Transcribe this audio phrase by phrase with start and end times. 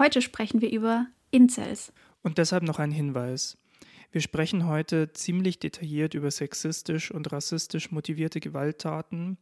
[0.00, 1.92] Heute sprechen wir über Incels.
[2.22, 3.58] Und deshalb noch ein Hinweis.
[4.10, 9.36] Wir sprechen heute ziemlich detailliert über sexistisch und rassistisch motivierte Gewalttaten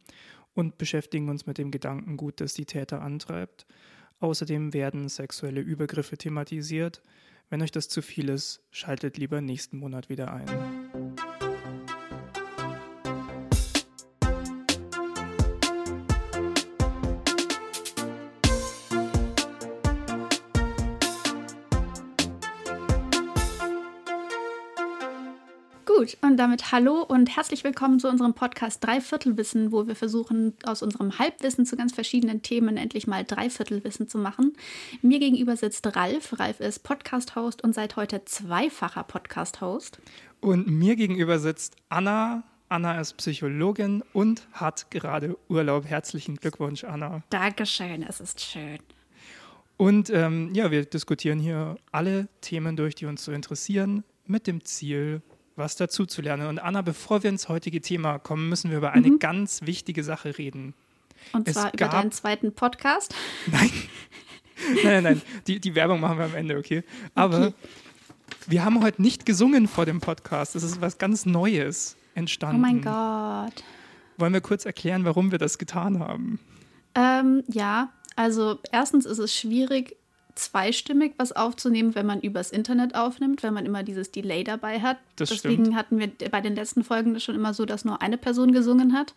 [0.53, 3.67] und beschäftigen uns mit dem Gedankengut, das die Täter antreibt.
[4.19, 7.01] Außerdem werden sexuelle Übergriffe thematisiert.
[7.49, 10.78] Wenn euch das zu viel ist, schaltet lieber nächsten Monat wieder ein.
[25.99, 30.81] Gut, und damit hallo und herzlich willkommen zu unserem Podcast Dreiviertelwissen, wo wir versuchen, aus
[30.81, 34.55] unserem Halbwissen zu ganz verschiedenen Themen endlich mal Dreiviertelwissen zu machen.
[35.01, 36.39] Mir gegenüber sitzt Ralf.
[36.39, 39.99] Ralf ist Podcast-Host und seit heute zweifacher Podcast-Host.
[40.39, 42.43] Und mir gegenüber sitzt Anna.
[42.69, 45.83] Anna ist Psychologin und hat gerade Urlaub.
[45.83, 47.23] Herzlichen Glückwunsch, Anna.
[47.29, 48.79] Dankeschön, es ist schön.
[49.75, 54.63] Und ähm, ja, wir diskutieren hier alle Themen durch, die uns so interessieren, mit dem
[54.63, 55.21] Ziel,
[55.59, 56.47] was dazu zu lernen.
[56.47, 59.19] Und Anna, bevor wir ins heutige Thema kommen, müssen wir über eine mhm.
[59.19, 60.73] ganz wichtige Sache reden.
[61.33, 63.13] Und es zwar über deinen zweiten Podcast?
[63.51, 63.71] Nein.
[64.73, 65.21] nein, nein, nein.
[65.45, 66.83] Die, die Werbung machen wir am Ende, okay?
[67.13, 67.53] Aber okay.
[68.47, 70.55] wir haben heute nicht gesungen vor dem Podcast.
[70.55, 72.57] Das ist was ganz Neues entstanden.
[72.57, 73.63] Oh mein Gott.
[74.17, 76.39] Wollen wir kurz erklären, warum wir das getan haben?
[76.95, 79.95] Ähm, ja, also erstens ist es schwierig,
[80.35, 84.97] zweistimmig was aufzunehmen, wenn man übers Internet aufnimmt, wenn man immer dieses Delay dabei hat.
[85.15, 85.77] Das Deswegen stimmt.
[85.77, 88.93] hatten wir bei den letzten Folgen das schon immer so, dass nur eine Person gesungen
[88.93, 89.13] hat.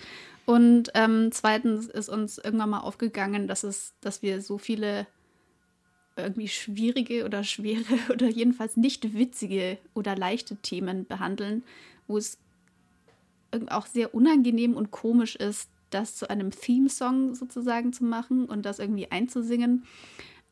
[0.47, 5.07] Und ähm, zweitens ist uns irgendwann mal aufgegangen, dass es, dass wir so viele
[6.17, 11.63] irgendwie schwierige oder schwere oder jedenfalls nicht witzige oder leichte Themen behandeln,
[12.07, 12.39] wo es
[13.69, 18.79] auch sehr unangenehm und komisch ist, das zu einem Theme-Song sozusagen zu machen und das
[18.79, 19.85] irgendwie einzusingen.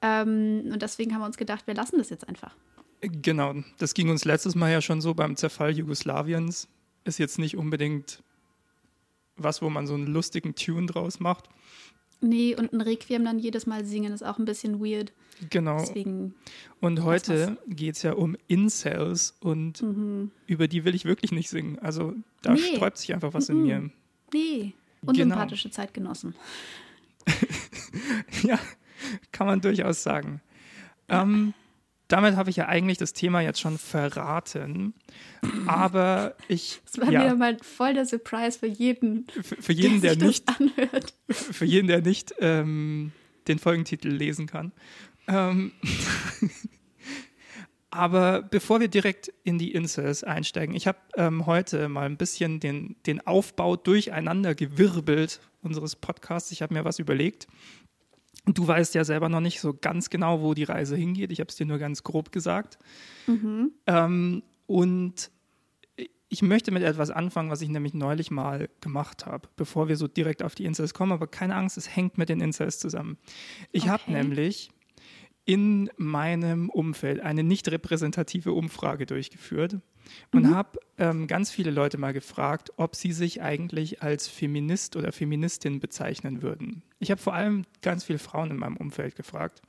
[0.02, 2.54] Ähm, und deswegen haben wir uns gedacht, wir lassen das jetzt einfach.
[3.00, 6.68] Genau, das ging uns letztes Mal ja schon so beim Zerfall Jugoslawiens.
[7.04, 8.22] Ist jetzt nicht unbedingt
[9.36, 11.48] was, wo man so einen lustigen Tune draus macht.
[12.22, 15.12] Nee, und ein Requiem dann jedes Mal singen ist auch ein bisschen weird.
[15.48, 15.78] Genau.
[15.78, 16.34] Deswegen
[16.80, 20.30] und heute geht es ja um Incels und mhm.
[20.46, 21.78] über die will ich wirklich nicht singen.
[21.78, 22.12] Also
[22.42, 22.60] da nee.
[22.74, 23.56] sträubt sich einfach was mhm.
[23.56, 23.90] in mir.
[24.34, 24.74] Nee,
[25.06, 25.76] unsympathische genau.
[25.76, 26.34] Zeitgenossen.
[28.42, 28.58] ja,
[29.32, 30.40] kann man durchaus sagen.
[31.08, 31.54] Ähm,
[32.10, 34.94] damit habe ich ja eigentlich das Thema jetzt schon verraten.
[35.66, 36.80] Aber ich.
[36.84, 39.26] Das war ja, wieder mal voll der Surprise für jeden.
[39.28, 40.48] Für, für jeden, der, der nicht.
[40.48, 41.14] Anhört.
[41.28, 43.12] Für jeden, der nicht ähm,
[43.46, 44.72] den Folgentitel lesen kann.
[45.28, 45.72] Ähm,
[47.90, 52.58] aber bevor wir direkt in die Incels einsteigen, ich habe ähm, heute mal ein bisschen
[52.58, 56.50] den, den Aufbau durcheinander gewirbelt unseres Podcasts.
[56.50, 57.46] Ich habe mir was überlegt.
[58.46, 61.30] Du weißt ja selber noch nicht so ganz genau, wo die Reise hingeht.
[61.32, 62.78] Ich habe es dir nur ganz grob gesagt.
[63.26, 63.72] Mhm.
[63.86, 65.30] Ähm, und
[66.28, 70.06] ich möchte mit etwas anfangen, was ich nämlich neulich mal gemacht habe, bevor wir so
[70.06, 71.12] direkt auf die Incels kommen.
[71.12, 73.18] Aber keine Angst, es hängt mit den Incels zusammen.
[73.72, 73.90] Ich okay.
[73.90, 74.70] habe nämlich
[75.44, 79.80] in meinem Umfeld eine nicht repräsentative Umfrage durchgeführt
[80.32, 80.54] und mhm.
[80.54, 85.80] habe ähm, ganz viele Leute mal gefragt, ob sie sich eigentlich als Feminist oder Feministin
[85.80, 86.82] bezeichnen würden.
[86.98, 89.62] Ich habe vor allem ganz viele Frauen in meinem Umfeld gefragt.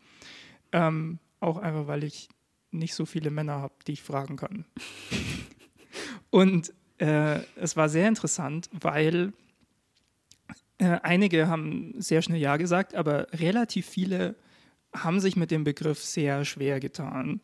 [0.71, 2.29] Ähm, auch einfach, weil ich
[2.71, 4.65] nicht so viele Männer habe, die ich fragen kann.
[6.29, 9.33] und äh, es war sehr interessant, weil
[10.77, 14.35] äh, einige haben sehr schnell Ja gesagt, aber relativ viele
[14.95, 17.41] haben sich mit dem Begriff sehr schwer getan.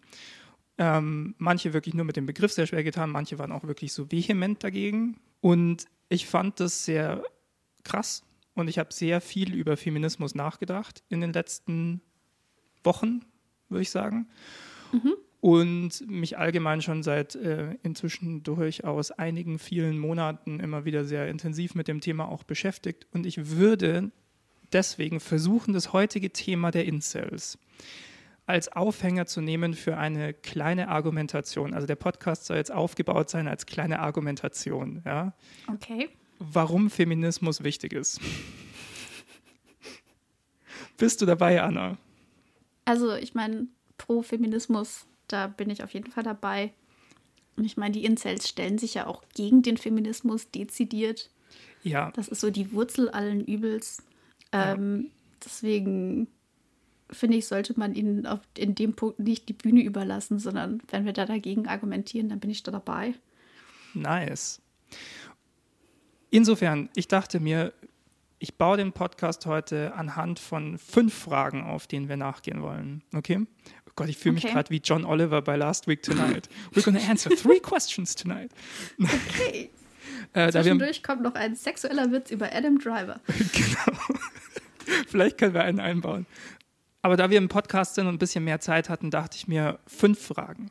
[0.78, 4.12] Ähm, manche wirklich nur mit dem Begriff sehr schwer getan, manche waren auch wirklich so
[4.12, 5.20] vehement dagegen.
[5.42, 7.24] Und ich fand das sehr
[7.84, 8.24] krass
[8.54, 12.02] und ich habe sehr viel über Feminismus nachgedacht in den letzten
[12.84, 13.22] Wochen,
[13.70, 14.28] würde ich sagen.
[14.92, 15.16] Mhm.
[15.40, 21.76] Und mich allgemein schon seit äh, inzwischen durchaus einigen vielen Monaten immer wieder sehr intensiv
[21.76, 23.08] mit dem Thema auch beschäftigt.
[23.14, 24.12] Und ich würde
[24.74, 27.60] deswegen versuchen, das heutige Thema der Incels
[28.48, 31.74] als Aufhänger zu nehmen für eine kleine Argumentation.
[31.74, 35.04] Also der Podcast soll jetzt aufgebaut sein als kleine Argumentation.
[35.06, 35.34] Ja?
[35.68, 36.10] Okay.
[36.40, 38.22] Warum Feminismus wichtig ist.
[40.98, 41.98] Bist du dabei, Anna?
[42.86, 43.68] Also ich meine,
[43.98, 46.72] pro Feminismus, da bin ich auf jeden Fall dabei.
[47.58, 51.30] Und ich meine, die Incels stellen sich ja auch gegen den Feminismus dezidiert.
[51.84, 52.12] Ja.
[52.12, 54.04] Das ist so die Wurzel allen Übels.
[54.54, 55.10] Ähm, ja.
[55.44, 56.28] Deswegen
[57.12, 61.06] finde ich, sollte man ihnen auf, in dem Punkt nicht die Bühne überlassen, sondern wenn
[61.06, 63.14] wir da dagegen argumentieren, dann bin ich da dabei.
[63.94, 64.62] Nice.
[66.30, 67.74] Insofern, ich dachte mir,
[68.40, 73.02] ich baue den Podcast heute anhand von fünf Fragen auf, denen wir nachgehen wollen.
[73.16, 73.40] Okay?
[73.88, 74.54] Oh Gott, ich fühle mich Okay.
[74.54, 76.50] gerade wie John Oliver bei Last Week Tonight.
[76.74, 78.52] We're gonna answer three questions tonight.
[79.02, 79.70] Okay.
[80.34, 83.20] Äh, Zwischendurch kommt noch ein sexueller Witz über Adam Driver.
[83.28, 83.98] genau.
[85.08, 86.26] Vielleicht können wir einen einbauen.
[87.08, 89.80] Aber da wir im Podcast sind und ein bisschen mehr Zeit hatten, dachte ich mir
[89.88, 90.70] fünf Fragen.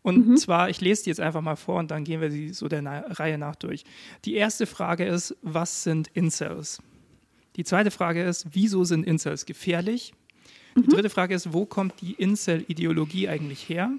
[0.00, 2.68] Und zwar, ich lese die jetzt einfach mal vor und dann gehen wir die so
[2.68, 3.84] der Na Reihe nach durch.
[4.24, 6.78] Die erste Frage ist, was sind Incels?
[7.56, 10.14] Die zweite Frage ist, wieso sind Incels gefährlich?
[10.74, 13.90] Die dritte Frage ist, wo kommt die Incel-Ideologie eigentlich her?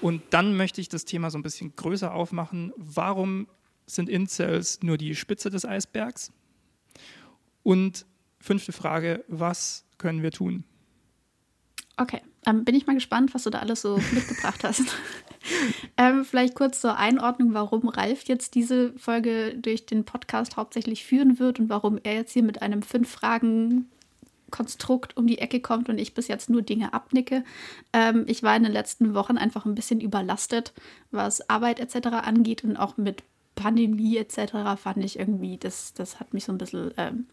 [0.00, 2.72] Und dann möchte ich das Thema so ein bisschen größer aufmachen.
[2.78, 3.46] Warum
[3.84, 6.32] sind Incels nur die Spitze des Eisbergs?
[7.62, 8.06] Und
[8.40, 10.64] fünfte Frage, was können wir tun?
[11.96, 14.82] Okay, ähm, bin ich mal gespannt, was du da alles so mitgebracht hast.
[15.96, 21.38] ähm, vielleicht kurz zur Einordnung, warum Ralf jetzt diese Folge durch den Podcast hauptsächlich führen
[21.38, 26.14] wird und warum er jetzt hier mit einem Fünf-Fragen-Konstrukt um die Ecke kommt und ich
[26.14, 27.44] bis jetzt nur Dinge abnicke.
[27.92, 30.72] Ähm, ich war in den letzten Wochen einfach ein bisschen überlastet,
[31.12, 32.08] was Arbeit etc.
[32.08, 33.22] angeht und auch mit
[33.54, 34.52] Pandemie etc.
[34.76, 37.26] fand ich irgendwie, das, das hat mich so ein bisschen ähm,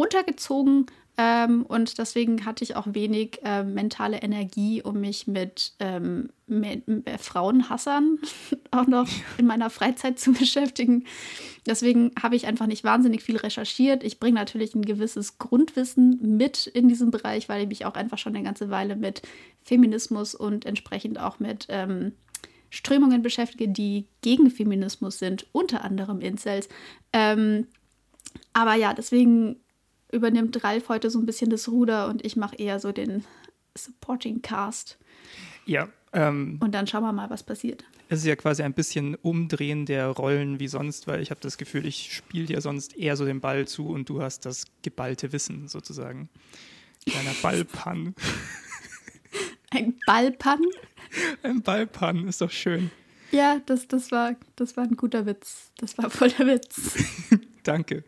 [0.00, 0.86] runtergezogen.
[1.18, 7.18] Ähm, und deswegen hatte ich auch wenig äh, mentale Energie, um mich mit ähm, äh,
[7.18, 8.18] Frauenhassern
[8.70, 9.06] auch noch
[9.36, 11.04] in meiner Freizeit zu beschäftigen.
[11.66, 14.02] Deswegen habe ich einfach nicht wahnsinnig viel recherchiert.
[14.02, 18.16] Ich bringe natürlich ein gewisses Grundwissen mit in diesem Bereich, weil ich mich auch einfach
[18.16, 19.20] schon eine ganze Weile mit
[19.62, 22.12] Feminismus und entsprechend auch mit ähm,
[22.70, 26.70] Strömungen beschäftige, die gegen Feminismus sind, unter anderem Incels.
[27.12, 27.66] Ähm,
[28.54, 29.56] aber ja, deswegen
[30.12, 33.24] übernimmt Ralf heute so ein bisschen das Ruder und ich mache eher so den
[33.76, 34.98] Supporting Cast.
[35.66, 37.84] Ja, ähm, Und dann schauen wir mal, was passiert.
[38.08, 41.56] es ist ja quasi ein bisschen Umdrehen der Rollen wie sonst, weil ich habe das
[41.58, 45.32] Gefühl, ich spiele dir sonst eher so den Ball zu und du hast das geballte
[45.32, 46.28] Wissen sozusagen.
[47.06, 48.14] Kleiner Ballpann.
[49.70, 50.60] Ein Ballpann?
[51.44, 52.90] Ein Ballpann ist doch schön.
[53.30, 55.70] Ja, das, das, war, das war ein guter Witz.
[55.78, 56.96] Das war voll der Witz.
[57.62, 58.04] Danke.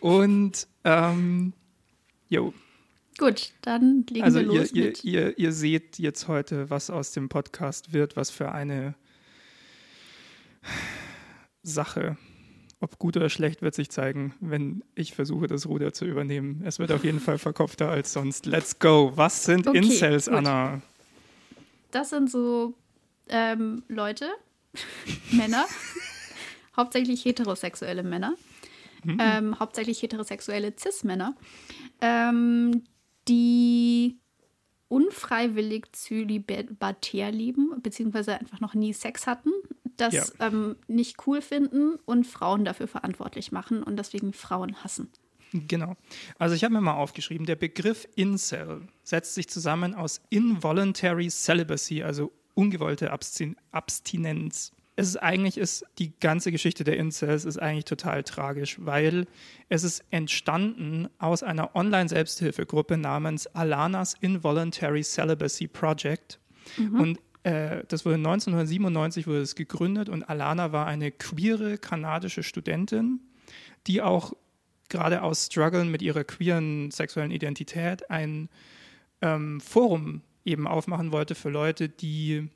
[0.00, 1.52] Und ähm,
[2.28, 2.52] jo,
[3.18, 5.04] Gut, dann legen also wir ihr, los ihr, mit.
[5.04, 8.94] ihr, ihr seht jetzt heute, was aus dem Podcast wird, was für eine
[11.62, 12.18] Sache.
[12.78, 16.62] Ob gut oder schlecht wird sich zeigen, wenn ich versuche, das Ruder zu übernehmen.
[16.66, 18.44] Es wird auf jeden Fall verkopfter als sonst.
[18.44, 19.12] Let's go.
[19.14, 20.34] Was sind Okay, Incels, gut.
[20.34, 20.82] Anna?
[21.90, 22.74] Das sind so
[23.28, 24.28] ähm, Leute,
[25.32, 25.64] Männer,
[26.76, 28.34] hauptsächlich heterosexuelle Männer,
[29.18, 31.34] ähm, hauptsächlich heterosexuelle Cis-Männer,
[32.00, 32.82] ähm,
[33.28, 34.18] die
[34.88, 39.50] unfreiwillig zölibatär leben, beziehungsweise einfach noch nie Sex hatten,
[39.96, 40.24] das Ja.
[40.40, 45.08] ähm, nicht cool finden und Frauen dafür verantwortlich machen und deswegen Frauen hassen.
[45.52, 45.96] Genau.
[46.38, 52.02] Also ich habe mir mal aufgeschrieben, der Begriff Incel setzt sich zusammen aus Involuntary Celibacy,
[52.02, 54.72] also ungewollte Abstin Abstinenz.
[54.98, 59.26] Es ist eigentlich ist die ganze Geschichte der Incels ist eigentlich total tragisch, weil
[59.68, 66.40] es ist entstanden aus einer Online-Selbsthilfegruppe namens Alanas Involuntary Celibacy Project.
[66.98, 73.20] Und äh, das wurde 1997 wurde es gegründet und Alana war eine queere kanadische Studentin,
[73.86, 74.32] die auch
[74.88, 78.48] gerade aus Struggeln mit ihrer queeren sexuellen Identität ein
[79.22, 82.48] ähm, Forum eben aufmachen wollte für Leute, die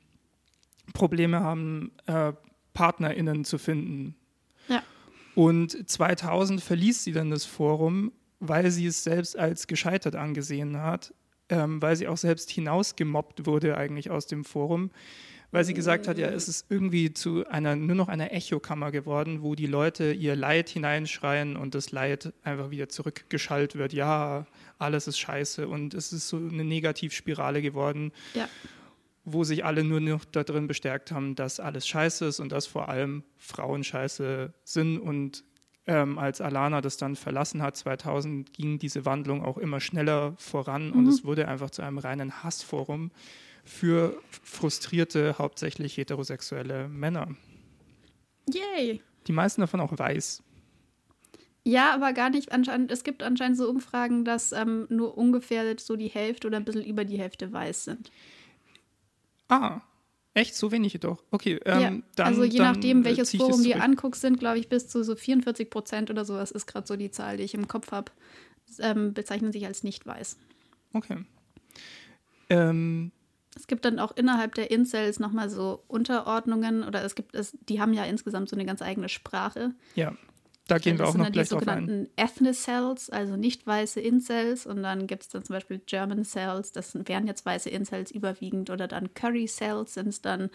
[0.93, 2.33] Probleme haben, äh,
[2.73, 4.15] PartnerInnen zu finden.
[4.67, 4.83] Ja.
[5.35, 11.13] Und 2000 verließ sie dann das Forum, weil sie es selbst als gescheitert angesehen hat,
[11.49, 14.89] ähm, weil sie auch selbst hinausgemobbt wurde eigentlich aus dem Forum,
[15.51, 19.41] weil sie gesagt hat, ja, es ist irgendwie zu einer nur noch einer Echokammer geworden,
[19.41, 23.91] wo die Leute ihr Leid hineinschreien und das Leid einfach wieder zurückgeschallt wird.
[23.91, 24.47] Ja,
[24.79, 28.47] alles ist scheiße und es ist so eine Negativspirale geworden, Ja.
[29.23, 32.89] Wo sich alle nur noch darin bestärkt haben, dass alles scheiße ist und dass vor
[32.89, 34.97] allem Frauen scheiße sind.
[34.97, 35.43] Und
[35.85, 40.91] ähm, als Alana das dann verlassen hat, 2000, ging diese Wandlung auch immer schneller voran
[40.91, 43.11] und es wurde einfach zu einem reinen Hassforum
[43.63, 47.35] für frustrierte, hauptsächlich heterosexuelle Männer.
[48.49, 49.01] Yay!
[49.27, 50.43] Die meisten davon auch weiß.
[51.63, 52.91] Ja, aber gar nicht anscheinend.
[52.91, 56.83] Es gibt anscheinend so Umfragen, dass ähm, nur ungefähr so die Hälfte oder ein bisschen
[56.83, 58.11] über die Hälfte weiß sind.
[59.51, 59.81] Ah,
[60.33, 60.55] echt?
[60.55, 61.21] So wenige doch.
[61.29, 62.27] Okay, ähm, ja, dann.
[62.27, 65.15] also je dann, nachdem, äh, welches Forum du anguckst, sind, glaube ich, bis zu so
[65.15, 68.11] 44 Prozent oder sowas ist gerade so die Zahl, die ich im Kopf habe,
[68.79, 70.37] ähm, bezeichnen sich als nicht weiß.
[70.93, 71.17] Okay.
[72.49, 73.11] Ähm,
[73.55, 77.81] Es gibt dann auch innerhalb der Incels nochmal so Unterordnungen oder es gibt es, die
[77.81, 79.73] haben ja insgesamt so eine ganz eigene Sprache.
[79.95, 80.13] ja.
[80.71, 81.65] Da gehen wir auch noch gleich drauf ein.
[81.67, 84.65] Das sind die sogenannten Ethnicels, also nicht weiße Incels.
[84.65, 88.69] Und dann gibt es dann zum Beispiel German Cells, das wären jetzt weiße Incels überwiegend.
[88.69, 90.49] Oder dann Curry Cells sind es dann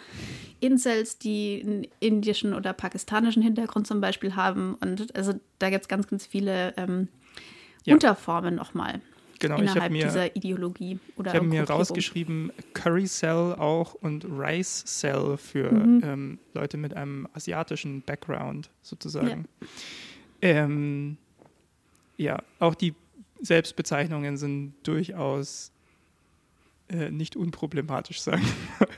[0.60, 4.74] Incels, die einen indischen oder pakistanischen Hintergrund zum Beispiel haben.
[4.80, 7.08] Und also da gibt es ganz, ganz viele ähm,
[7.84, 7.94] ja.
[7.94, 9.00] Unterformen nochmal.
[9.38, 14.24] Genau, innerhalb ich mir, dieser Ideologie oder Ich habe mir rausgeschrieben Curry Cell auch und
[14.24, 16.00] Rice Cell für mhm.
[16.04, 19.46] ähm, Leute mit einem asiatischen Background sozusagen.
[19.60, 19.66] Ja.
[20.42, 21.16] Ähm,
[22.16, 22.94] ja, auch die
[23.40, 25.72] Selbstbezeichnungen sind durchaus
[26.88, 28.42] äh, nicht unproblematisch, sagen
[28.78, 28.88] wir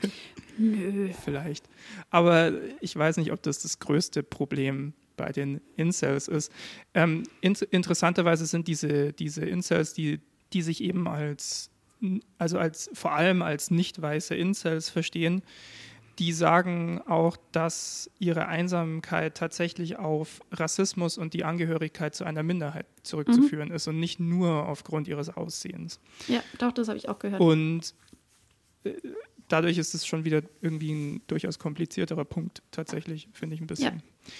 [0.59, 1.09] Nö.
[1.23, 1.63] Vielleicht.
[2.09, 6.51] Aber ich weiß nicht, ob das das größte Problem bei den Incels ist.
[6.93, 10.19] Ähm, in, interessanterweise sind diese, diese Incels, die,
[10.53, 11.69] die sich eben als,
[12.37, 15.41] also als vor allem als nicht weiße Incels verstehen,
[16.19, 22.85] die sagen auch, dass ihre Einsamkeit tatsächlich auf Rassismus und die Angehörigkeit zu einer Minderheit
[23.03, 23.75] zurückzuführen mhm.
[23.75, 26.01] ist und nicht nur aufgrund ihres Aussehens.
[26.27, 27.39] Ja, doch, das habe ich auch gehört.
[27.39, 27.93] Und
[28.83, 28.91] äh,
[29.47, 33.95] dadurch ist es schon wieder irgendwie ein durchaus komplizierterer Punkt, tatsächlich, finde ich ein bisschen.
[33.95, 34.33] Ja.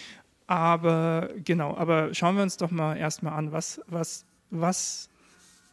[0.48, 5.10] Aber genau, aber schauen wir uns doch mal erstmal an, was, was, was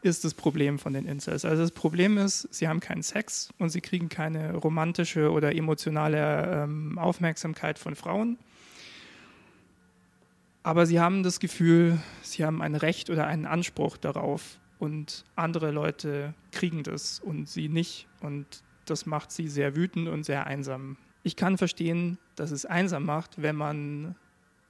[0.02, 1.44] ist das Problem von den Incels.
[1.44, 6.64] Also das Problem ist, sie haben keinen Sex und sie kriegen keine romantische oder emotionale
[6.64, 8.38] ähm, Aufmerksamkeit von Frauen.
[10.62, 15.70] Aber sie haben das Gefühl, sie haben ein Recht oder einen Anspruch darauf und andere
[15.70, 18.08] Leute kriegen das und sie nicht.
[18.20, 20.96] Und das macht sie sehr wütend und sehr einsam.
[21.22, 24.16] Ich kann verstehen, dass es einsam macht, wenn man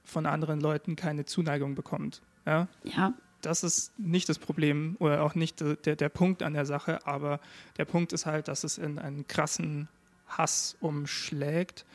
[0.03, 2.21] von anderen Leuten keine Zuneigung bekommt.
[2.45, 2.67] Ja.
[2.83, 3.13] ja.
[3.41, 7.39] Das ist nicht das Problem oder auch nicht der, der Punkt an der Sache, aber
[7.77, 9.87] der Punkt ist halt, dass es in einen krassen
[10.27, 11.85] Hass umschlägt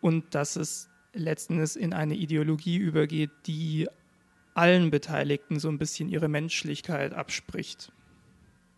[0.00, 3.88] und dass es letzten Endes in eine Ideologie übergeht, die
[4.54, 7.92] allen Beteiligten so ein bisschen ihre Menschlichkeit abspricht.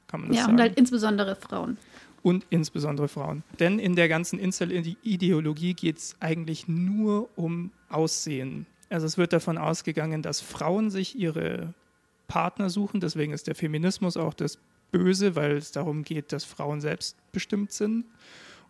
[0.08, 0.54] Kann man das ja, sagen?
[0.54, 1.78] und halt insbesondere Frauen.
[2.22, 3.42] Und insbesondere Frauen.
[3.58, 8.66] Denn in der ganzen Incel-Ideologie geht es eigentlich nur um Aussehen.
[8.90, 11.72] Also es wird davon ausgegangen, dass Frauen sich ihre
[12.30, 13.00] Partner suchen.
[13.00, 14.58] Deswegen ist der Feminismus auch das
[14.92, 18.04] Böse, weil es darum geht, dass Frauen selbstbestimmt sind.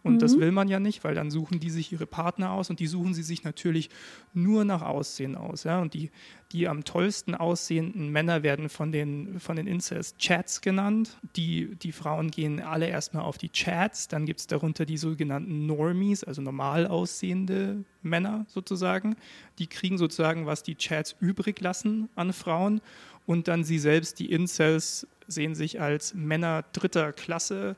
[0.02, 0.19] Und mhm.
[0.19, 2.87] das will man ja nicht, weil dann suchen die sich ihre Partner aus und die
[2.87, 3.90] suchen sie sich natürlich
[4.33, 5.64] nur nach Aussehen aus.
[5.64, 5.81] Ja?
[5.81, 6.11] Und die,
[6.52, 11.19] die am tollsten aussehenden Männer werden von den, von den Incest-Chats genannt.
[11.37, 15.67] Die, die Frauen gehen alle erstmal auf die Chats, dann gibt es darunter die sogenannten
[15.67, 19.17] Normies, also normal aussehende Männer sozusagen.
[19.59, 22.81] Die kriegen sozusagen, was die Chats übrig lassen an Frauen.
[23.27, 27.77] Und dann sie selbst, die Incels, sehen sich als Männer dritter Klasse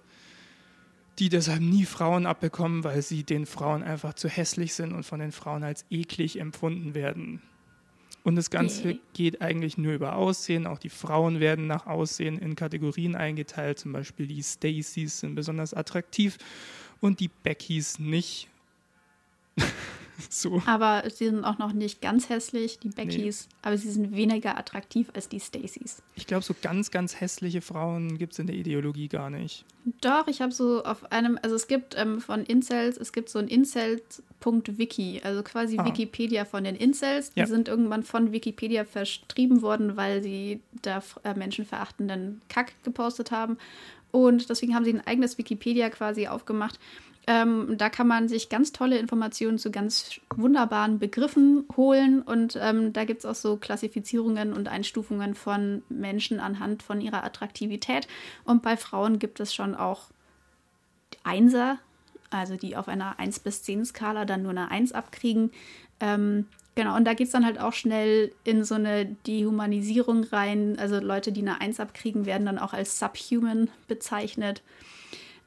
[1.18, 5.20] die deshalb nie Frauen abbekommen, weil sie den Frauen einfach zu hässlich sind und von
[5.20, 7.42] den Frauen als eklig empfunden werden.
[8.24, 10.66] Und das Ganze geht eigentlich nur über Aussehen.
[10.66, 13.80] Auch die Frauen werden nach Aussehen in Kategorien eingeteilt.
[13.80, 16.38] Zum Beispiel die Stacys sind besonders attraktiv
[17.00, 18.48] und die Beckys nicht.
[20.30, 20.62] so.
[20.66, 23.56] Aber sie sind auch noch nicht ganz hässlich, die Beckys, nee.
[23.62, 26.02] aber sie sind weniger attraktiv als die Stacys.
[26.14, 29.64] Ich glaube, so ganz, ganz hässliche Frauen gibt es in der Ideologie gar nicht.
[30.00, 33.38] Doch, ich habe so auf einem, also es gibt ähm, von Incels, es gibt so
[33.38, 35.84] ein Incels.wiki, also quasi ah.
[35.84, 37.30] Wikipedia von den Incels.
[37.32, 37.46] Die ja.
[37.46, 43.58] sind irgendwann von Wikipedia verstrieben worden, weil sie da äh, menschenverachtenden Kack gepostet haben.
[44.12, 46.78] Und deswegen haben sie ein eigenes Wikipedia quasi aufgemacht.
[47.28, 52.92] Ähm, da kann man sich ganz tolle Informationen zu ganz wunderbaren Begriffen holen und ähm,
[52.92, 58.08] da gibt es auch so Klassifizierungen und Einstufungen von Menschen anhand von ihrer Attraktivität.
[58.44, 60.10] Und bei Frauen gibt es schon auch
[61.22, 61.78] Einser,
[62.30, 65.52] also die auf einer 1 bis 10 Skala dann nur eine 1 abkriegen.
[66.00, 70.76] Ähm, genau, und da geht es dann halt auch schnell in so eine Dehumanisierung rein.
[70.76, 74.62] Also Leute, die eine 1 abkriegen, werden dann auch als Subhuman bezeichnet.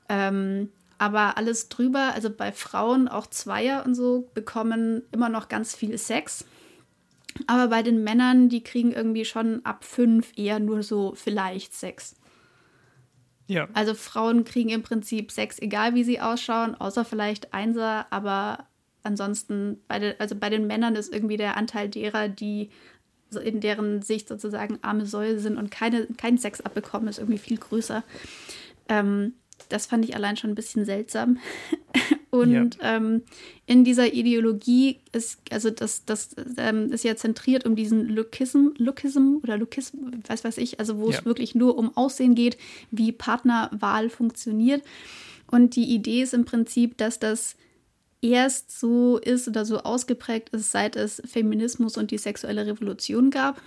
[0.07, 5.75] Ähm, aber alles drüber, also bei Frauen auch Zweier und so, bekommen immer noch ganz
[5.75, 6.45] viel Sex.
[7.47, 12.15] Aber bei den Männern, die kriegen irgendwie schon ab fünf eher nur so vielleicht Sex.
[13.47, 13.67] Ja.
[13.73, 18.65] Also Frauen kriegen im Prinzip Sex, egal wie sie ausschauen, außer vielleicht Einser, aber
[19.03, 22.69] ansonsten, bei den, also bei den Männern ist irgendwie der Anteil derer, die
[23.43, 27.57] in deren Sicht sozusagen arme Säue sind und keine, keinen Sex abbekommen, ist irgendwie viel
[27.57, 28.03] größer.
[28.87, 29.33] Ähm,
[29.69, 31.37] das fand ich allein schon ein bisschen seltsam.
[32.31, 32.97] Und ja.
[32.97, 33.21] ähm,
[33.65, 39.37] in dieser Ideologie ist, also das, das ähm, ist ja zentriert um diesen Lookism, Lookism
[39.41, 41.17] oder Lookism, was weiß ich, also wo ja.
[41.17, 42.57] es wirklich nur um Aussehen geht,
[42.91, 44.83] wie Partnerwahl funktioniert.
[45.49, 47.55] Und die Idee ist im Prinzip, dass das
[48.31, 53.61] erst so ist oder so ausgeprägt ist, seit es Feminismus und die sexuelle Revolution gab.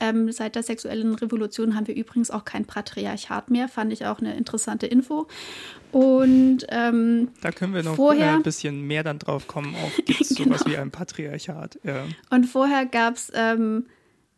[0.00, 4.20] Ähm, seit der sexuellen Revolution haben wir übrigens auch kein Patriarchat mehr, fand ich auch
[4.20, 5.26] eine interessante Info.
[5.90, 9.74] Und ähm, da können wir noch vorher, äh, ein bisschen mehr dann drauf kommen.
[9.74, 10.56] Auch gibt es genau.
[10.56, 11.78] sowas wie ein Patriarchat.
[11.82, 12.04] Ja.
[12.30, 13.86] Und vorher gab es, ähm,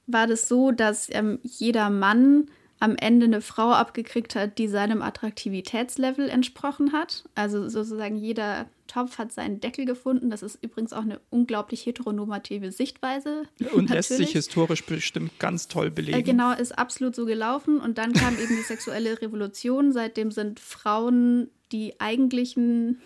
[0.07, 2.49] war das so, dass ähm, jeder Mann
[2.81, 7.25] am Ende eine Frau abgekriegt hat, die seinem Attraktivitätslevel entsprochen hat.
[7.35, 10.29] Also sozusagen jeder Topf hat seinen Deckel gefunden.
[10.29, 13.45] Das ist übrigens auch eine unglaublich heteronormative Sichtweise.
[13.73, 16.19] Und lässt sich historisch bestimmt ganz toll belegen.
[16.19, 17.81] Äh, genau, ist absolut so gelaufen.
[17.81, 19.93] Und dann kam eben die sexuelle Revolution.
[19.93, 23.01] Seitdem sind Frauen die eigentlichen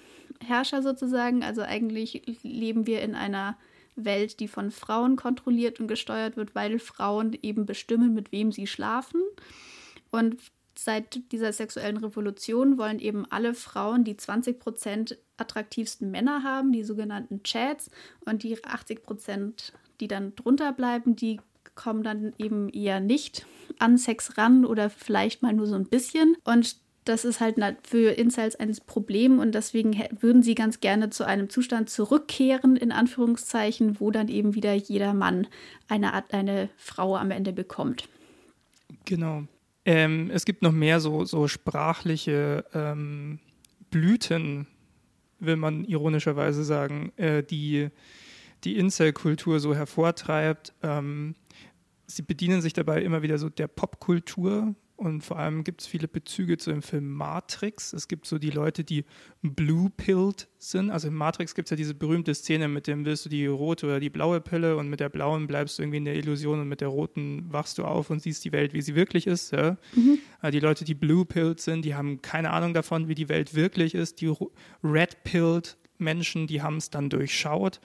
[0.45, 1.45] Herrscher sozusagen.
[1.45, 3.57] Also eigentlich leben wir in einer
[4.05, 8.67] Welt, die von Frauen kontrolliert und gesteuert wird, weil Frauen eben bestimmen, mit wem sie
[8.67, 9.23] schlafen.
[10.11, 10.41] Und
[10.77, 16.85] seit dieser sexuellen Revolution wollen eben alle Frauen die 20 Prozent attraktivsten Männer haben, die
[16.85, 17.91] sogenannten Chats,
[18.25, 21.41] und die 80 Prozent, die dann drunter bleiben, die
[21.75, 23.47] kommen dann eben eher nicht
[23.79, 26.37] an Sex ran oder vielleicht mal nur so ein bisschen.
[26.45, 26.77] Und
[27.09, 31.49] das ist halt für Incels ein Problem und deswegen würden sie ganz gerne zu einem
[31.49, 35.47] Zustand zurückkehren, in Anführungszeichen, wo dann eben wieder jeder Mann
[35.89, 38.09] eine, eine Frau am Ende bekommt.
[39.05, 39.45] Genau.
[39.85, 43.39] Ähm, es gibt noch mehr so, so sprachliche ähm,
[43.91, 44.67] Blüten,
[45.39, 47.91] will man ironischerweise sagen, äh, die
[48.65, 50.73] die Incel-Kultur so hervortreibt.
[50.83, 51.35] Ähm,
[52.07, 56.09] sie bedienen sich dabei immer wieder so der Popkultur, und vor allem gibt es viele
[56.09, 57.93] Bezüge zu dem Film Matrix.
[57.93, 59.05] Es gibt so die Leute, die
[59.43, 60.91] blue-pilled sind.
[60.91, 63.87] Also in Matrix gibt es ja diese berühmte Szene, mit dem willst du die rote
[63.87, 66.69] oder die blaue Pille und mit der blauen bleibst du irgendwie in der Illusion und
[66.69, 69.53] mit der roten wachst du auf und siehst die Welt, wie sie wirklich ist.
[69.53, 69.77] Ja?
[69.95, 70.19] Mhm.
[70.41, 73.95] Also die Leute, die blue-pilled sind, die haben keine Ahnung davon, wie die Welt wirklich
[73.95, 74.21] ist.
[74.21, 74.35] Die
[74.83, 77.81] red-pilled Menschen, die haben es dann durchschaut.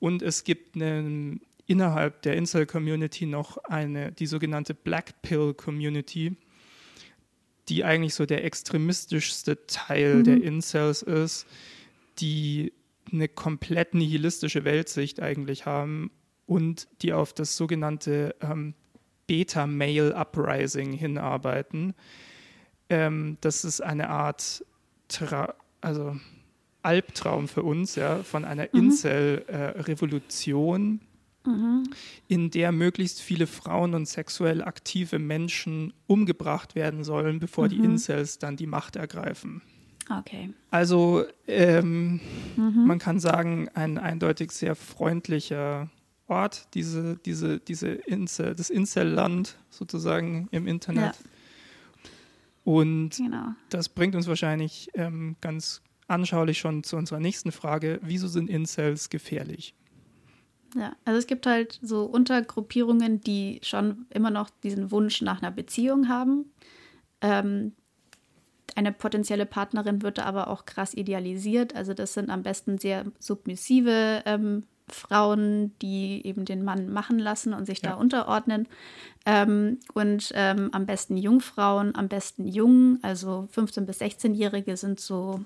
[0.00, 6.36] Und es gibt einen innerhalb der Incel-Community noch eine, die sogenannte Black Pill Community
[7.68, 10.24] die eigentlich so der extremistischste Teil mhm.
[10.24, 11.46] der Incels ist,
[12.18, 12.72] die
[13.12, 16.10] eine komplett nihilistische Weltsicht eigentlich haben
[16.46, 18.74] und die auf das sogenannte ähm,
[19.26, 21.94] Beta-Male-Uprising hinarbeiten.
[22.88, 24.64] Ähm, das ist eine Art
[25.08, 26.16] Tra also
[26.82, 28.90] Albtraum für uns, ja, von einer mhm.
[28.90, 31.00] Incel-Revolution,
[31.46, 31.84] mhm.
[32.28, 37.68] in der möglichst viele Frauen und sexuell aktive Menschen umgebracht werden sollen, bevor mhm.
[37.70, 39.62] die Incels dann die Macht ergreifen.
[40.08, 40.50] Okay.
[40.70, 42.20] Also ähm,
[42.56, 42.86] mhm.
[42.86, 45.90] man kann sagen, ein eindeutig sehr freundlicher
[46.28, 51.14] Ort, diese, diese, diese Incel, das Incel-Land sozusagen im Internet.
[51.14, 52.10] Ja.
[52.64, 53.54] Und genau.
[53.70, 58.00] das bringt uns wahrscheinlich ähm, ganz anschaulich schon zu unserer nächsten Frage.
[58.02, 59.74] Wieso sind Incels gefährlich?
[60.74, 65.50] Ja, also es gibt halt so Untergruppierungen, die schon immer noch diesen Wunsch nach einer
[65.50, 66.52] Beziehung haben.
[67.20, 67.72] Ähm,
[68.74, 71.74] eine potenzielle Partnerin wird da aber auch krass idealisiert.
[71.74, 77.54] Also das sind am besten sehr submissive ähm, Frauen, die eben den Mann machen lassen
[77.54, 77.90] und sich ja.
[77.90, 78.68] da unterordnen.
[79.24, 85.40] Ähm, und ähm, am besten Jungfrauen, am besten Jungen, also 15- bis 16-Jährige sind so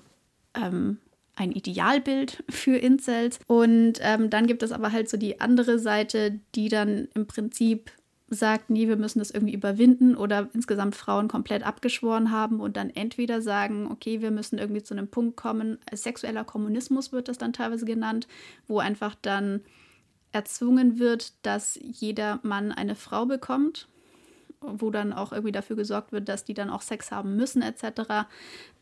[0.53, 0.97] ähm,
[1.41, 3.39] ein Idealbild für Incels.
[3.47, 7.91] Und ähm, dann gibt es aber halt so die andere Seite, die dann im Prinzip
[8.33, 12.89] sagt, nee, wir müssen das irgendwie überwinden oder insgesamt Frauen komplett abgeschworen haben und dann
[12.89, 17.51] entweder sagen, okay, wir müssen irgendwie zu einem Punkt kommen, sexueller Kommunismus wird das dann
[17.51, 18.27] teilweise genannt,
[18.67, 19.61] wo einfach dann
[20.31, 23.89] erzwungen wird, dass jeder Mann eine Frau bekommt
[24.61, 28.27] wo dann auch irgendwie dafür gesorgt wird, dass die dann auch Sex haben müssen, etc.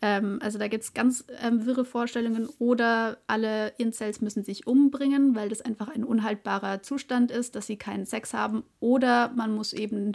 [0.02, 2.48] Ähm, also da gibt es ganz ähm, wirre Vorstellungen.
[2.60, 7.78] Oder alle Incels müssen sich umbringen, weil das einfach ein unhaltbarer Zustand ist, dass sie
[7.78, 8.64] keinen Sex haben.
[8.80, 10.14] Oder man muss eben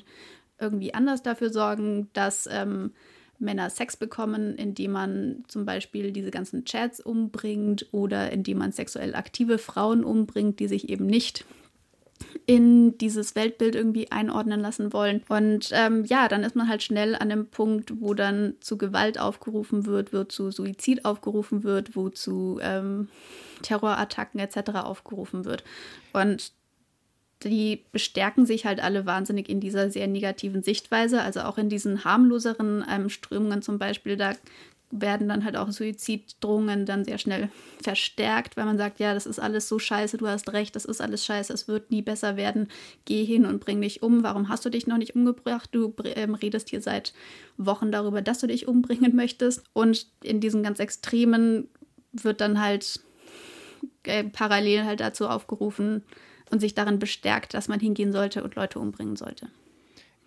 [0.59, 2.93] irgendwie anders dafür sorgen, dass ähm,
[3.39, 9.15] Männer Sex bekommen, indem man zum Beispiel diese ganzen Chats umbringt oder indem man sexuell
[9.15, 11.45] aktive Frauen umbringt, die sich eben nicht
[12.47, 15.23] in dieses Weltbild irgendwie einordnen lassen wollen.
[15.29, 19.19] Und ähm, ja, dann ist man halt schnell an dem Punkt, wo dann zu Gewalt
[19.19, 23.09] aufgerufen wird, wo zu Suizid aufgerufen wird, wo zu ähm,
[23.63, 24.71] Terrorattacken etc.
[24.75, 25.65] aufgerufen wird.
[26.13, 26.53] Und
[27.43, 32.05] die bestärken sich halt alle wahnsinnig in dieser sehr negativen Sichtweise, also auch in diesen
[32.05, 34.17] harmloseren ähm, Strömungen zum Beispiel.
[34.17, 34.35] Da
[35.01, 37.49] werden dann halt auch Suiziddrohungen dann sehr schnell
[37.83, 41.01] verstärkt, weil man sagt, ja, das ist alles so scheiße, du hast recht, das ist
[41.01, 42.69] alles scheiße, es wird nie besser werden,
[43.05, 46.35] geh hin und bring dich um, warum hast du dich noch nicht umgebracht, du ähm,
[46.35, 47.13] redest hier seit
[47.57, 49.65] Wochen darüber, dass du dich umbringen möchtest.
[49.73, 51.69] Und in diesen ganz extremen
[52.13, 53.01] wird dann halt
[54.05, 56.03] äh, parallel halt dazu aufgerufen
[56.51, 59.49] und sich darin bestärkt, dass man hingehen sollte und Leute umbringen sollte.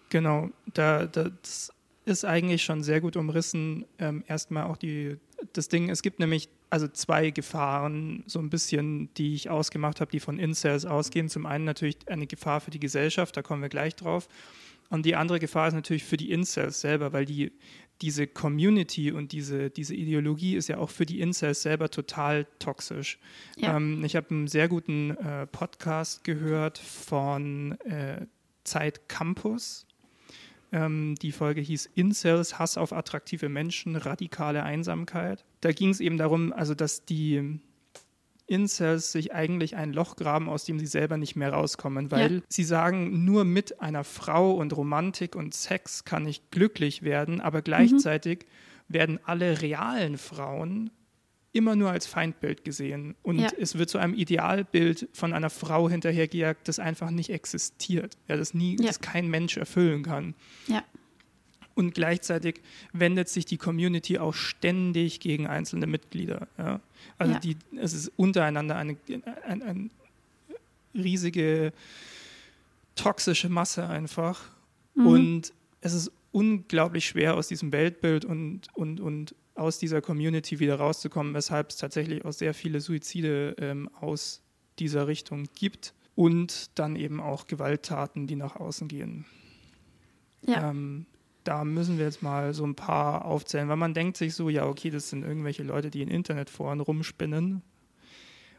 [0.10, 1.72] Genau, da, das
[2.08, 3.86] ist eigentlich schon sehr gut umrissen.
[4.00, 5.18] Ähm, erstmal auch die,
[5.54, 10.12] das Ding, es gibt nämlich also zwei Gefahren, so ein bisschen, die ich ausgemacht habe,
[10.12, 11.30] die von Incels ausgehen.
[11.30, 14.28] Zum einen natürlich eine Gefahr für die Gesellschaft, da kommen wir gleich drauf.
[14.90, 17.52] Und die andere Gefahr ist natürlich für die Incels selber, weil die,
[18.02, 23.20] diese Community und diese, diese Ideologie ist ja auch für die Incels selber total toxisch.
[23.58, 23.76] Ja.
[23.76, 28.26] Ähm, ich habe einen sehr guten äh, Podcast gehört von äh,
[28.64, 29.87] Zeit Campus.
[30.72, 35.46] Ähm, die Folge hieß Incels, Hass auf attraktive Menschen, radikale Einsamkeit.
[35.62, 37.60] Da ging es eben darum, also dass die
[38.48, 42.42] Incels sich eigentlich ein Loch graben, aus dem sie selber nicht mehr rauskommen, weil ja.
[42.48, 47.62] sie sagen, nur mit einer Frau und Romantik und Sex kann ich glücklich werden, aber
[47.62, 48.46] gleichzeitig
[48.88, 48.94] mhm.
[48.94, 50.92] werden alle realen Frauen
[51.58, 53.16] immer nur als Feindbild gesehen.
[53.24, 53.50] Und ja.
[53.60, 58.54] es wird zu einem Idealbild von einer Frau hinterhergejagt, das einfach nicht existiert, ja, das,
[58.54, 58.86] nie, ja.
[58.86, 60.36] das kein Mensch erfüllen kann.
[60.68, 60.84] Ja.
[61.74, 62.62] Und gleichzeitig
[62.94, 66.48] wendet sich die Community auch ständig gegen einzelne Mitglieder.
[66.60, 66.80] Ja.
[67.18, 67.40] Also ja.
[67.40, 68.98] die, es ist untereinander eine,
[69.48, 69.90] eine, eine
[70.94, 71.74] riesige
[72.96, 74.44] toxische Masse einfach.
[74.94, 75.08] Mhm.
[75.08, 80.76] Und es ist unglaublich schwer, aus diesem Weltbild und, und, und aus dieser Community wieder
[80.76, 84.42] rauszukommen, weshalb es tatsächlich auch sehr viele Suizide ähm, aus
[84.80, 89.26] dieser Richtung gibt und dann eben auch Gewalttaten, die nach außen gehen.
[90.46, 90.70] Ja.
[90.70, 91.06] Ähm,
[91.44, 94.66] da müssen wir jetzt mal so ein paar aufzählen, weil man denkt sich so, ja,
[94.66, 97.62] okay, das sind irgendwelche Leute, die in Internetforen rumspinnen.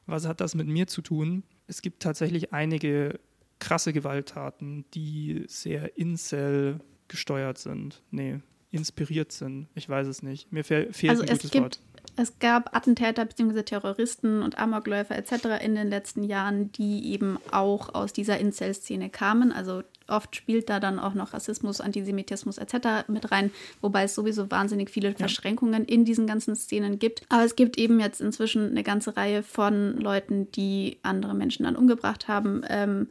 [0.06, 1.42] Was hat das mit mir zu tun?
[1.66, 3.20] Es gibt tatsächlich einige
[3.58, 8.02] krasse Gewalttaten, die sehr Incel gesteuert sind.
[8.11, 9.68] Nee, inspiriert sind.
[9.74, 10.52] Ich weiß es nicht.
[10.52, 11.81] Mir fe fehlt also ein gutes gibt, Wort.
[12.16, 13.62] Es gab Attentäter bzw.
[13.62, 15.62] Terroristen und Amokläufer etc.
[15.62, 19.52] in den letzten Jahren, die eben auch aus dieser Incel-Szene kamen.
[19.52, 23.09] Also oft spielt da dann auch noch Rassismus, Antisemitismus etc.
[23.09, 25.94] mit rein, wobei es sowieso wahnsinnig viele Verschränkungen ja.
[25.94, 27.22] in diesen ganzen Szenen gibt.
[27.28, 31.76] Aber es gibt eben jetzt inzwischen eine ganze Reihe von Leuten, die andere Menschen dann
[31.76, 33.09] umgebracht haben, ähm,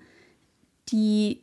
[0.89, 1.39] die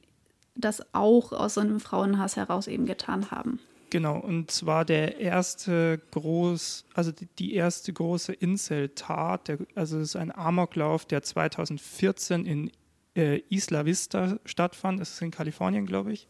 [0.55, 3.59] das auch aus so einem Frauenhass heraus eben getan haben.
[3.95, 10.35] Genau, und zwar der erste groß, also die, erste große Incel-Tat, also es ist ein
[10.35, 12.73] Amoklauf, der 2014 in
[13.15, 16.27] äh, Isla Vista stattfand, das ist in Kalifornien, glaube ich.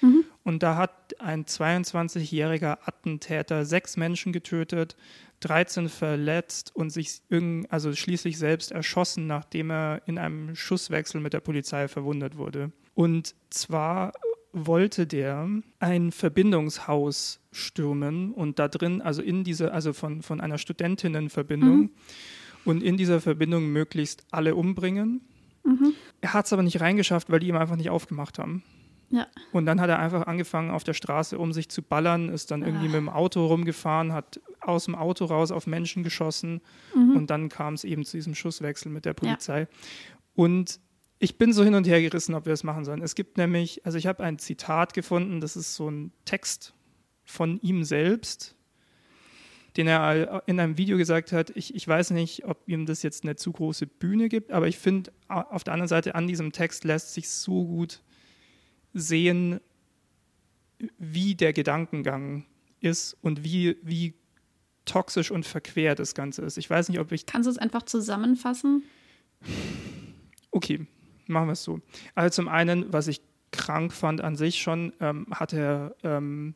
[0.00, 0.26] Mhm.
[0.44, 4.94] Und da hat ein 22-jähriger Attentäter sechs Menschen getötet,
[5.40, 7.22] 13 verletzt und sich
[7.68, 12.70] also schließlich selbst erschossen, nachdem er in einem Schusswechsel mit der Polizei verwundet wurde.
[12.94, 14.12] Und zwar
[14.66, 20.58] wollte der ein Verbindungshaus stürmen und da drin, also in diese, also von, von einer
[20.58, 21.90] Studentinnenverbindung mhm.
[22.64, 25.22] und in dieser Verbindung möglichst alle umbringen.
[25.64, 25.94] Mhm.
[26.20, 28.62] Er hat es aber nicht reingeschafft, weil die ihm einfach nicht aufgemacht haben.
[29.10, 29.26] Ja.
[29.52, 32.62] Und dann hat er einfach angefangen, auf der Straße um sich zu ballern, ist dann
[32.62, 32.90] irgendwie ah.
[32.90, 36.60] mit dem Auto rumgefahren, hat aus dem Auto raus auf Menschen geschossen
[36.94, 37.16] mhm.
[37.16, 39.60] und dann kam es eben zu diesem Schusswechsel mit der Polizei.
[39.60, 39.66] Ja.
[40.34, 40.80] Und
[41.18, 43.02] ich bin so hin und her gerissen, ob wir das machen sollen.
[43.02, 46.74] Es gibt nämlich, also ich habe ein Zitat gefunden, das ist so ein Text
[47.24, 48.54] von ihm selbst,
[49.76, 51.50] den er in einem Video gesagt hat.
[51.56, 54.78] Ich, ich weiß nicht, ob ihm das jetzt eine zu große Bühne gibt, aber ich
[54.78, 58.00] finde, auf der anderen Seite an diesem Text lässt sich so gut
[58.94, 59.60] sehen,
[60.98, 62.46] wie der Gedankengang
[62.80, 64.14] ist und wie, wie
[64.84, 66.58] toxisch und verquer das Ganze ist.
[66.58, 67.26] Ich weiß nicht, ob ich.
[67.26, 68.84] Kannst du es einfach zusammenfassen?
[70.50, 70.86] Okay,
[71.28, 71.80] machen wir es so.
[72.14, 76.54] Also zum einen, was ich krank fand an sich schon, ähm, hat er ähm,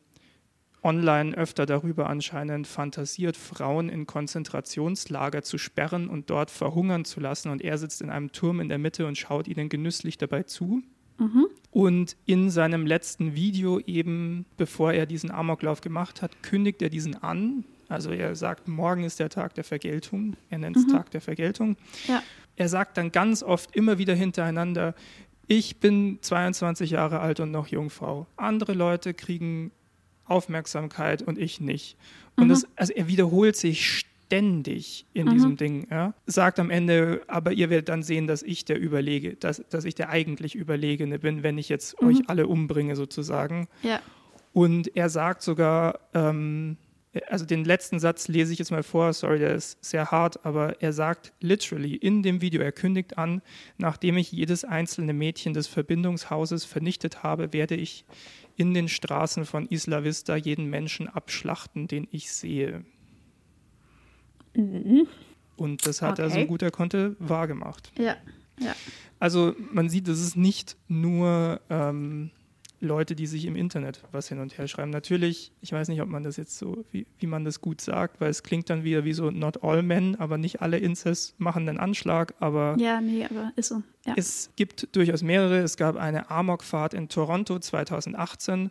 [0.83, 7.49] online öfter darüber anscheinend fantasiert, Frauen in Konzentrationslager zu sperren und dort verhungern zu lassen.
[7.49, 10.83] Und er sitzt in einem Turm in der Mitte und schaut ihnen genüsslich dabei zu.
[11.17, 11.47] Mhm.
[11.71, 17.21] Und in seinem letzten Video, eben bevor er diesen Amoklauf gemacht hat, kündigt er diesen
[17.23, 17.63] an.
[17.93, 20.35] Also er sagt, morgen ist der Tag der Vergeltung.
[20.49, 20.91] Er nennt es mhm.
[20.91, 21.77] Tag der Vergeltung.
[22.07, 22.21] Ja
[22.55, 24.95] er sagt dann ganz oft immer wieder hintereinander,
[25.47, 28.27] ich bin 22 Jahre alt und noch Jungfrau.
[28.37, 29.71] Andere Leute kriegen
[30.25, 31.97] Aufmerksamkeit und ich nicht.
[32.37, 32.49] Und mhm.
[32.49, 35.31] das, also er wiederholt sich ständig in mhm.
[35.31, 35.87] diesem Ding.
[35.91, 36.13] Ja?
[36.25, 39.95] Sagt am Ende, aber ihr werdet dann sehen, dass ich der Überlege, dass, dass ich
[39.95, 42.07] der eigentlich Überlegene bin, wenn ich jetzt mhm.
[42.07, 43.67] euch alle umbringe sozusagen.
[43.81, 43.99] Ja.
[44.53, 46.77] Und er sagt sogar, ähm,
[47.27, 50.81] also den letzten Satz lese ich jetzt mal vor, sorry, der ist sehr hart, aber
[50.81, 53.41] er sagt literally in dem Video, er kündigt an,
[53.77, 58.05] nachdem ich jedes einzelne Mädchen des Verbindungshauses vernichtet habe, werde ich
[58.55, 62.83] in den Straßen von Isla Vista jeden Menschen abschlachten, den ich sehe.
[64.55, 65.07] Mhm.
[65.55, 66.41] Und das hat er Okay.
[66.41, 67.91] so gut er konnte wahrgemacht.
[67.97, 68.15] Ja,
[68.59, 68.75] ja.
[69.19, 72.31] Also man sieht, es ist nicht nur ähm,
[72.83, 74.91] Leute, die sich im Internet was hin und her schreiben.
[74.91, 78.21] Natürlich, ich weiß nicht, ob man das jetzt so, wie, wie man das gut sagt,
[78.21, 81.67] weil es klingt dann wieder wie so not all men, aber nicht alle Incels machen
[81.67, 83.81] einen Anschlag, aber Ja, nee, aber ist so.
[84.05, 84.13] Ja.
[84.17, 85.59] es gibt durchaus mehrere.
[85.59, 88.69] Es gab eine Amokfahrt in Toronto 2018,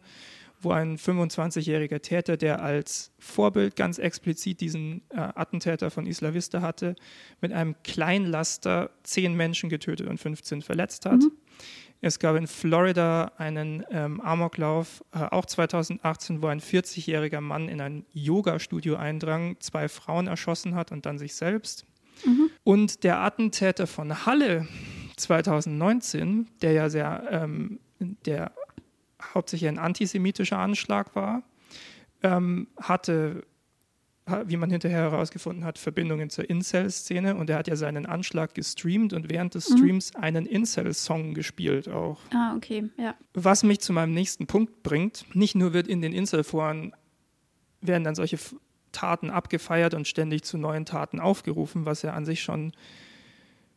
[0.60, 6.60] wo ein 25-jähriger Täter, der als Vorbild ganz explizit diesen äh, Attentäter von Isla Vista
[6.60, 6.94] hatte,
[7.40, 11.22] mit einem Kleinlaster zehn Menschen getötet und 15 verletzt hat.
[12.04, 17.80] Es gab in Florida einen ähm, Amoklauf, äh, auch 2018, wo ein 40-jähriger Mann in
[17.80, 21.86] ein Yoga-Studio eindrang, zwei Frauen erschossen hat und dann sich selbst.
[22.64, 24.66] Und der Attentäter von Halle
[25.16, 28.52] 2019, der ja sehr, ähm, der
[29.34, 31.42] hauptsächlich ein antisemitischer Anschlag war,
[32.22, 33.51] ähm, hatte, ha-
[34.46, 39.12] wie man hinterher herausgefunden hat, Verbindungen zur Incel-Szene und er hat ja seinen Anschlag gestreamt
[39.12, 42.20] und während des Streams einen Incel-Song gespielt auch.
[42.34, 43.14] Ah, okay, ja.
[43.34, 46.94] Was mich zu meinem nächsten Punkt bringt, nicht nur wird in den Incel-Foren
[47.80, 48.38] werden dann solche
[48.92, 52.72] Taten abgefeiert und ständig zu neuen Taten aufgerufen, was ja an sich schon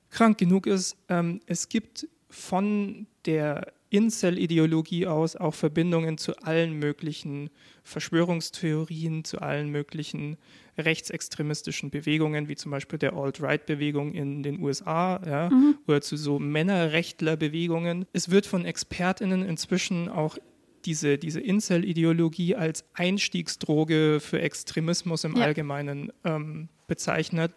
[0.09, 0.97] krank genug ist.
[1.09, 7.49] Ähm, es gibt von der Incel-Ideologie aus auch Verbindungen zu allen möglichen
[7.83, 10.37] Verschwörungstheorien, zu allen möglichen
[10.77, 15.49] rechtsextremistischen Bewegungen, wie zum Beispiel der Alt-Right-Bewegung in den USA ja,
[15.87, 18.05] oder zu so Männerrechtler-Bewegungen.
[18.11, 20.37] Es wird von ExpertInnen inzwischen auch
[20.85, 25.45] diese, diese Incel-Ideologie als Einstiegsdroge für Extremismus im Ja.
[25.45, 27.53] Allgemeinen ähm, bezeichnet.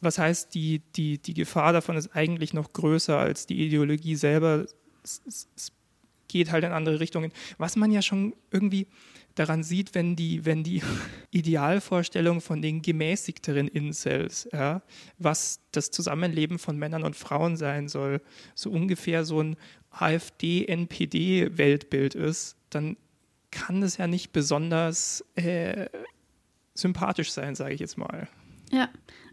[0.00, 4.66] Was heißt, die, die, die Gefahr davon ist eigentlich noch größer als die Ideologie selber.
[5.02, 5.72] Es, es, es
[6.28, 7.32] geht halt in andere Richtungen.
[7.58, 8.86] Was man ja schon irgendwie
[9.34, 10.82] daran sieht, wenn die, wenn die
[11.30, 14.82] Idealvorstellung von den gemäßigteren Incels, ja,
[15.18, 18.20] was das Zusammenleben von Männern und Frauen sein soll,
[18.54, 19.56] so ungefähr so ein
[19.90, 22.96] AfD-NPD-Weltbild ist, dann
[23.50, 25.86] kann das ja nicht besonders äh,
[26.74, 28.28] sympathisch sein, sage ich jetzt mal.
[28.70, 28.88] Ja,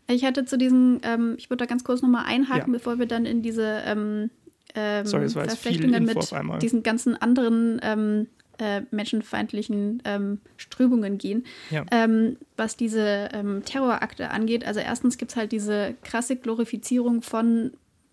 [0.07, 2.77] ich hatte zu diesen, ähm, ich würde da ganz kurz nochmal einhaken, Ja.
[2.77, 4.29] bevor wir dann in diese ähm,
[4.75, 6.59] ähm, Sorry, es war jetzt viel Verflechtungen Info mit auf einmal.
[6.59, 8.27] diesen ganzen anderen ähm,
[8.59, 11.45] äh, menschenfeindlichen ähm, Strömungen gehen.
[11.69, 11.85] Ja.
[11.91, 17.71] Ähm, was diese ähm, Terrorakte angeht, also erstens gibt es halt diese krasse Glorifizierung von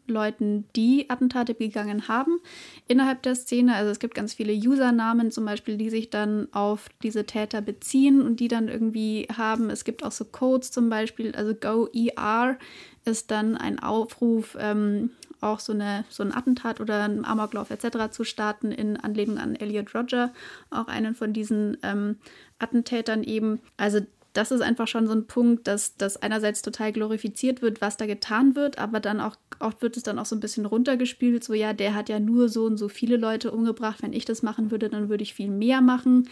[0.09, 2.39] Leuten, die Attentate begangen haben
[2.87, 3.75] innerhalb der Szene.
[3.75, 8.23] Also es gibt ganz viele Usernamen zum Beispiel, die sich dann auf diese Täter beziehen
[8.23, 9.71] und die dann irgendwie haben.
[9.71, 12.57] Es gibt auch so Codes zum Beispiel, also GoER
[13.05, 18.11] ist dann ein Aufruf, ähm, auch so, eine, so ein Attentat oder einen Amoklauf etc.
[18.11, 20.33] zu starten in Anlehnung an Elliot Roger,
[20.71, 22.19] auch einen von diesen ähm,
[22.59, 23.61] Attentätern eben.
[23.77, 24.01] Also
[24.37, 28.07] das ist einfach schon so ein Punkt, dass das einerseits total glorifiziert wird, was da
[28.07, 31.55] getan wird, aber dann auch oft wird es dann auch so ein bisschen runtergespielt, so
[31.55, 34.71] ja, der hat ja nur so und so viele Leute umgebracht, wenn ich das machen
[34.71, 36.29] würde, dann würde ich viel mehr machen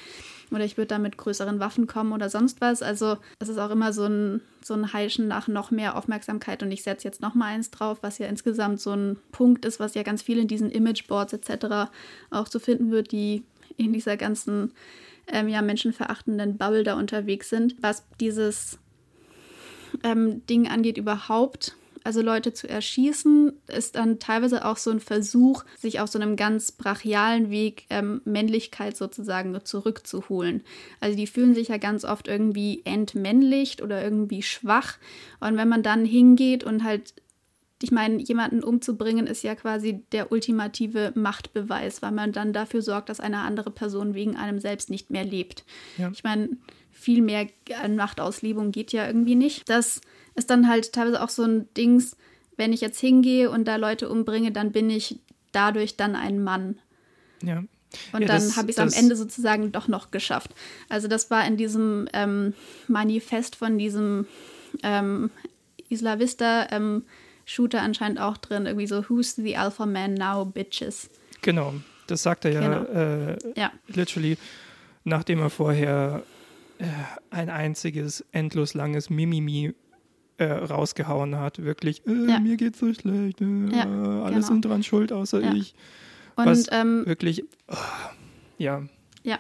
[0.51, 2.83] oder ich würde da mit größeren Waffen kommen oder sonst was.
[2.83, 6.71] Also es ist auch immer so ein, so ein Heischen nach noch mehr Aufmerksamkeit und
[6.71, 9.95] ich setze jetzt noch mal eins drauf, was ja insgesamt so ein Punkt ist, was
[9.95, 11.91] ja ganz viel in diesen Imageboards etc.
[12.31, 13.45] auch zu finden wird, die
[13.77, 14.73] in dieser ganzen
[15.27, 18.79] ähm, ja, menschenverachtenden Bubble da unterwegs sind, was dieses
[20.03, 21.77] ähm, Ding angeht überhaupt.
[22.07, 26.37] Also Leute zu erschießen, ist dann teilweise auch so ein Versuch, sich auf so einem
[26.37, 30.63] ganz brachialen Weg ähm, Männlichkeit sozusagen zurückzuholen.
[31.01, 34.99] Also die fühlen sich ja ganz oft irgendwie entmännlicht oder irgendwie schwach.
[35.41, 37.15] Und wenn man dann hingeht und halt
[37.85, 43.11] ich meine, jemanden umzubringen ist ja quasi der ultimative Machtbeweis, weil man dann dafür sorgt,
[43.11, 45.65] dass eine andere Person wegen einem selbst nicht mehr lebt.
[45.99, 46.11] Ja.
[46.11, 46.49] Ich meine,
[46.91, 47.47] viel mehr
[47.83, 49.69] an Machtausliebung geht ja irgendwie nicht.
[49.69, 50.01] Das
[50.35, 52.17] ist dann halt teilweise auch so ein Dings,
[52.57, 55.21] wenn ich jetzt hingehe und da Leute umbringe, dann bin ich
[55.53, 56.79] dadurch dann ein Mann.
[57.43, 57.65] Ja.
[58.13, 60.53] Und Ja, dann habe ich es am Ende sozusagen doch noch geschafft.
[60.89, 62.55] Also das war in diesem ähm,
[62.89, 64.27] Manifest von diesem
[64.83, 65.31] ähm,
[65.91, 67.05] Isla Vista ähm,
[67.45, 68.67] Shooter anscheinend auch drin.
[68.67, 71.11] Irgendwie so, who's the alpha man now, bitches?
[71.43, 71.75] Genau,
[72.07, 72.85] das sagt er ja Genau.
[72.93, 74.37] äh, Ja, literally,
[75.05, 76.23] nachdem er vorher
[76.79, 76.85] äh,
[77.31, 79.75] ein einziges endlos langes Mimimi
[80.39, 81.63] äh, rausgehauen hat.
[81.63, 82.41] Wirklich, äh, Ja.
[82.41, 83.83] mir geht's so schlecht, äh, Ja,
[84.23, 84.47] alle genau.
[84.47, 85.75] sind dran schuld, außer ich.
[86.37, 87.77] und ähm, wirklich, oh,
[88.59, 88.83] ja,
[89.23, 89.39] Ja,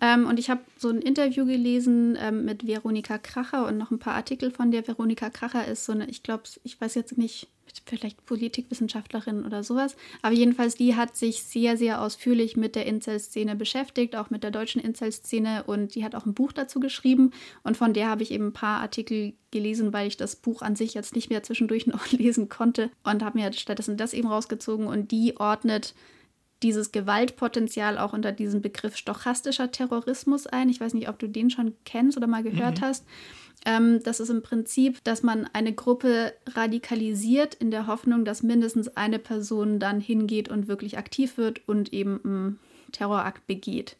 [0.00, 3.98] ähm, und ich habe so ein Interview gelesen ähm, mit Veronika Kracher und noch ein
[3.98, 4.86] paar Artikel von der.
[4.86, 7.48] Veronika Kracher ist so eine, ich glaube, ich weiß jetzt nicht,
[7.86, 9.96] vielleicht Politikwissenschaftlerin oder sowas.
[10.22, 14.50] Aber jedenfalls, die hat sich sehr, sehr ausführlich mit der Incel-Szene beschäftigt, auch mit der
[14.50, 15.64] deutschen Incel-Szene.
[15.64, 17.32] Und die hat auch ein Buch dazu geschrieben.
[17.62, 20.76] Und von der habe ich eben ein paar Artikel gelesen, weil ich das Buch an
[20.76, 22.90] sich jetzt nicht mehr zwischendurch noch lesen konnte.
[23.04, 24.86] Und habe mir stattdessen das eben rausgezogen.
[24.86, 25.94] Und die ordnet
[26.62, 30.68] dieses Gewaltpotenzial auch unter diesen Begriff stochastischer Terrorismus ein.
[30.68, 32.84] Ich weiß nicht, ob du den schon kennst oder mal gehört mhm.
[32.84, 33.06] hast.
[33.66, 38.88] Ähm, das ist im Prinzip, dass man eine Gruppe radikalisiert in der Hoffnung, dass mindestens
[38.96, 42.58] eine Person dann hingeht und wirklich aktiv wird und eben einen
[42.92, 43.96] Terrorakt begeht.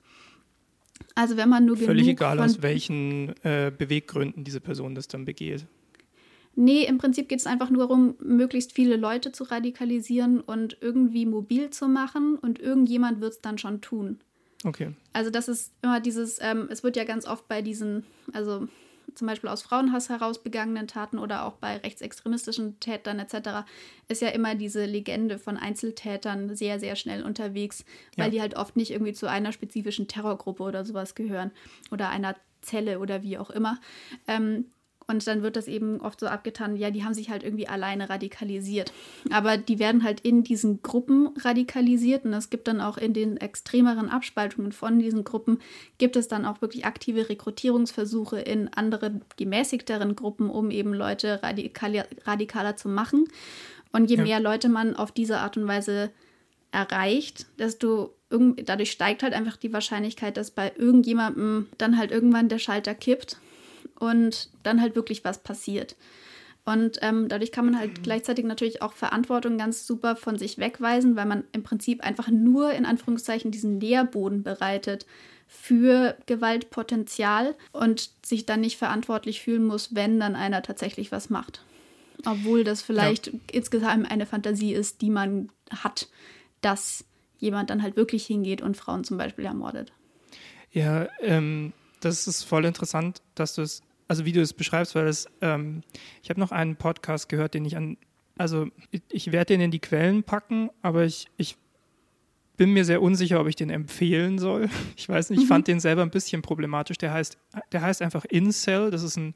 [1.15, 5.67] Also wenn man nur Völlig egal, aus welchen äh, Beweggründen diese Person das dann begeht.
[6.63, 11.25] Nee, im Prinzip geht es einfach nur darum, möglichst viele Leute zu radikalisieren und irgendwie
[11.25, 14.21] mobil zu machen und irgendjemand wird es dann schon tun.
[14.65, 14.93] Okay.
[15.15, 18.69] Also das ist immer dieses, ähm, es wird ja ganz oft bei diesen, also
[19.15, 23.65] zum Beispiel aus Frauenhass heraus begangenen Taten oder auch bei rechtsextremistischen Tätern etc.,
[24.09, 27.87] ist ja immer diese Legende von Einzeltätern sehr, sehr schnell unterwegs,
[28.19, 28.31] weil ja.
[28.33, 31.53] die halt oft nicht irgendwie zu einer spezifischen Terrorgruppe oder sowas gehören
[31.91, 33.81] oder einer Zelle oder wie auch immer.
[34.29, 34.67] Ähm,
[35.11, 38.09] und dann wird das eben oft so abgetan, ja, die haben sich halt irgendwie alleine
[38.09, 38.93] radikalisiert.
[39.31, 43.37] Aber die werden halt in diesen Gruppen radikalisiert und es gibt dann auch in den
[43.37, 45.59] extremeren Abspaltungen von diesen Gruppen,
[45.99, 52.07] gibt es dann auch wirklich aktive Rekrutierungsversuche in andere gemäßigteren Gruppen, um eben Leute radikal
[52.25, 53.25] radikaler zu machen.
[53.93, 54.23] Und je ja.
[54.23, 56.11] mehr Leute man auf diese Art und Weise
[56.71, 62.61] erreicht, desto dadurch steigt halt einfach die Wahrscheinlichkeit, dass bei irgendjemandem dann halt irgendwann der
[62.61, 63.39] Schalter kippt
[64.01, 65.95] und dann halt wirklich was passiert.
[66.65, 68.03] Und ähm, dadurch kann man halt mhm.
[68.03, 72.73] gleichzeitig natürlich auch Verantwortung ganz super von sich wegweisen, weil man im Prinzip einfach nur
[72.73, 75.07] in Anführungszeichen diesen Nährboden bereitet
[75.47, 81.65] für Gewaltpotenzial und sich dann nicht verantwortlich fühlen muss, wenn dann einer tatsächlich was macht.
[82.27, 83.33] Obwohl das vielleicht ja.
[83.53, 86.09] insgesamt eine Fantasie ist, die man hat,
[86.61, 87.05] dass
[87.39, 89.93] jemand dann halt wirklich hingeht und Frauen zum Beispiel ermordet.
[90.71, 95.07] Ja, ähm, das ist voll interessant, dass du es, also wie du es beschreibst, weil
[95.07, 95.83] es, ähm,
[96.21, 97.97] ich habe noch einen Podcast gehört, den ich an,
[98.37, 101.57] also ich, ich werde den in die Quellen packen, aber ich, ich
[102.57, 104.69] bin mir sehr unsicher, ob ich den empfehlen soll.
[104.97, 105.75] Ich weiß nicht, ich fand mhm.
[105.75, 106.99] den selber ein bisschen problematisch.
[106.99, 107.39] Der heißt,
[107.71, 108.91] der heißt einfach Incel.
[108.91, 109.33] Das ist ein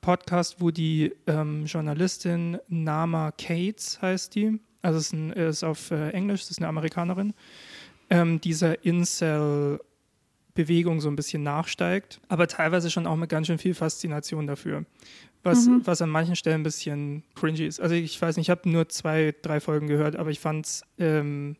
[0.00, 4.60] Podcast, wo die ähm, Journalistin Nama Cates heißt die.
[4.80, 7.34] Also es ist, ein, ist auf äh, Englisch, das ist eine Amerikanerin.
[8.08, 9.78] Ähm, dieser Incel
[10.54, 14.84] Bewegung so ein bisschen nachsteigt, aber teilweise schon auch mit ganz schön viel Faszination dafür.
[15.42, 15.82] Was, mhm.
[15.84, 17.78] was an manchen Stellen ein bisschen cringy ist.
[17.78, 20.82] Also ich weiß nicht, ich habe nur zwei, drei Folgen gehört, aber ich fand es,
[20.98, 21.56] ähm,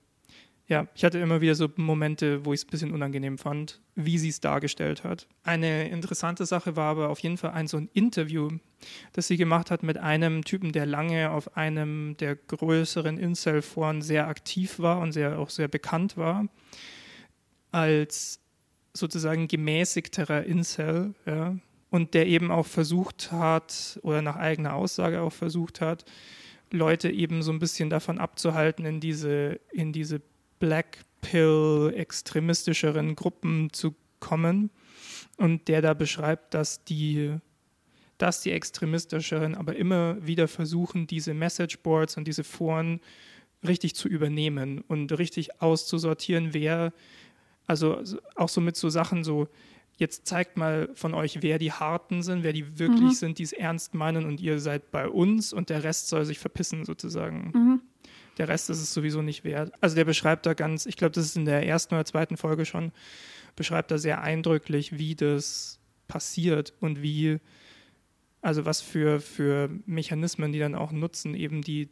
[0.66, 4.16] ja, ich hatte immer wieder so Momente, wo ich es ein bisschen unangenehm fand, wie
[4.16, 5.28] sie es dargestellt hat.
[5.42, 8.48] Eine interessante Sache war aber auf jeden Fall ein so ein Interview,
[9.12, 14.28] das sie gemacht hat mit einem Typen, der lange auf einem der größeren Incel-Foren sehr
[14.28, 16.46] aktiv war und sehr auch sehr bekannt war
[17.70, 18.40] als
[18.94, 21.56] sozusagen gemäßigterer Incel, ja,
[21.90, 26.04] und der eben auch versucht hat, oder nach eigener Aussage auch versucht hat,
[26.70, 30.20] Leute eben so ein bisschen davon abzuhalten, in diese, in diese
[30.58, 34.70] Black Pill extremistischeren Gruppen zu kommen.
[35.36, 37.36] Und der da beschreibt, dass die,
[38.18, 43.00] dass die extremistischeren aber immer wieder versuchen, diese Messageboards und diese Foren
[43.66, 46.92] richtig zu übernehmen und richtig auszusortieren, wer
[47.66, 48.02] also
[48.36, 49.48] auch so mit so Sachen so,
[49.96, 53.14] jetzt zeigt mal von euch, wer die Harten sind, wer die wirklich mhm.
[53.14, 56.38] sind, die es ernst meinen und ihr seid bei uns und der Rest soll sich
[56.38, 57.52] verpissen sozusagen.
[57.54, 57.80] Mhm.
[58.38, 59.72] Der Rest ist es sowieso nicht wert.
[59.80, 62.64] Also der beschreibt da ganz, ich glaube, das ist in der ersten oder zweiten Folge
[62.64, 62.92] schon,
[63.54, 67.38] beschreibt da sehr eindrücklich, wie das passiert und wie,
[68.42, 71.88] also was für, für Mechanismen die dann auch nutzen, eben die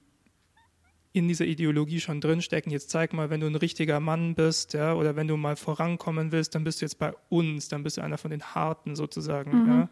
[1.13, 2.73] in dieser Ideologie schon drinstecken.
[2.73, 6.33] Jetzt zeig mal, wenn du ein richtiger Mann bist, ja, oder wenn du mal vorankommen
[6.33, 9.63] willst, dann bist du jetzt bei uns, dann bist du einer von den Harten sozusagen,
[9.63, 9.69] mhm.
[9.69, 9.89] ja.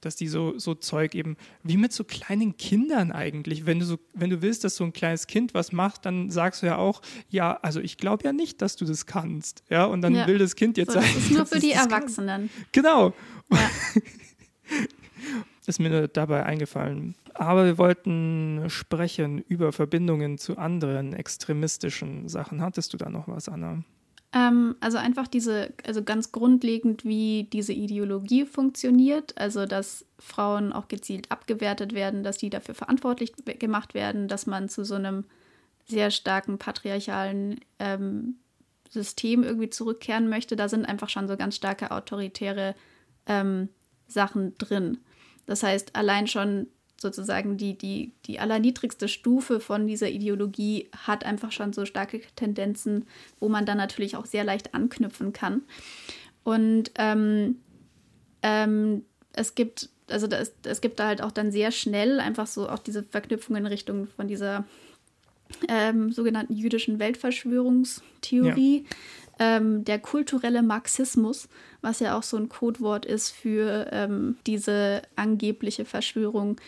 [0.00, 3.66] Dass die so, so Zeug eben, wie mit so kleinen Kindern eigentlich.
[3.66, 6.62] Wenn du so, wenn du willst, dass so ein kleines Kind was macht, dann sagst
[6.62, 9.62] du ja auch, ja, also ich glaube ja nicht, dass du das kannst.
[9.68, 10.26] Ja, und dann ja.
[10.26, 12.48] will das Kind jetzt so, Das ist nur für die Erwachsenen.
[12.48, 12.66] Kann.
[12.72, 13.14] Genau.
[13.52, 13.58] Ja.
[15.66, 17.14] ist mir dabei eingefallen.
[17.34, 22.62] Aber wir wollten sprechen über Verbindungen zu anderen extremistischen Sachen.
[22.62, 23.84] Hattest du da noch was, Anna?
[24.32, 30.88] Ähm, also einfach diese, also ganz grundlegend, wie diese Ideologie funktioniert, also dass Frauen auch
[30.88, 35.24] gezielt abgewertet werden, dass die dafür verantwortlich gemacht werden, dass man zu so einem
[35.86, 38.36] sehr starken patriarchalen ähm,
[38.88, 40.54] System irgendwie zurückkehren möchte.
[40.54, 42.76] Da sind einfach schon so ganz starke autoritäre
[43.26, 43.68] ähm,
[44.06, 44.98] Sachen drin.
[45.50, 51.50] Das heißt, allein schon sozusagen die, die, die allerniedrigste Stufe von dieser Ideologie hat einfach
[51.50, 53.08] schon so starke Tendenzen,
[53.40, 55.62] wo man dann natürlich auch sehr leicht anknüpfen kann.
[56.44, 57.56] Und ähm,
[58.44, 62.68] ähm, es gibt, also das, es gibt da halt auch dann sehr schnell einfach so
[62.68, 64.64] auch diese Verknüpfung in Richtung von dieser
[65.68, 68.86] ähm, sogenannten jüdischen Weltverschwörungstheorie.
[69.42, 71.48] Ähm, der kulturelle Marxismus,
[71.80, 76.60] was ja auch so ein Codewort ist für ähm, diese angebliche Verschwörung,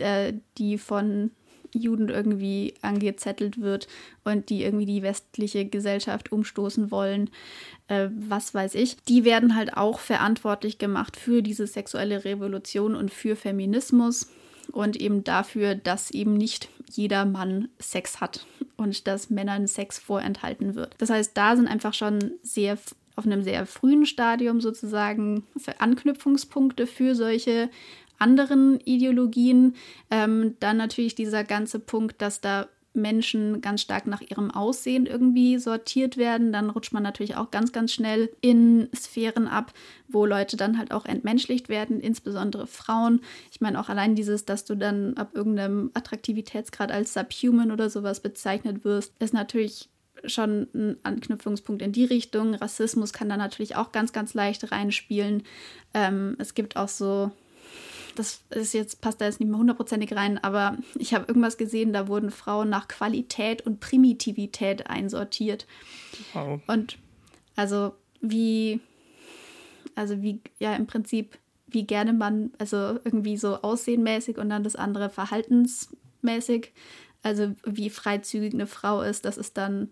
[0.00, 1.30] äh, die von
[1.72, 3.86] Juden irgendwie angezettelt wird
[4.24, 7.28] und die irgendwie die westliche Gesellschaft umstoßen wollen,
[7.88, 13.12] äh, was weiß ich, die werden halt auch verantwortlich gemacht für diese sexuelle Revolution und
[13.12, 14.30] für Feminismus
[14.72, 18.46] und eben dafür, dass eben nicht jeder Mann Sex hat
[18.76, 20.94] und dass Männern Sex vorenthalten wird.
[20.98, 22.78] Das heißt, da sind einfach schon sehr
[23.16, 25.44] auf einem sehr frühen Stadium sozusagen
[25.78, 27.70] Anknüpfungspunkte für solche
[28.18, 29.74] anderen Ideologien.
[30.10, 35.58] Ähm, dann natürlich dieser ganze Punkt, dass da Menschen ganz stark nach ihrem Aussehen irgendwie
[35.58, 39.72] sortiert werden, dann rutscht man natürlich auch ganz, ganz schnell in Sphären ab,
[40.08, 43.20] wo Leute dann halt auch entmenschlicht werden, insbesondere Frauen.
[43.52, 48.20] Ich meine auch allein dieses, dass du dann ab irgendeinem Attraktivitätsgrad als subhuman oder sowas
[48.20, 49.88] bezeichnet wirst, ist natürlich
[50.24, 52.54] schon ein Anknüpfungspunkt in die Richtung.
[52.54, 55.42] Rassismus kann da natürlich auch ganz, ganz leicht reinspielen.
[55.94, 57.30] Ähm, es gibt auch so
[58.18, 61.92] das ist jetzt, passt da jetzt nicht mehr hundertprozentig rein, aber ich habe irgendwas gesehen,
[61.92, 65.66] da wurden Frauen nach Qualität und Primitivität einsortiert.
[66.32, 66.60] Wow.
[66.66, 66.98] Und
[67.54, 68.80] also wie,
[69.94, 74.76] also wie, ja, im Prinzip, wie gerne man, also irgendwie so aussehenmäßig und dann das
[74.76, 76.72] andere verhaltensmäßig,
[77.22, 79.90] also wie freizügig eine Frau ist, das ist dann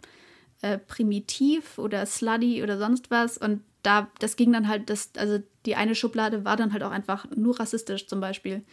[0.62, 5.38] äh, primitiv oder slutty oder sonst was und da, das ging dann halt, das, also
[5.66, 8.64] die eine Schublade war dann halt auch einfach nur rassistisch zum Beispiel.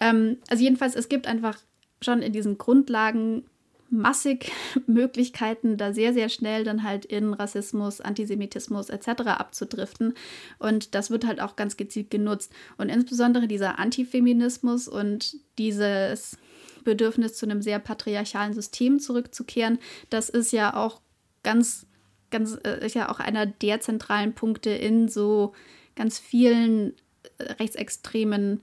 [0.00, 1.58] Ähm, also jedenfalls, es gibt einfach
[2.00, 3.44] schon in diesen Grundlagen
[3.90, 4.50] massig
[4.86, 9.08] Möglichkeiten, da sehr, sehr schnell dann halt in Rassismus, Antisemitismus etc.
[9.26, 10.14] abzudriften.
[10.58, 12.52] Und das wird halt auch ganz gezielt genutzt.
[12.78, 16.38] Und insbesondere dieser Antifeminismus und dieses
[16.84, 19.78] Bedürfnis zu einem sehr patriarchalen System zurückzukehren,
[20.10, 21.00] das ist ja auch
[21.42, 21.86] ganz
[22.32, 25.52] ganz, äh, ist ja auch einer der zentralen Punkte in so
[25.94, 26.94] ganz vielen
[27.38, 28.60] äh, rechtsextremen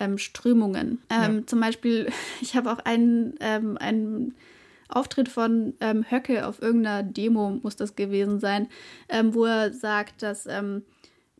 [0.00, 1.00] ähm, Strömungen.
[1.08, 1.46] Ähm, ja.
[1.46, 2.10] Zum Beispiel,
[2.40, 4.34] ich habe auch einen, ähm, einen
[4.88, 8.66] Auftritt von ähm, Höcke auf irgendeiner Demo, muss das gewesen sein,
[9.08, 10.82] ähm, wo er sagt, dass ähm,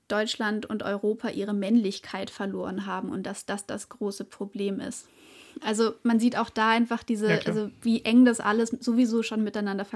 [0.06, 5.08] Deutschland und Europa ihre Männlichkeit verloren haben und dass das das große Problem ist.
[5.60, 9.42] Also man sieht auch da einfach diese, ja, also wie eng das alles sowieso schon
[9.44, 9.86] miteinander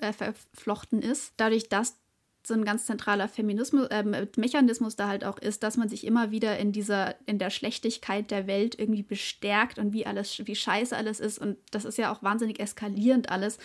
[0.00, 1.34] äh, verflochten ist.
[1.36, 1.98] Dadurch, dass
[2.44, 6.30] so ein ganz zentraler Feminismus, äh, Mechanismus da halt auch ist, dass man sich immer
[6.30, 10.96] wieder in dieser, in der Schlechtigkeit der Welt irgendwie bestärkt und wie alles, wie scheiße
[10.96, 11.38] alles ist.
[11.38, 13.58] Und das ist ja auch wahnsinnig eskalierend alles,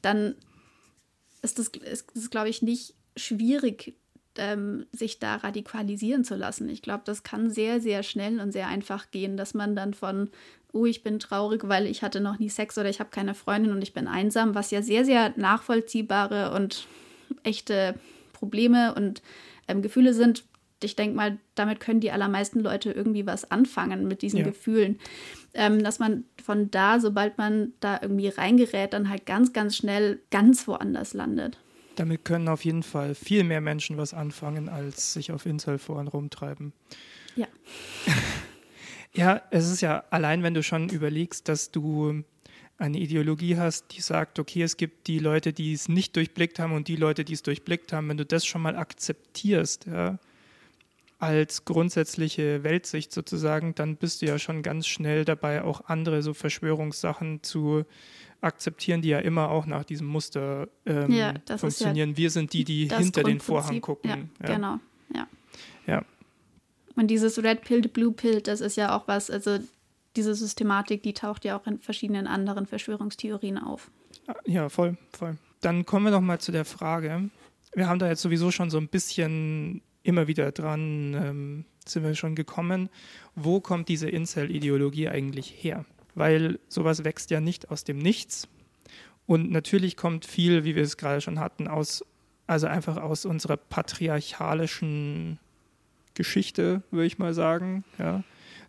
[0.00, 0.34] dann
[1.42, 3.98] ist das, ist das glaube ich, nicht schwierig,
[4.38, 6.68] ähm, sich da radikalisieren zu lassen.
[6.68, 10.30] Ich glaube, das kann sehr, sehr schnell und sehr einfach gehen, dass man dann von
[10.72, 13.72] oh, ich bin traurig, weil ich hatte noch nie Sex oder ich habe keine Freundin
[13.72, 16.86] und ich bin einsam, was ja sehr, sehr nachvollziehbare und
[17.42, 17.94] echte
[18.32, 19.22] Probleme und
[19.68, 20.44] ähm, Gefühle sind.
[20.82, 24.44] Ich denke mal, damit können die allermeisten Leute irgendwie was anfangen mit diesen ja.
[24.44, 24.98] Gefühlen.
[25.54, 30.20] Ähm, dass man von da, sobald man da irgendwie reingerät, dann halt ganz, ganz schnell
[30.30, 31.58] ganz woanders landet.
[31.96, 36.72] Damit können auf jeden Fall viel mehr Menschen was anfangen, als sich auf Inselforen rumtreiben.
[37.36, 37.46] Ja.
[39.14, 42.24] Ja, es ist ja allein, wenn du schon überlegst, dass du
[42.78, 46.72] eine Ideologie hast, die sagt, okay, es gibt die Leute, die es nicht durchblickt haben
[46.72, 50.18] und die Leute, die es durchblickt haben, wenn du das schon mal akzeptierst, ja,
[51.18, 56.34] als grundsätzliche Weltsicht sozusagen, dann bist du ja schon ganz schnell dabei, auch andere so
[56.34, 57.84] Verschwörungssachen zu
[58.42, 62.10] akzeptieren, die ja immer auch nach diesem Muster ähm, ja, funktionieren.
[62.10, 64.30] Ja Wir sind die, die hinter den Vorhang gucken.
[64.40, 64.78] Ja, genau.
[65.14, 65.28] Ja.
[65.86, 66.04] ja.
[66.96, 69.58] Und dieses Red Pill, Blue Pill, das ist ja auch was, also
[70.16, 73.90] diese Systematik, die taucht ja auch in verschiedenen anderen Verschwörungstheorien auf.
[74.44, 75.38] Ja, voll, voll.
[75.60, 77.30] Dann kommen wir noch mal zu der Frage.
[77.74, 82.14] Wir haben da jetzt sowieso schon so ein bisschen immer wieder dran, ähm, sind wir
[82.14, 82.90] schon gekommen.
[83.34, 85.84] Wo kommt diese Incel-Ideologie eigentlich her?
[86.14, 88.48] Weil sowas wächst ja nicht aus dem Nichts.
[89.26, 92.04] Und natürlich kommt viel, wie wir es gerade schon hatten, aus,
[92.46, 95.38] also einfach aus unserer patriarchalischen
[96.14, 97.84] Geschichte, würde ich mal sagen.
[97.98, 98.24] Ja.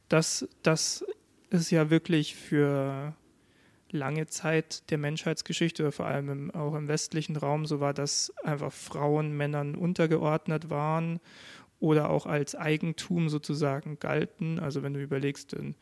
[0.10, 1.06] Das, das
[1.50, 3.14] ist ja wirklich für
[3.92, 8.74] lange Zeit der Menschheitsgeschichte, vor allem im, auch im westlichen Raum so war, dass einfach
[8.74, 11.20] Frauen Männern untergeordnet waren
[11.84, 14.58] oder auch als Eigentum sozusagen galten.
[14.58, 15.76] Also wenn du überlegst, dann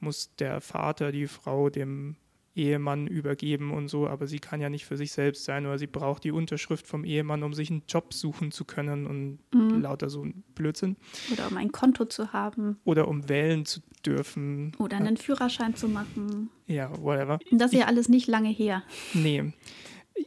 [0.00, 2.16] muss der Vater die Frau dem
[2.54, 5.86] Ehemann übergeben und so, aber sie kann ja nicht für sich selbst sein oder sie
[5.86, 9.82] braucht die Unterschrift vom Ehemann, um sich einen Job suchen zu können und mhm.
[9.82, 10.96] lauter so ein Blödsinn.
[11.30, 12.78] Oder um ein Konto zu haben.
[12.84, 14.72] Oder um wählen zu dürfen.
[14.78, 16.48] Oder einen Führerschein zu machen.
[16.66, 17.38] Ja, whatever.
[17.50, 18.82] Das ist ja alles nicht lange her.
[19.12, 19.52] Nee.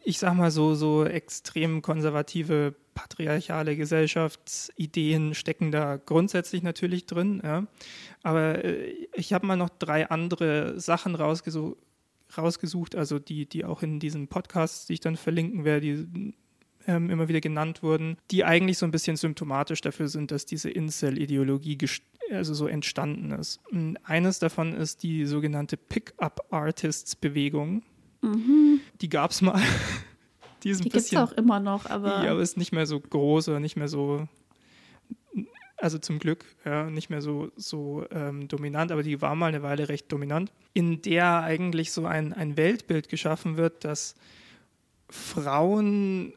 [0.04, 7.42] Ich sag mal so, so extrem konservative patriarchale Gesellschaftsideen stecken da grundsätzlich natürlich drin.
[7.44, 7.68] Ja.
[8.24, 11.78] Aber äh, ich habe mal noch drei andere Sachen rausgesucht,
[12.36, 16.34] rausgesucht, also die, die auch in diesen Podcasts, die ich dann verlinken werde, die
[16.88, 20.70] ähm, immer wieder genannt wurden, die eigentlich so ein bisschen symptomatisch dafür sind, dass diese
[20.70, 21.78] Incel-Ideologie
[22.32, 23.60] also so entstanden ist.
[23.72, 27.84] Und eines davon ist die sogenannte Pickup-Artists-Bewegung.
[28.22, 28.82] Mhm.
[29.02, 29.62] Die gab es mal.
[30.66, 32.24] die die gibt es auch immer noch, aber.
[32.26, 34.28] Ja, aber ist nicht mehr so groß oder nicht mehr so
[35.78, 39.62] also zum Glück ja, nicht mehr so, so ähm, dominant, aber die war mal eine
[39.62, 44.16] Weile recht dominant, in der eigentlich so ein, ein Weltbild geschaffen wird, dass
[45.10, 46.34] Frauen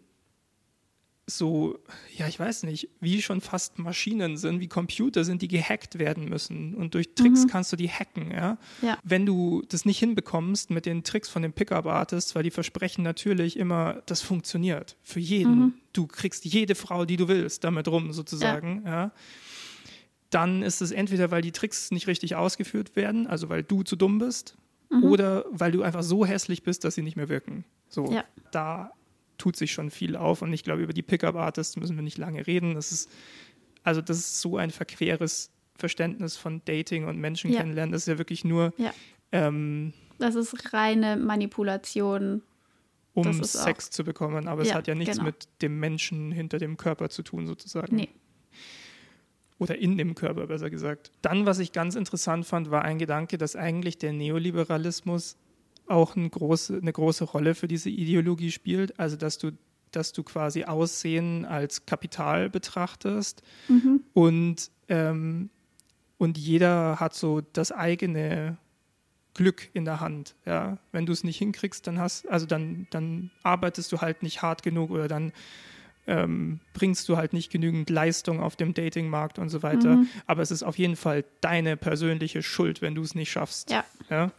[1.30, 1.78] so,
[2.16, 6.28] ja, ich weiß nicht, wie schon fast Maschinen sind, wie Computer sind, die gehackt werden
[6.28, 6.74] müssen.
[6.74, 7.48] Und durch Tricks mhm.
[7.48, 8.56] kannst du die hacken, ja?
[8.80, 8.98] ja?
[9.04, 13.58] Wenn du das nicht hinbekommst mit den Tricks von den Pickup-Artists, weil die versprechen natürlich
[13.58, 15.58] immer, das funktioniert für jeden.
[15.58, 15.74] Mhm.
[15.92, 18.90] Du kriegst jede Frau, die du willst, damit rum sozusagen, ja.
[18.90, 19.12] ja?
[20.30, 23.96] Dann ist es entweder, weil die Tricks nicht richtig ausgeführt werden, also weil du zu
[23.96, 24.56] dumm bist,
[24.90, 25.04] mhm.
[25.04, 27.64] oder weil du einfach so hässlich bist, dass sie nicht mehr wirken.
[27.88, 28.24] So, ja.
[28.50, 28.92] da
[29.38, 32.46] tut sich schon viel auf und ich glaube, über die Pickup-Artists müssen wir nicht lange
[32.46, 32.74] reden.
[32.74, 33.10] Das ist,
[33.82, 37.60] also das ist so ein verqueres Verständnis von Dating und Menschen ja.
[37.60, 37.92] kennenlernen.
[37.92, 38.74] Das ist ja wirklich nur.
[38.76, 38.92] Ja.
[39.32, 42.42] Ähm, das ist reine Manipulation.
[43.14, 45.26] Um Sex zu bekommen, aber ja, es hat ja nichts genau.
[45.26, 47.96] mit dem Menschen hinter dem Körper zu tun, sozusagen.
[47.96, 48.10] Nee.
[49.58, 51.10] Oder in dem Körper, besser gesagt.
[51.20, 55.36] Dann, was ich ganz interessant fand, war ein Gedanke, dass eigentlich der Neoliberalismus
[55.90, 58.98] auch eine große, eine große Rolle für diese Ideologie spielt.
[58.98, 59.52] Also, dass du,
[59.90, 64.02] dass du quasi Aussehen als Kapital betrachtest mhm.
[64.12, 65.50] und, ähm,
[66.18, 68.58] und jeder hat so das eigene
[69.38, 70.34] Glück in der Hand.
[70.44, 70.78] Ja?
[70.92, 74.62] Wenn du es nicht hinkriegst, dann hast, also dann, dann arbeitest du halt nicht hart
[74.62, 75.32] genug oder dann
[76.08, 79.96] ähm, bringst du halt nicht genügend Leistung auf dem Datingmarkt und so weiter.
[79.96, 80.08] Mhm.
[80.26, 83.70] Aber es ist auf jeden Fall deine persönliche Schuld, wenn du es nicht schaffst.
[83.70, 83.84] Ja.
[84.10, 84.32] ja?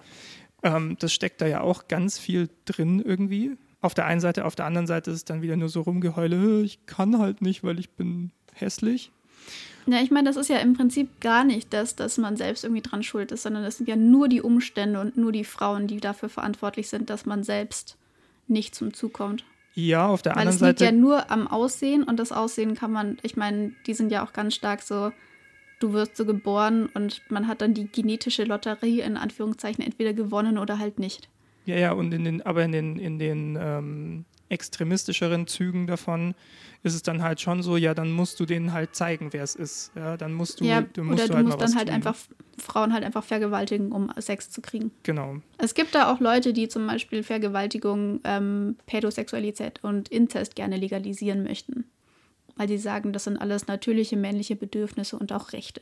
[0.64, 3.58] Ähm, das steckt da ja auch ganz viel drin irgendwie.
[3.82, 6.62] Auf der einen Seite, auf der anderen Seite ist es dann wieder nur so rumgeheule,
[6.62, 9.12] ich kann halt nicht, weil ich bin hässlich.
[9.88, 12.82] Ja, ich meine, das ist ja im Prinzip gar nicht das, dass man selbst irgendwie
[12.82, 16.00] dran schuld ist, sondern das sind ja nur die Umstände und nur die Frauen, die
[16.00, 17.98] dafür verantwortlich sind, dass man selbst
[18.48, 19.46] nicht zum Zug kommt.
[19.74, 20.82] Ja, auf der Weil anderen Seite.
[20.82, 23.94] Weil es liegt ja nur am Aussehen und das Aussehen kann man, ich meine, die
[23.94, 25.12] sind ja auch ganz stark so
[25.80, 30.58] du wirst so geboren und man hat dann die genetische Lotterie in Anführungszeichen entweder gewonnen
[30.58, 31.30] oder halt nicht.
[31.66, 36.34] Ja, ja, und in den, aber in den, in den ähm, extremistischeren Zügen davon
[36.82, 39.56] ist es dann halt schon so, ja, dann musst du denen halt zeigen, wer es
[39.56, 39.92] ist.
[39.96, 41.96] Ja, dann musst du, ja, du musst oder du, halt musst dann halt tun.
[41.96, 42.16] einfach
[42.58, 44.92] Frauen halt einfach vergewaltigen, um Sex zu kriegen.
[45.04, 45.38] Genau.
[45.58, 51.44] Es gibt da auch Leute, die zum Beispiel Vergewaltigung, ähm, Pädosexualität und Inzest gerne legalisieren
[51.44, 51.86] möchten
[52.60, 55.80] weil die sagen, das sind alles natürliche männliche Bedürfnisse und auch Rechte.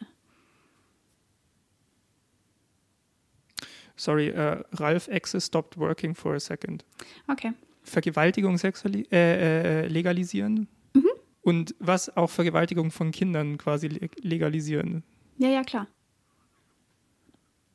[3.95, 6.86] Sorry, uh, Ralph Exe stopped working for a second.
[7.28, 7.53] Okay.
[7.82, 11.09] Vergewaltigung sexuali äh, äh, legalisieren mhm.
[11.41, 13.88] und was auch Vergewaltigung von Kindern quasi
[14.21, 15.03] legalisieren.
[15.39, 15.88] Ja, ja, klar.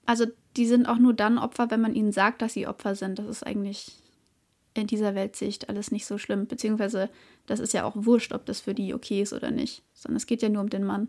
[0.06, 0.26] Also
[0.56, 3.18] die sind auch nur dann Opfer, wenn man ihnen sagt, dass sie Opfer sind.
[3.18, 4.00] Das ist eigentlich
[4.74, 6.46] in dieser Weltsicht alles nicht so schlimm.
[6.46, 7.10] Beziehungsweise,
[7.46, 9.82] das ist ja auch wurscht, ob das für die okay ist oder nicht.
[9.94, 11.08] Sondern es geht ja nur um den Mann.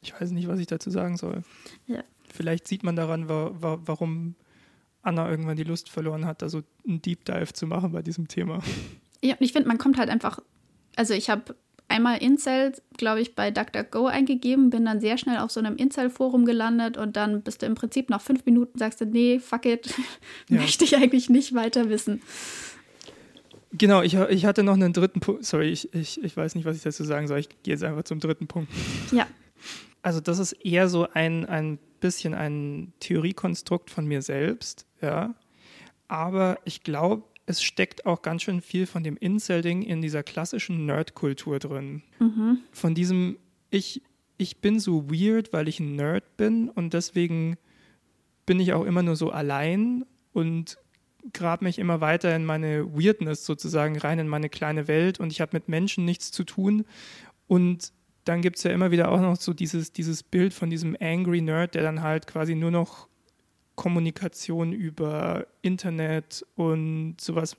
[0.00, 1.42] Ich weiß nicht, was ich dazu sagen soll.
[1.86, 2.02] Ja.
[2.32, 4.34] Vielleicht sieht man daran, wa wa warum
[5.02, 8.28] Anna irgendwann die Lust verloren hat, da so einen Deep Dive zu machen bei diesem
[8.28, 8.62] Thema.
[9.22, 10.40] Ja, und ich finde, man kommt halt einfach.
[10.94, 11.56] Also, ich habe
[11.88, 16.44] einmal Incel, glaube ich, bei DuckDuckGo eingegeben, bin dann sehr schnell auf so einem Incel-Forum
[16.44, 19.94] gelandet und dann bist du im Prinzip nach fünf Minuten sagst du, nee, fuck it,
[20.48, 20.60] ja.
[20.60, 22.22] möchte ich eigentlich nicht weiter wissen.
[23.72, 25.44] Genau, ich, ich hatte noch einen dritten Punkt.
[25.44, 27.38] Sorry, ich, ich, ich weiß nicht, was ich dazu sagen soll.
[27.38, 28.72] Ich gehe jetzt einfach zum dritten Punkt.
[29.12, 29.26] Ja.
[30.00, 35.34] Also, das ist eher so ein, ein bisschen ein Theoriekonstrukt von mir selbst, ja.
[36.06, 40.86] Aber ich glaube, es steckt auch ganz schön viel von dem Incel-Ding in dieser klassischen
[40.86, 42.02] Nerd-Kultur drin.
[42.18, 42.58] Mhm.
[42.72, 43.38] Von diesem,
[43.70, 44.02] ich,
[44.36, 47.56] ich bin so weird, weil ich ein Nerd bin und deswegen
[48.46, 50.78] bin ich auch immer nur so allein und
[51.32, 55.40] grab mich immer weiter in meine Weirdness sozusagen rein, in meine kleine Welt und ich
[55.40, 56.84] habe mit Menschen nichts zu tun.
[57.46, 57.92] Und
[58.24, 61.40] dann gibt es ja immer wieder auch noch so dieses, dieses Bild von diesem Angry
[61.40, 63.08] Nerd, der dann halt quasi nur noch
[63.74, 67.56] Kommunikation über Internet und sowas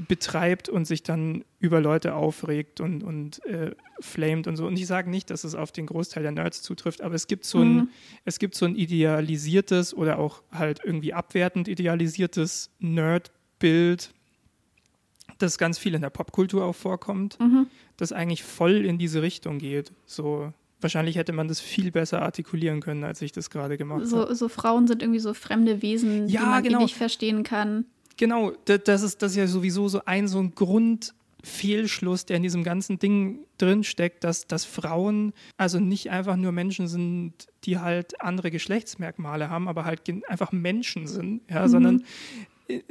[0.00, 4.66] betreibt und sich dann über Leute aufregt und, und äh, flamed und so.
[4.66, 7.44] Und ich sage nicht, dass es auf den Großteil der Nerds zutrifft, aber es gibt
[7.44, 7.88] so ein, mhm.
[8.24, 14.12] es gibt so ein idealisiertes oder auch halt irgendwie abwertend idealisiertes Nerd-Bild,
[15.38, 17.66] das ganz viel in der Popkultur auch vorkommt, mhm.
[17.96, 19.92] das eigentlich voll in diese Richtung geht.
[20.06, 24.18] So wahrscheinlich hätte man das viel besser artikulieren können, als ich das gerade gemacht so,
[24.18, 24.34] habe.
[24.34, 26.78] So Frauen sind irgendwie so fremde Wesen, ja, die man genau.
[26.80, 27.84] nicht verstehen kann.
[28.20, 32.64] Genau, das ist, das ist ja sowieso so ein, so ein Grundfehlschluss, der in diesem
[32.64, 37.32] ganzen Ding drinsteckt, dass, dass Frauen also nicht einfach nur Menschen sind,
[37.64, 41.68] die halt andere Geschlechtsmerkmale haben, aber halt einfach Menschen sind, ja, mhm.
[41.70, 42.04] sondern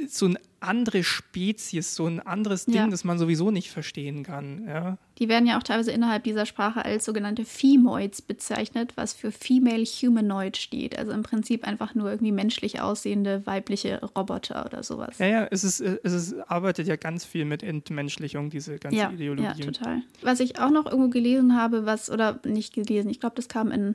[0.08, 2.86] so eine andere Spezies, so ein anderes Ding, ja.
[2.88, 4.66] das man sowieso nicht verstehen kann.
[4.68, 4.98] Ja.
[5.18, 9.84] Die werden ja auch teilweise innerhalb dieser Sprache als sogenannte Femoids bezeichnet, was für Female
[9.84, 10.98] Humanoid steht.
[10.98, 15.18] Also im Prinzip einfach nur irgendwie menschlich aussehende weibliche Roboter oder sowas.
[15.18, 19.10] Ja, ja, es, ist, es ist, arbeitet ja ganz viel mit Entmenschlichung, diese ganze ja,
[19.10, 19.62] Ideologie.
[19.62, 20.02] Ja, total.
[20.22, 23.70] Was ich auch noch irgendwo gelesen habe, was, oder nicht gelesen, ich glaube, das kam
[23.70, 23.94] in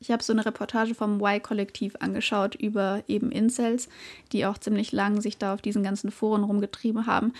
[0.00, 3.88] ich habe so eine Reportage vom Y-Kollektiv angeschaut über eben Incels,
[4.32, 7.32] die auch ziemlich lang sich da auf diesen ganzen Foren rumgetrieben haben.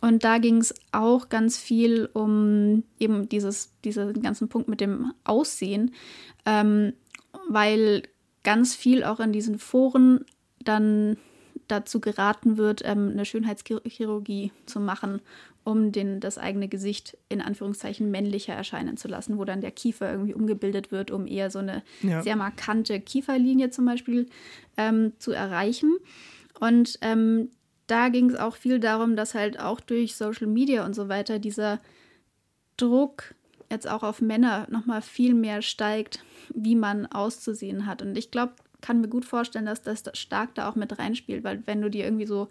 [0.00, 5.12] Und da ging es auch ganz viel um eben dieses, diesen ganzen Punkt mit dem
[5.24, 5.92] Aussehen,
[6.46, 6.92] ähm,
[7.48, 8.04] weil
[8.44, 10.24] ganz viel auch in diesen Foren
[10.60, 11.16] dann
[11.68, 15.20] dazu geraten wird, ähm, eine Schönheitschirurgie zu machen,
[15.64, 20.10] um den, das eigene Gesicht in Anführungszeichen männlicher erscheinen zu lassen, wo dann der Kiefer
[20.10, 22.22] irgendwie umgebildet wird, um eher so eine ja.
[22.22, 24.26] sehr markante Kieferlinie zum Beispiel
[24.76, 25.96] ähm, zu erreichen.
[26.58, 27.50] Und ähm,
[27.86, 31.38] da ging es auch viel darum, dass halt auch durch Social Media und so weiter
[31.38, 31.80] dieser
[32.76, 33.34] Druck
[33.70, 36.20] jetzt auch auf Männer nochmal viel mehr steigt,
[36.54, 38.02] wie man auszusehen hat.
[38.02, 41.66] Und ich glaube, kann mir gut vorstellen, dass das stark da auch mit reinspielt, weil
[41.66, 42.48] wenn du dir irgendwie so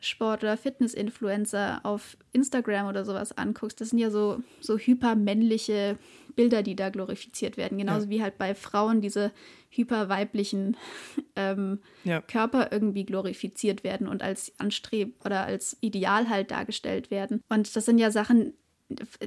[0.00, 5.98] Sport- oder Fitness-Influencer auf Instagram oder sowas anguckst, das sind ja so, so hypermännliche
[6.34, 7.76] Bilder, die da glorifiziert werden.
[7.76, 8.10] Genauso ja.
[8.10, 9.30] wie halt bei Frauen diese
[9.68, 10.76] hyperweiblichen
[11.36, 12.22] ähm, ja.
[12.22, 17.42] Körper irgendwie glorifiziert werden und als Anstreb oder als Ideal halt dargestellt werden.
[17.48, 18.54] Und das sind ja Sachen,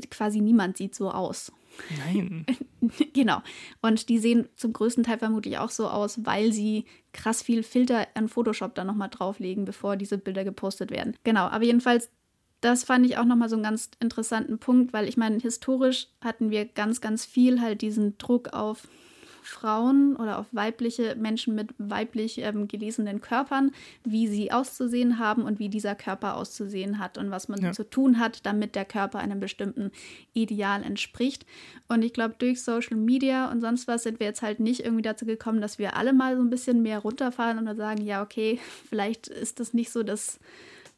[0.10, 1.52] quasi niemand sieht so aus.
[1.98, 2.46] Nein.
[3.14, 3.42] genau.
[3.82, 8.08] Und die sehen zum größten Teil vermutlich auch so aus, weil sie krass viel Filter
[8.14, 11.16] an Photoshop da nochmal drauflegen, bevor diese Bilder gepostet werden.
[11.24, 12.10] Genau, aber jedenfalls,
[12.62, 16.50] das fand ich auch nochmal so einen ganz interessanten Punkt, weil ich meine, historisch hatten
[16.50, 18.88] wir ganz, ganz viel halt diesen Druck auf
[19.44, 23.72] Frauen oder auf weibliche Menschen mit weiblich ähm, gelesenen Körpern,
[24.04, 27.72] wie sie auszusehen haben und wie dieser Körper auszusehen hat und was man ja.
[27.72, 29.92] zu tun hat, damit der Körper einem bestimmten
[30.34, 31.46] Ideal entspricht.
[31.88, 35.04] Und ich glaube, durch Social Media und sonst was sind wir jetzt halt nicht irgendwie
[35.04, 38.22] dazu gekommen, dass wir alle mal so ein bisschen mehr runterfahren und dann sagen, ja,
[38.22, 40.40] okay, vielleicht ist das nicht so das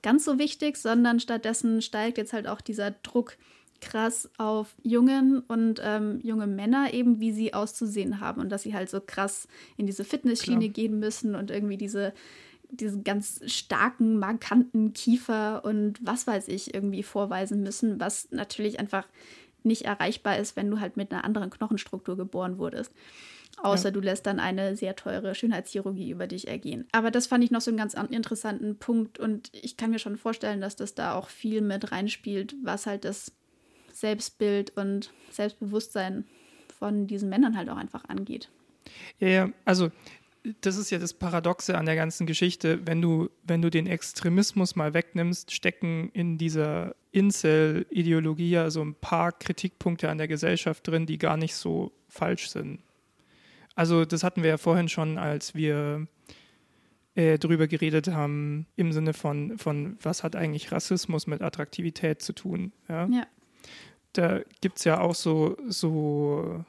[0.02, 3.38] ganz so wichtig, sondern stattdessen steigt jetzt halt auch dieser Druck
[3.82, 8.73] krass auf Jungen und ähm, junge Männer eben, wie sie auszusehen haben und dass sie
[8.73, 9.47] halt so krass
[9.78, 12.13] in diese Fitnessschiene gehen müssen und irgendwie diese
[12.71, 19.07] diesen ganz starken, markanten Kiefer und was weiß ich irgendwie vorweisen müssen, was natürlich einfach
[19.63, 22.91] nicht erreichbar ist, wenn du halt mit einer anderen Knochenstruktur geboren wurdest.
[23.57, 23.91] Außer ja.
[23.91, 26.88] du lässt dann eine sehr teure Schönheitschirurgie über dich ergehen.
[26.91, 30.17] Aber das fand ich noch so einen ganz interessanten Punkt und ich kann mir schon
[30.17, 33.32] vorstellen, dass das da auch viel mit reinspielt, was halt das
[33.96, 36.26] Selbstbild und Selbstbewusstsein
[36.78, 38.50] von diesen Männern halt auch einfach angeht.
[39.20, 39.89] Ja, ja, also
[40.62, 42.86] das ist ja das Paradoxe an der ganzen Geschichte.
[42.86, 48.96] Wenn du, wenn du den Extremismus mal wegnimmst, stecken in dieser Incel-Ideologie ja so ein
[48.96, 52.82] paar Kritikpunkte an der Gesellschaft drin, die gar nicht so falsch sind.
[53.76, 56.08] Also das hatten wir ja vorhin schon, als wir
[57.16, 62.34] äh, drüber geredet haben, im Sinne von, von, was hat eigentlich Rassismus mit Attraktivität zu
[62.34, 62.72] tun.
[62.88, 63.08] Ja.
[63.08, 63.26] ja
[64.18, 66.63] da gibt es ja auch so, so,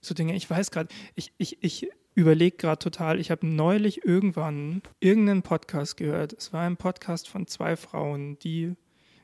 [0.00, 4.82] so Dinge, ich weiß gerade, ich, ich, ich überlege gerade total, ich habe neulich irgendwann
[5.00, 6.32] irgendeinen Podcast gehört.
[6.32, 8.74] Es war ein Podcast von zwei Frauen, die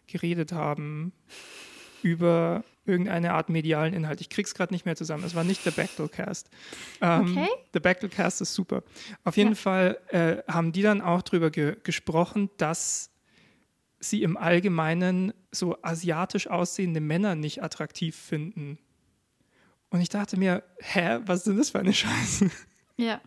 [0.07, 1.13] geredet haben
[2.03, 4.21] über irgendeine Art medialen Inhalt.
[4.21, 5.23] Ich krieg's gerade nicht mehr zusammen.
[5.25, 6.49] Es war nicht der Bechtelcast.
[7.01, 7.49] Ähm, okay.
[7.75, 8.83] Der Bechtelcast ist super.
[9.23, 9.55] Auf jeden ja.
[9.55, 13.11] Fall äh, haben die dann auch darüber ge gesprochen, dass
[14.01, 18.79] sie im Allgemeinen so asiatisch aussehende Männer nicht attraktiv finden.
[19.91, 22.51] Und ich dachte mir, hä, was sind das für eine Scheiße?
[22.97, 23.21] Ja.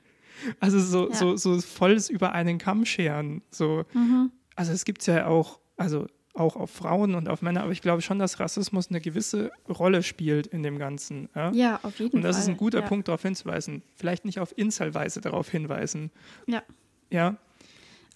[0.59, 1.15] Also so, ja.
[1.15, 3.41] so, so volles über einen Kamm scheren.
[3.49, 3.85] So.
[3.93, 4.31] Mhm.
[4.55, 8.01] Also es gibt ja auch, also auch auf Frauen und auf Männer, aber ich glaube
[8.01, 11.29] schon, dass Rassismus eine gewisse Rolle spielt in dem Ganzen.
[11.35, 12.17] Ja, ja auf jeden Fall.
[12.17, 12.43] Und das Fall.
[12.43, 12.87] ist ein guter ja.
[12.87, 13.83] Punkt, darauf hinzuweisen.
[13.95, 16.11] Vielleicht nicht auf Inselweise darauf hinweisen.
[16.47, 16.63] Ja.
[17.11, 17.37] Ja.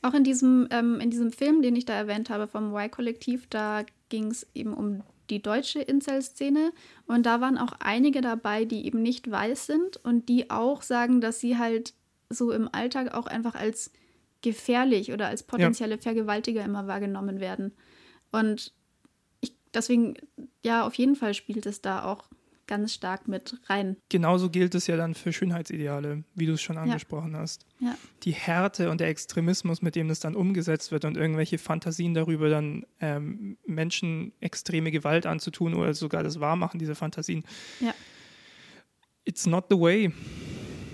[0.01, 3.83] Auch in diesem, ähm, in diesem Film, den ich da erwähnt habe vom Y-Kollektiv, da
[4.09, 6.71] ging es eben um die deutsche Incel-Szene.
[7.05, 11.21] Und da waren auch einige dabei, die eben nicht weiß sind und die auch sagen,
[11.21, 11.93] dass sie halt
[12.29, 13.91] so im Alltag auch einfach als
[14.41, 16.01] gefährlich oder als potenzielle ja.
[16.01, 17.73] Vergewaltiger immer wahrgenommen werden.
[18.31, 18.73] Und
[19.41, 20.15] ich, deswegen,
[20.63, 22.29] ja, auf jeden Fall spielt es da auch
[22.67, 23.97] ganz stark mit rein.
[24.09, 27.39] Genauso gilt es ja dann für Schönheitsideale, wie du es schon angesprochen ja.
[27.39, 27.65] hast.
[27.79, 27.97] Ja.
[28.23, 32.49] Die Härte und der Extremismus, mit dem das dann umgesetzt wird und irgendwelche Fantasien darüber,
[32.49, 37.43] dann ähm, Menschen extreme Gewalt anzutun oder sogar das Wahrmachen dieser Fantasien.
[37.79, 37.93] Ja.
[39.25, 40.11] It's not the way.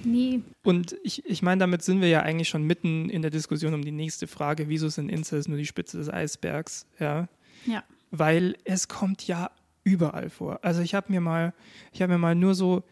[0.06, 0.42] Nee.
[0.64, 3.84] Und ich, ich meine, damit sind wir ja eigentlich schon mitten in der Diskussion um
[3.84, 6.88] die nächste Frage, wieso sind Incels nur die Spitze des Eisbergs?
[7.00, 7.28] Ja.
[7.66, 7.84] Ja.
[8.12, 9.50] Weil es kommt ja
[9.84, 10.60] überall vor.
[10.64, 11.54] Also ich habe mir mal,
[11.92, 12.84] ich habe mir mal nur so,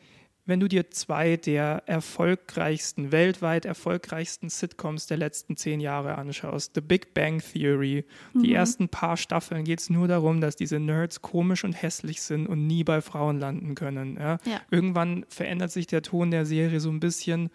[0.45, 6.81] wenn du dir zwei der erfolgreichsten, weltweit erfolgreichsten Sitcoms der letzten zehn Jahre anschaust, The
[6.81, 8.43] Big Bang Theory, mhm.
[8.43, 12.47] die ersten paar Staffeln geht es nur darum, dass diese Nerds komisch und hässlich sind
[12.47, 14.17] und nie bei Frauen landen können.
[14.19, 14.39] Ja?
[14.45, 14.61] Ja.
[14.71, 17.49] Irgendwann verändert sich der Ton der Serie so ein bisschen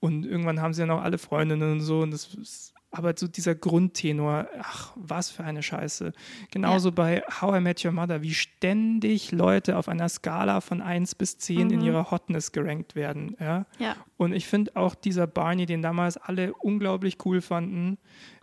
[0.00, 3.28] und irgendwann haben sie ja noch alle Freundinnen und so und das ist aber so
[3.28, 6.12] dieser Grundtenor, ach, was für eine Scheiße.
[6.50, 6.94] Genauso ja.
[6.94, 11.38] bei How I Met Your Mother, wie ständig Leute auf einer Skala von 1 bis
[11.38, 11.74] 10 mhm.
[11.74, 13.36] in ihrer Hotness gerankt werden.
[13.40, 13.66] Ja?
[13.78, 13.96] ja.
[14.16, 17.98] Und ich finde auch dieser Barney, den damals alle unglaublich cool fanden,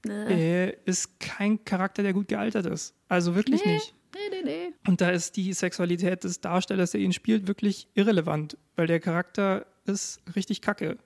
[0.07, 2.93] äh, ist kein Charakter, der gut gealtert ist.
[3.07, 3.73] Also wirklich nee.
[3.73, 3.95] nicht.
[4.13, 4.73] Nee, nee.
[4.87, 9.65] Und da ist die Sexualität des Darstellers, der ihn spielt, wirklich irrelevant, weil der Charakter
[9.85, 10.97] ist richtig kacke.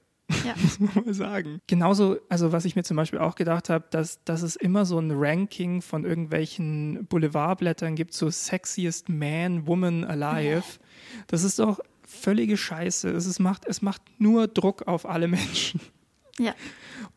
[0.45, 0.53] Ja.
[0.61, 1.61] muss man mal sagen.
[1.67, 4.99] Genauso, also was ich mir zum Beispiel auch gedacht habe, dass, dass es immer so
[4.99, 10.79] ein Ranking von irgendwelchen Boulevardblättern gibt, so Sexiest Man, Woman Alive.
[11.27, 13.09] Das ist doch völlige Scheiße.
[13.09, 15.79] Es, ist, macht, es macht nur Druck auf alle Menschen.
[16.39, 16.55] Ja.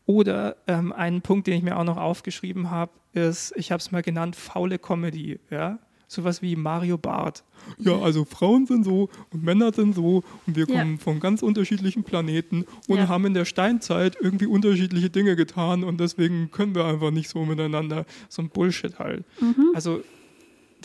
[0.05, 3.91] Oder ähm, ein Punkt, den ich mir auch noch aufgeschrieben habe, ist, ich habe es
[3.91, 5.39] mal genannt, faule Comedy.
[5.49, 5.79] Ja?
[6.07, 7.43] Sowas wie Mario Barth.
[7.77, 10.97] Ja, also Frauen sind so und Männer sind so und wir kommen ja.
[10.97, 13.07] von ganz unterschiedlichen Planeten und ja.
[13.07, 17.45] haben in der Steinzeit irgendwie unterschiedliche Dinge getan und deswegen können wir einfach nicht so
[17.45, 18.05] miteinander.
[18.29, 19.23] So ein Bullshit halt.
[19.39, 19.71] Mhm.
[19.73, 20.01] Also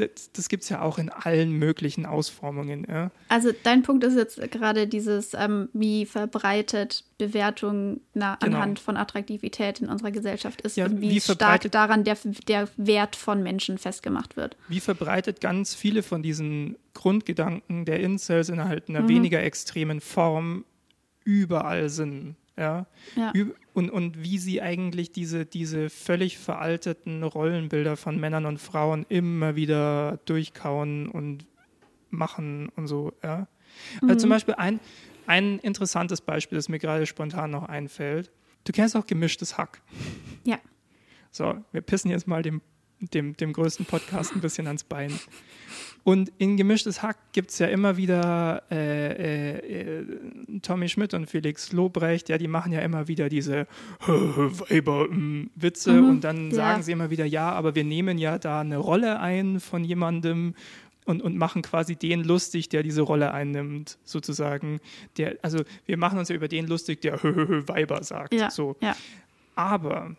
[0.00, 2.86] das, das gibt es ja auch in allen möglichen Ausformungen.
[2.88, 3.10] Ja.
[3.28, 8.56] Also dein Punkt ist jetzt gerade dieses, ähm, wie verbreitet Bewertung na, Genau.
[8.56, 12.68] anhand von Attraktivität in unserer Gesellschaft ist Ja, und wie, wie stark daran der, der
[12.76, 14.56] Wert von Menschen festgemacht wird.
[14.68, 19.08] Wie verbreitet ganz viele von diesen Grundgedanken der Incels in halt einer Mhm.
[19.08, 20.64] weniger extremen Form
[21.24, 22.36] überall sind.
[22.58, 22.86] Ja?
[23.16, 23.32] Ja.
[23.72, 29.54] Und, und wie sie eigentlich diese, diese völlig veralteten Rollenbilder von Männern und Frauen immer
[29.56, 31.46] wieder durchkauen und
[32.10, 33.12] machen und so.
[33.22, 33.46] Ja?
[34.02, 34.18] Also Mhm.
[34.18, 34.80] zum Beispiel ein,
[35.26, 38.32] ein interessantes Beispiel, das mir gerade spontan noch einfällt.
[38.64, 39.80] Du kennst auch gemischtes Hack.
[40.44, 40.58] Ja.
[41.30, 42.60] So, wir pissen jetzt mal dem,
[43.00, 45.12] dem, dem größten Podcast ein bisschen ans Bein.
[46.04, 50.04] Und in Gemischtes Hack gibt es ja immer wieder äh, äh, äh,
[50.62, 53.66] Tommy Schmidt und Felix Lobrecht, ja, die machen ja immer wieder diese
[54.06, 56.56] Weiber-Witze Mhm, und dann ja.
[56.56, 60.54] sagen sie immer wieder, ja, aber wir nehmen ja da eine Rolle ein von jemandem
[61.04, 64.80] und, und machen quasi den lustig, der diese Rolle einnimmt, sozusagen.
[65.16, 68.34] Der, also wir machen uns ja über den lustig, der Weiber sagt.
[68.34, 68.50] Ja.
[68.50, 68.76] So.
[68.80, 68.94] ja.
[69.54, 70.14] Aber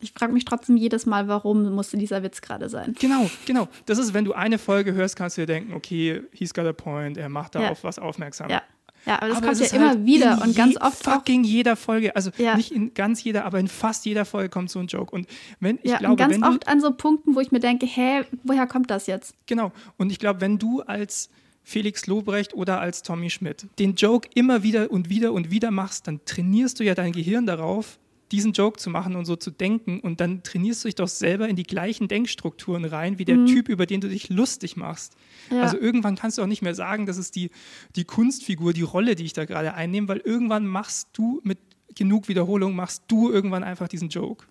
[0.00, 2.94] Ich frage mich trotzdem jedes Mal, warum musste dieser Witz gerade sein.
[2.98, 3.68] Genau, genau.
[3.86, 6.72] Das ist, wenn du eine Folge hörst, kannst du dir denken, okay, he's got a
[6.72, 7.70] point, er macht da Ja.
[7.70, 8.50] auf was aufmerksam.
[8.50, 8.62] Ja.
[9.06, 11.14] Ja, aber das Aber kommt ja immer halt wieder und ganz oft auch.
[11.14, 12.54] fucking jeder Folge, also Ja.
[12.56, 15.14] nicht in ganz jeder, aber in fast jeder Folge kommt so ein Joke.
[15.14, 15.26] Und
[15.58, 17.86] wenn ich Ja, glaube, ganz wenn du, oft an so Punkten, wo ich mir denke,
[17.86, 19.34] hä, woher kommt das jetzt?
[19.46, 21.30] genau, und ich glaube, wenn du als
[21.62, 26.06] Felix Lobrecht oder als Tommy Schmidt den Joke immer wieder und wieder und wieder machst,
[26.06, 27.98] dann trainierst du ja dein Gehirn darauf,
[28.32, 31.48] diesen Joke zu machen und so zu denken und dann trainierst du dich doch selber
[31.48, 35.14] in die gleichen Denkstrukturen rein, wie der Typ, über den du dich lustig machst.
[35.50, 35.56] Mhm.
[35.56, 35.62] Ja.
[35.62, 37.50] Also irgendwann kannst du auch nicht mehr sagen, das ist die,
[37.96, 41.58] die Kunstfigur, die Rolle, die ich da gerade einnehme, weil irgendwann machst du mit
[41.96, 44.46] genug Wiederholung, machst du irgendwann einfach diesen Joke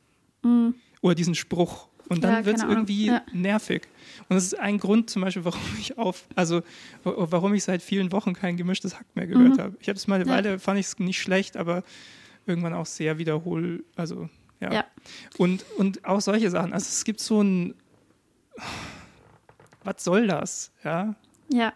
[1.01, 1.87] oder diesen Spruch.
[2.09, 2.37] Und dann Mhm.
[2.39, 3.21] Ja, wird es irgendwie Ja.
[3.33, 3.83] nervig.
[4.29, 6.61] Und das ist ein Grund zum Beispiel, warum ich auf, also
[7.03, 9.77] wa- warum ich seit vielen Wochen kein gemischtes Hack mehr gehört habe.
[9.79, 10.29] Ich habe es mal eine Mhm.
[10.29, 11.83] Weile, fand ich es nicht schlecht, aber
[12.49, 14.27] irgendwann auch sehr wiederhol, also
[14.59, 14.73] ja.
[14.73, 14.85] Ja.
[15.37, 16.73] Und, und auch solche Sachen.
[16.73, 17.75] Also es gibt so ein,
[19.83, 20.71] was soll das?
[20.83, 21.15] Ja,
[21.51, 21.73] Ja.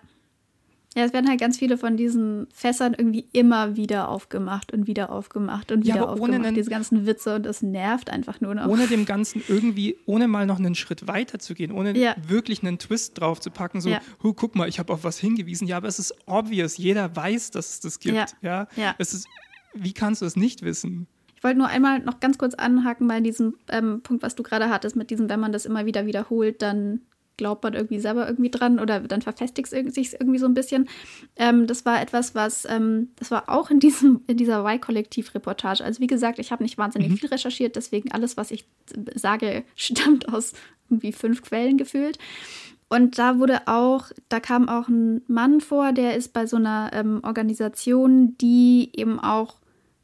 [0.96, 5.12] Ja, es werden halt ganz viele von diesen Fässern irgendwie immer wieder aufgemacht und wieder
[5.12, 6.46] aufgemacht und wieder Ja, aber ohne aufgemacht.
[6.46, 8.68] einen- Diese ganzen Witze und das nervt einfach nur noch.
[8.68, 12.16] Ohne dem Ganzen irgendwie, ohne mal noch einen Schritt weiter zu gehen, ohne Ja.
[12.28, 14.02] wirklich einen Twist drauf zu packen, so, Ja.
[14.22, 15.66] "Hu, guck mal, ich habe auf was hingewiesen.
[15.68, 18.16] Ja, aber es ist obvious, jeder weiß, dass es das gibt.
[18.16, 18.28] Ja.
[18.44, 18.68] Ja.
[18.76, 18.96] Ja.
[19.00, 19.28] Es ist,
[19.74, 21.08] wie kannst du es nicht wissen?
[21.36, 24.70] Ich wollte nur einmal noch ganz kurz anhaken bei diesem ähm, Punkt, was du gerade
[24.70, 27.02] hattest, mit diesem, wenn man das immer wieder wiederholt, dann
[27.38, 30.88] glaubt man irgendwie selber irgendwie dran oder dann verfestigt es sich irgendwie so ein bisschen.
[31.36, 35.84] Ähm, das war etwas, was, ähm, das war auch in, diesem, in dieser Y-Kollektiv-Reportage.
[35.84, 38.66] Also wie gesagt, ich habe nicht wahnsinnig viel recherchiert, deswegen alles, was ich
[39.16, 40.54] sage, stammt aus
[40.90, 42.20] irgendwie fünf Quellen gefühlt.
[42.90, 46.92] Und da wurde auch, da kam auch ein Mann vor, der ist bei so einer
[46.94, 49.56] ähm, Organisation, die eben auch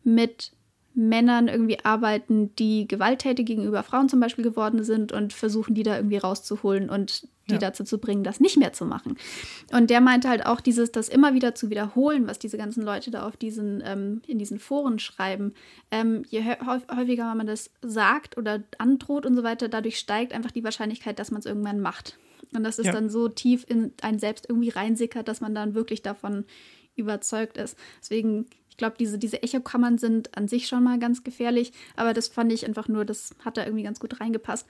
[0.03, 0.51] mit
[0.95, 5.95] Männern irgendwie arbeiten, die gewalttätig gegenüber Frauen zum Beispiel geworden sind und versuchen, die da
[5.95, 7.57] irgendwie rauszuholen und die Ja.
[7.59, 9.17] dazu zu bringen, das nicht mehr zu machen.
[9.71, 13.11] Und der meinte halt auch, dieses, das immer wieder zu wiederholen, was diese ganzen Leute
[13.11, 15.53] da auf diesen, ähm, in diesen Foren schreiben.
[15.89, 20.33] Ähm, je hä- häuf- häufiger man das sagt oder androht und so weiter, dadurch steigt
[20.33, 22.17] einfach die Wahrscheinlichkeit, dass man es irgendwann macht.
[22.53, 22.91] Und das ist Ja.
[22.93, 26.45] dann so tief in einen selbst irgendwie reinsickert, dass man dann wirklich davon
[26.95, 27.77] überzeugt ist.
[28.01, 28.45] Deswegen,
[28.79, 32.65] glaube, diese, diese Echokammern sind an sich schon mal ganz gefährlich, aber das fand ich
[32.65, 34.65] einfach nur, das hat da irgendwie ganz gut reingepasst.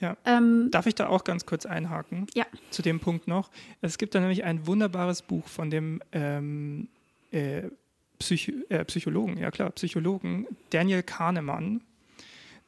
[0.00, 0.16] Ja.
[0.24, 2.28] Ähm, Darf ich da auch ganz kurz einhaken?
[2.34, 3.50] ja, zu dem Punkt noch.
[3.80, 6.88] Es gibt da nämlich ein wunderbares Buch von dem ähm,
[7.32, 7.62] äh,
[8.20, 11.80] Psych äh, Psychologen, ja klar, Psychologen Daniel Kahnemann.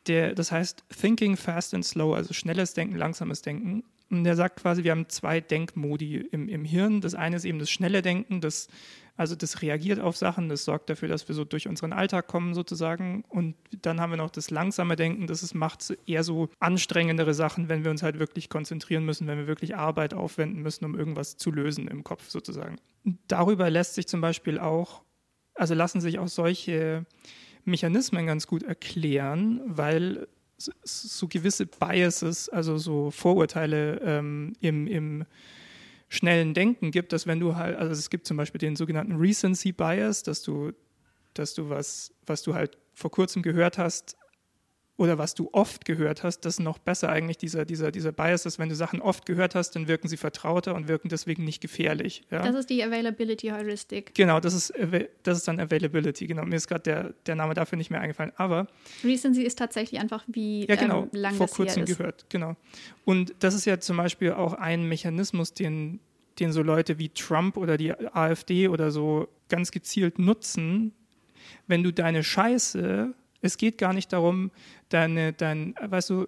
[0.09, 3.85] Der, das heißt Thinking Fast and Slow, also schnelles Denken, langsames Denken.
[4.09, 7.01] Und der sagt quasi, wir haben zwei Denkmodi im, im Hirn.
[7.01, 8.69] Das eine ist eben das schnelle Denken, das,
[9.17, 12.53] also das reagiert auf Sachen, das sorgt dafür, dass wir so durch unseren Alltag kommen
[12.55, 13.25] sozusagen.
[13.29, 17.85] Und dann haben wir noch das langsame Denken, das macht eher so anstrengendere Sachen, wenn
[17.85, 21.51] wir uns halt wirklich konzentrieren müssen, wenn wir wirklich Arbeit aufwenden müssen, um irgendwas zu
[21.51, 22.77] lösen im Kopf sozusagen.
[23.29, 25.03] Darüber lässt sich zum Beispiel auch,
[25.55, 27.07] also lassen sich auch solche
[27.65, 35.25] Mechanismen ganz gut erklären, weil so- so gewisse Biases, also so Vorurteile ähm, im, im
[36.09, 39.73] schnellen Denken gibt, dass wenn du halt, also es gibt zum Beispiel den sogenannten Recency
[39.73, 40.73] Bias, dass du,
[41.35, 44.17] dass du was, was du halt vor kurzem gehört hast
[44.99, 48.47] oder was du oft gehört hast, das ist noch besser eigentlich dieser, dieser, dieser Bias
[48.47, 51.61] ist, wenn du Sachen oft gehört hast, dann wirken sie vertrauter und wirken deswegen nicht
[51.61, 52.25] gefährlich.
[52.31, 52.41] Ja?
[52.43, 54.15] das ist die Availability Heuristic.
[54.15, 56.27] Genau, das ist, Ava- das ist dann Availability.
[56.27, 58.33] Genau, mir ist gerade der, der Name dafür nicht mehr eingefallen.
[58.37, 58.69] Aber
[59.05, 62.25] Recency ist tatsächlich einfach, wie ja, genau, ähm, lang vor kurzem gehört.
[62.31, 62.57] Genau.
[63.05, 66.01] Und das ist ja zum Beispiel auch ein Mechanismus, den,
[66.41, 70.93] den so Leute wie Trump oder die AfD oder so ganz gezielt nutzen.
[71.67, 73.13] Wenn du deine Scheiße,
[73.47, 74.51] es geht gar nicht darum,
[74.89, 76.27] deine, dein, weißt du,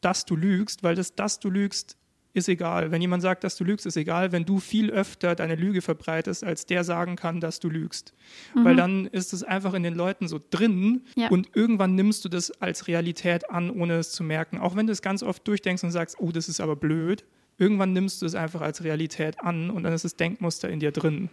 [0.00, 1.96] dass du lügst, weil das, dass du lügst,
[2.34, 2.90] ist egal.
[2.90, 6.44] Wenn jemand sagt, dass du lügst, ist egal, wenn du viel öfter deine Lüge verbreitest,
[6.44, 8.14] als der sagen kann, dass du lügst.
[8.54, 11.28] Weil dann ist es einfach in den Leuten so drin Ja.
[11.28, 14.58] und irgendwann nimmst du das als Realität an, ohne es zu merken.
[14.58, 17.24] Auch wenn du es ganz oft durchdenkst und sagst, oh, das ist aber blöd,
[17.58, 20.90] irgendwann nimmst du es einfach als Realität an und dann ist das Denkmuster in dir
[20.90, 21.28] drin.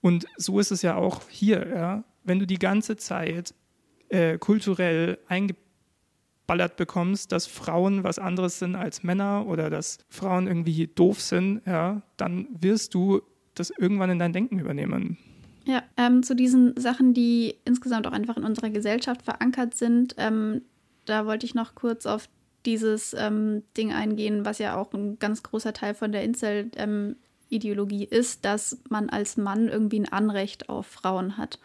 [0.00, 2.04] Und so ist es ja auch hier, ja.
[2.24, 3.54] Wenn du die ganze Zeit
[4.08, 10.86] äh, kulturell eingeballert bekommst, dass Frauen was anderes sind als Männer oder dass Frauen irgendwie
[10.86, 13.22] doof sind, ja, dann wirst du
[13.54, 15.18] das irgendwann in dein Denken übernehmen.
[15.64, 20.62] Ja, ähm, zu diesen Sachen, die insgesamt auch einfach in unserer Gesellschaft verankert sind, ähm,
[21.06, 22.28] da wollte ich noch kurz auf
[22.66, 28.44] dieses ähm, Ding eingehen, was ja auch ein ganz großer Teil von der Incel-Ideologie ist,
[28.44, 31.58] dass man als Mann irgendwie ein Anrecht auf Frauen hat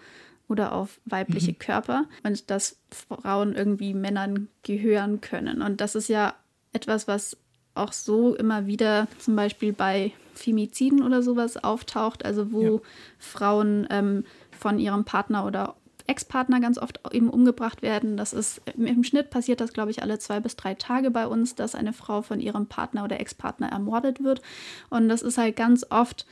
[0.51, 5.61] oder auf weibliche Körper und dass Frauen irgendwie Männern gehören können.
[5.61, 6.33] Und das ist ja
[6.73, 7.37] etwas, was
[7.73, 12.81] auch so immer wieder zum Beispiel bei Femiziden oder sowas auftaucht, also wo Ja.
[13.17, 15.75] Frauen ähm, von ihrem Partner oder
[16.07, 18.17] Ex-Partner ganz oft eben umgebracht werden.
[18.17, 21.27] Das ist im, im Schnitt passiert das, glaube ich, alle zwei bis drei Tage bei
[21.27, 24.41] uns, dass eine Frau von ihrem Partner oder Ex-Partner ermordet wird.
[24.89, 26.25] Und das ist halt ganz oft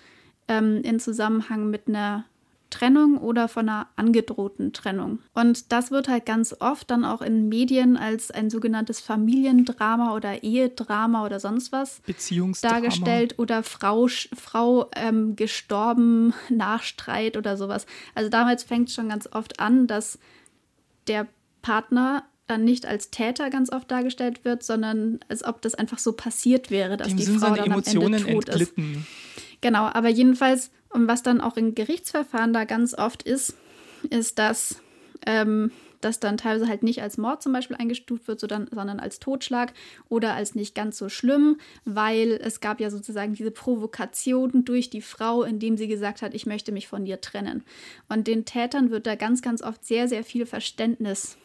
[0.47, 2.25] ähm, in Zusammenhang mit einer
[2.69, 5.19] Trennung oder von einer angedrohten Trennung.
[5.33, 10.43] Und das wird halt ganz oft dann auch in Medien als ein sogenanntes Familiendrama oder
[10.43, 12.75] Ehedrama oder sonst was Beziehungsdrama.
[12.75, 17.85] dargestellt oder Frau, Frau ähm, gestorben nach Streit oder sowas.
[18.15, 20.19] Also damals fängt es schon ganz oft an, dass
[21.07, 21.27] der
[21.61, 26.13] Partner dann nicht als Täter ganz oft dargestellt wird, sondern als ob das einfach so
[26.13, 28.55] passiert wäre, dass Dem die Frau dann am Emotionen Ende tot ist.
[28.55, 29.07] entglitten.
[29.61, 33.55] Genau, aber jedenfalls, und was dann auch in Gerichtsverfahren da ganz oft ist,
[34.09, 34.81] ist, dass
[35.25, 35.71] ähm,
[36.01, 39.73] das dann teilweise halt nicht als Mord zum Beispiel eingestuft wird, sondern als Totschlag
[40.07, 45.01] oder als nicht ganz so schlimm, weil es gab ja sozusagen diese Provokation durch die
[45.01, 47.63] Frau, indem sie gesagt hat, ich möchte mich von dir trennen.
[48.07, 51.37] Und den Tätern wird da ganz, ganz oft sehr, sehr viel Verständnis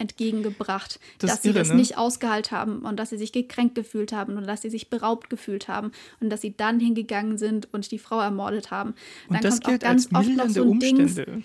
[0.00, 1.76] entgegengebracht, das dass sie irre, das ne?
[1.76, 5.30] nicht ausgehalten haben und dass sie sich gekränkt gefühlt haben und dass sie sich beraubt
[5.30, 8.94] gefühlt haben und dass sie dann hingegangen sind und die Frau ermordet haben.
[9.28, 11.24] Und dann das kommt gilt auch ganz als oft noch so ein Umstände.
[11.24, 11.44] Dings,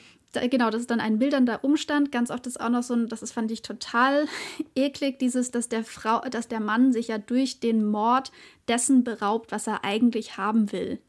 [0.49, 2.11] genau, das ist dann ein mildernder Umstand.
[2.11, 4.25] Ganz oft ist auch noch so ein, das ist, fand ich total
[4.75, 8.31] eklig, dieses, dass der Frau, dass der Mann sich ja durch den Mord
[8.67, 10.99] dessen beraubt, was er eigentlich haben will.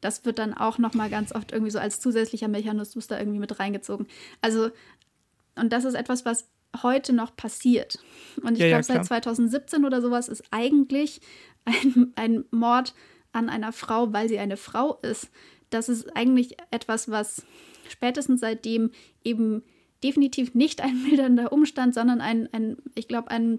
[0.00, 3.40] Das wird dann auch noch mal ganz oft irgendwie so als zusätzlicher Mechanismus da irgendwie
[3.40, 4.06] mit reingezogen.
[4.40, 4.70] Also,
[5.58, 6.48] und das ist etwas, was
[6.82, 7.98] heute noch passiert.
[8.42, 11.20] Und ich ja, glaube, ja, seit 2017 oder sowas ist eigentlich
[11.64, 12.94] ein, ein Mord
[13.32, 15.30] an einer Frau, weil sie eine Frau ist.
[15.70, 17.44] Das ist eigentlich etwas, was
[17.88, 18.90] spätestens seitdem
[19.24, 19.62] eben
[20.02, 23.58] definitiv nicht ein mildernder Umstand, sondern ein, ein ich glaube, ein,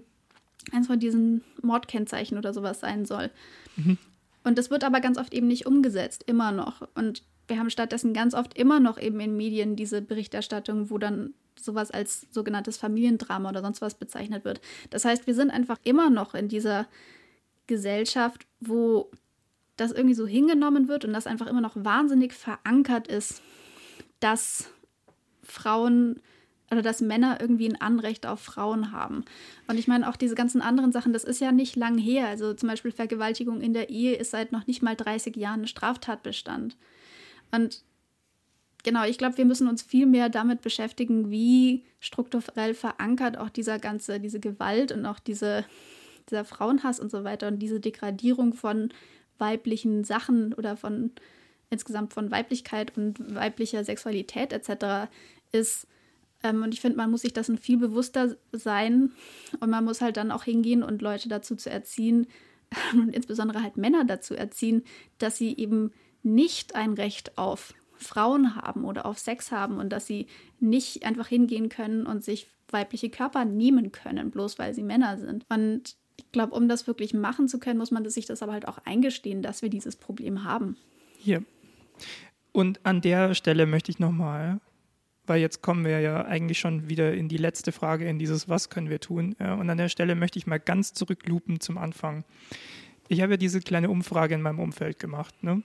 [0.72, 3.30] eins von diesen Mordkennzeichen oder sowas sein soll.
[3.76, 3.98] Mhm.
[4.42, 6.88] Und das wird aber ganz oft eben nicht umgesetzt, immer noch.
[6.94, 11.34] Und wir haben stattdessen ganz oft immer noch eben in Medien diese Berichterstattung, wo dann
[11.64, 14.60] sowas als sogenanntes Familiendrama oder sonst was bezeichnet wird.
[14.90, 16.86] Das heißt, wir sind einfach immer noch in dieser
[17.66, 19.10] Gesellschaft, wo
[19.76, 23.42] das irgendwie so hingenommen wird und das einfach immer noch wahnsinnig verankert ist,
[24.20, 24.70] dass
[25.42, 26.20] Frauen
[26.70, 29.24] oder dass Männer irgendwie ein Anrecht auf Frauen haben.
[29.66, 32.28] Und ich meine, auch diese ganzen anderen Sachen, das ist ja nicht lang her.
[32.28, 35.66] Also zum Beispiel Vergewaltigung in der Ehe ist seit noch nicht mal 30 Jahren ein
[35.66, 36.76] Straftatbestand.
[37.50, 37.82] Und
[38.82, 43.78] genau, ich glaube, wir müssen uns viel mehr damit beschäftigen, wie strukturell verankert auch dieser
[43.78, 45.64] ganze, diese Gewalt und auch diese,
[46.28, 48.90] dieser Frauenhass und so weiter und diese Degradierung von
[49.38, 51.12] weiblichen Sachen oder von
[51.70, 55.10] insgesamt von Weiblichkeit und weiblicher Sexualität etc.
[55.52, 55.86] ist.
[56.42, 59.12] Ähm, und ich finde, man muss sich dessen viel bewusster sein
[59.60, 62.26] und man muss halt dann auch hingehen und Leute dazu zu erziehen
[62.92, 64.82] und insbesondere halt Männer dazu erziehen,
[65.18, 70.06] dass sie eben nicht ein Recht auf Frauen haben oder auf Sex haben und dass
[70.06, 70.26] sie
[70.58, 75.44] nicht einfach hingehen können und sich weibliche Körper nehmen können, bloß weil sie Männer sind.
[75.48, 78.68] Und ich glaube, um das wirklich machen zu können, muss man sich das aber halt
[78.68, 80.76] auch eingestehen, dass wir dieses Problem haben.
[81.18, 81.42] Hier,
[82.52, 84.60] und an der Stelle möchte ich nochmal,
[85.26, 88.70] weil jetzt kommen wir ja eigentlich schon wieder in die letzte Frage, in dieses Was
[88.70, 89.34] können wir tun?
[89.34, 92.24] Und an der Stelle möchte ich mal ganz zurücklupen zum Anfang.
[93.08, 95.42] Ich habe ja diese kleine Umfrage in meinem Umfeld gemacht.
[95.42, 95.62] Ne?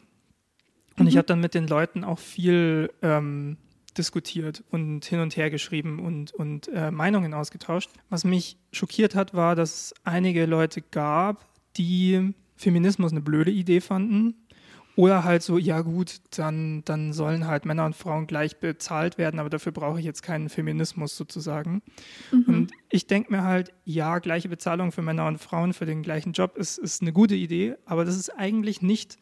[0.98, 1.10] Und mhm.
[1.10, 3.58] ich habe dann mit den Leuten auch viel ähm,
[3.98, 7.89] diskutiert und hin und her geschrieben und, und äh, Meinungen ausgetauscht.
[8.10, 11.46] Was mich schockiert hat, war, dass es einige Leute gab,
[11.78, 14.36] die Feminismus eine blöde Idee fanden
[14.96, 19.39] oder halt so, ja gut, dann, dann sollen halt Männer und Frauen gleich bezahlt werden,
[19.39, 21.82] aber dafür brauche ich jetzt keinen Feminismus sozusagen.
[22.32, 22.43] Mhm.
[22.48, 26.32] Und ich denke mir halt, ja, gleiche Bezahlung für Männer und Frauen für den gleichen
[26.32, 29.18] Job ist, ist eine gute Idee, aber das ist eigentlich nicht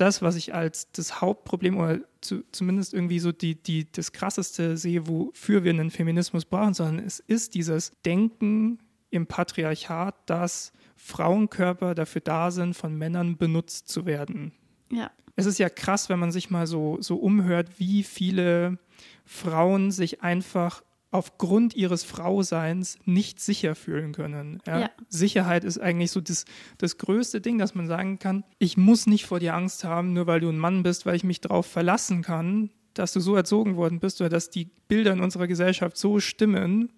[0.00, 4.76] das, was ich als das Hauptproblem oder zu, zumindest irgendwie so die, die, das Krasseste
[4.76, 8.78] sehe, wofür wir einen Feminismus brauchen, sondern es ist dieses Denken
[9.10, 14.52] im Patriarchat, dass Frauenkörper dafür da sind, von Männern benutzt zu werden.
[14.90, 15.10] Ja.
[15.36, 18.78] Es ist ja krass, wenn man sich mal so, so umhört, wie viele
[19.24, 24.60] Frauen sich einfach aufgrund ihres Frauseins nicht sicher fühlen können.
[24.66, 24.80] Ja?
[24.80, 24.90] Ja.
[25.08, 26.44] Sicherheit ist eigentlich so das,
[26.76, 30.26] das größte Ding, dass man sagen kann, ich muss nicht vor dir Angst haben, nur
[30.26, 33.76] weil du ein Mann bist, weil ich mich darauf verlassen kann, dass du so erzogen
[33.76, 36.92] worden bist oder dass die Bilder in unserer Gesellschaft so stimmen,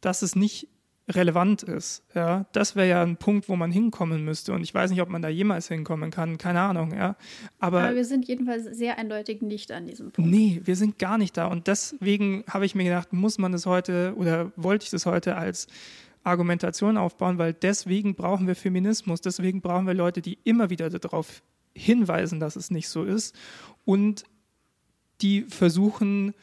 [0.00, 0.68] dass es nicht
[1.08, 2.04] relevant ist.
[2.14, 4.52] Ja, das wäre ja ein Punkt, wo man hinkommen müsste.
[4.52, 6.38] Und ich weiß nicht, ob man da jemals hinkommen kann.
[6.38, 6.94] Keine Ahnung.
[6.94, 7.16] Ja,
[7.58, 10.30] aber, aber wir sind jedenfalls sehr eindeutig nicht an diesem Punkt.
[10.30, 11.46] Nee, wir sind gar nicht da.
[11.46, 15.36] Und deswegen habe ich mir gedacht, muss man das heute oder wollte ich das heute
[15.36, 15.66] als
[16.24, 19.20] Argumentation aufbauen, weil deswegen brauchen wir Feminismus.
[19.20, 21.42] Deswegen brauchen wir Leute, die immer wieder darauf
[21.74, 23.34] hinweisen, dass es nicht so ist
[23.84, 24.24] und
[25.20, 26.34] die versuchen,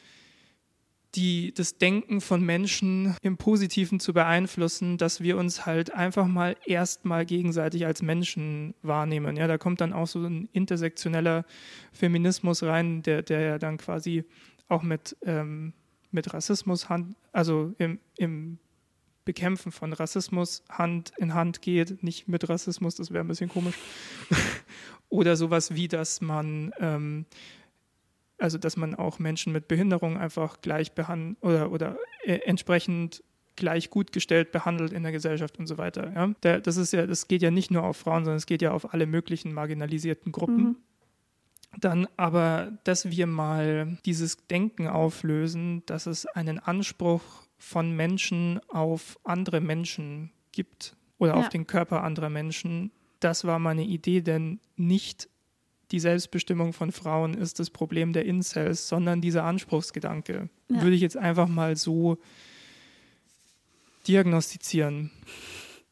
[1.15, 6.55] die, das Denken von Menschen im Positiven zu beeinflussen, dass wir uns halt einfach mal
[6.65, 9.35] erstmal gegenseitig als Menschen wahrnehmen.
[9.35, 11.45] Ja, da kommt dann auch so ein intersektioneller
[11.91, 14.23] Feminismus rein, der, der ja dann quasi
[14.67, 15.73] auch mit, ähm,
[16.11, 18.59] mit Rassismus, Hand, also im, im
[19.25, 23.75] Bekämpfen von Rassismus Hand in Hand geht, nicht mit Rassismus, das wäre ein bisschen komisch.
[25.09, 27.25] Oder sowas wie, dass man ähm,
[28.39, 33.23] also dass man auch Menschen mit Behinderung einfach gleich behandelt oder, oder äh, entsprechend
[33.55, 36.11] gleich gut gestellt behandelt in der Gesellschaft und so weiter.
[36.13, 36.59] Ja?
[36.59, 38.93] das ist ja, das geht ja nicht nur auf Frauen, sondern es geht ja auf
[38.93, 40.63] alle möglichen marginalisierten Gruppen.
[40.63, 40.75] Mhm.
[41.77, 47.21] dann aber, dass wir mal dieses Denken auflösen, dass es einen Anspruch
[47.57, 51.39] von Menschen auf andere Menschen gibt oder ja.
[51.39, 52.91] auf den Körper anderer Menschen.
[53.19, 55.29] Das war meine Idee, denn nicht
[55.91, 60.49] die Selbstbestimmung von Frauen ist das Problem der Incels, sondern dieser Anspruchsgedanke.
[60.69, 60.81] Ja.
[60.81, 62.17] Würde ich jetzt einfach mal so
[64.07, 65.11] diagnostizieren.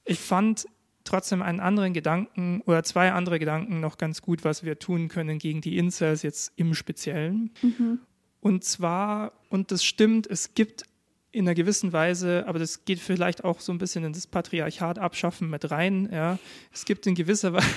[0.05, 0.67] Ich fand
[1.03, 5.39] trotzdem einen anderen Gedanken oder zwei andere Gedanken noch ganz gut, was wir tun können
[5.39, 7.51] gegen die Incels jetzt im Speziellen.
[7.61, 7.99] Mhm.
[8.41, 10.83] Und zwar, und das stimmt, es gibt
[11.31, 14.99] in einer gewissen Weise, aber das geht vielleicht auch so ein bisschen in das Patriarchat
[14.99, 16.09] abschaffen mit rein.
[16.11, 16.39] Ja.
[16.71, 17.67] Es gibt in gewisser Weise,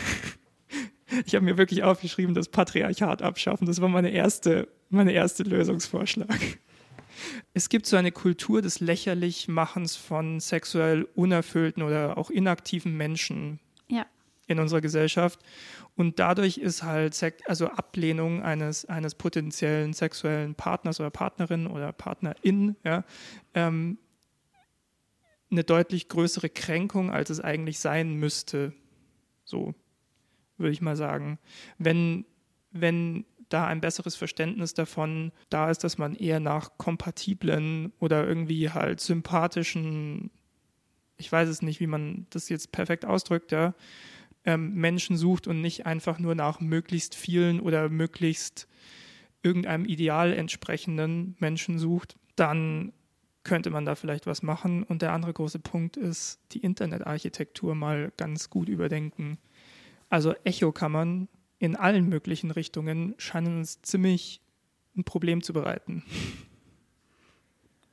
[1.27, 3.67] ich habe mir wirklich aufgeschrieben, das Patriarchat abschaffen.
[3.67, 6.39] Das war meine erste, meine erste Lösungsvorschlag.
[7.53, 14.07] Es gibt so eine Kultur des Lächerlichmachens von sexuell unerfüllten oder auch inaktiven Menschen ja.
[14.47, 15.41] in unserer Gesellschaft.
[15.97, 22.77] Und dadurch ist halt also Ablehnung eines, eines potenziellen sexuellen Partners oder Partnerin oder Partnerin
[22.85, 23.05] ja,
[23.55, 23.99] ähm,
[25.51, 28.73] eine deutlich größere Kränkung, als es eigentlich sein müsste.
[29.45, 29.75] So
[30.61, 31.39] würde ich mal sagen.
[31.79, 32.25] Wenn,
[32.71, 38.71] wenn da ein besseres Verständnis davon da ist, dass man eher nach kompatiblen oder irgendwie
[38.71, 40.31] halt sympathischen,
[41.17, 43.75] ich weiß es nicht, wie man das jetzt perfekt ausdrückt, ja,
[44.45, 48.69] ähm, Menschen sucht und nicht einfach nur nach möglichst vielen oder möglichst
[49.43, 52.93] irgendeinem Ideal entsprechenden Menschen sucht, dann
[53.43, 54.83] könnte man da vielleicht was machen.
[54.83, 59.39] Und der andere große Punkt ist, die Internetarchitektur mal ganz gut überdenken.
[60.11, 64.41] Also Echokammern in allen möglichen Richtungen scheinen uns ziemlich
[64.97, 66.03] ein Problem zu bereiten.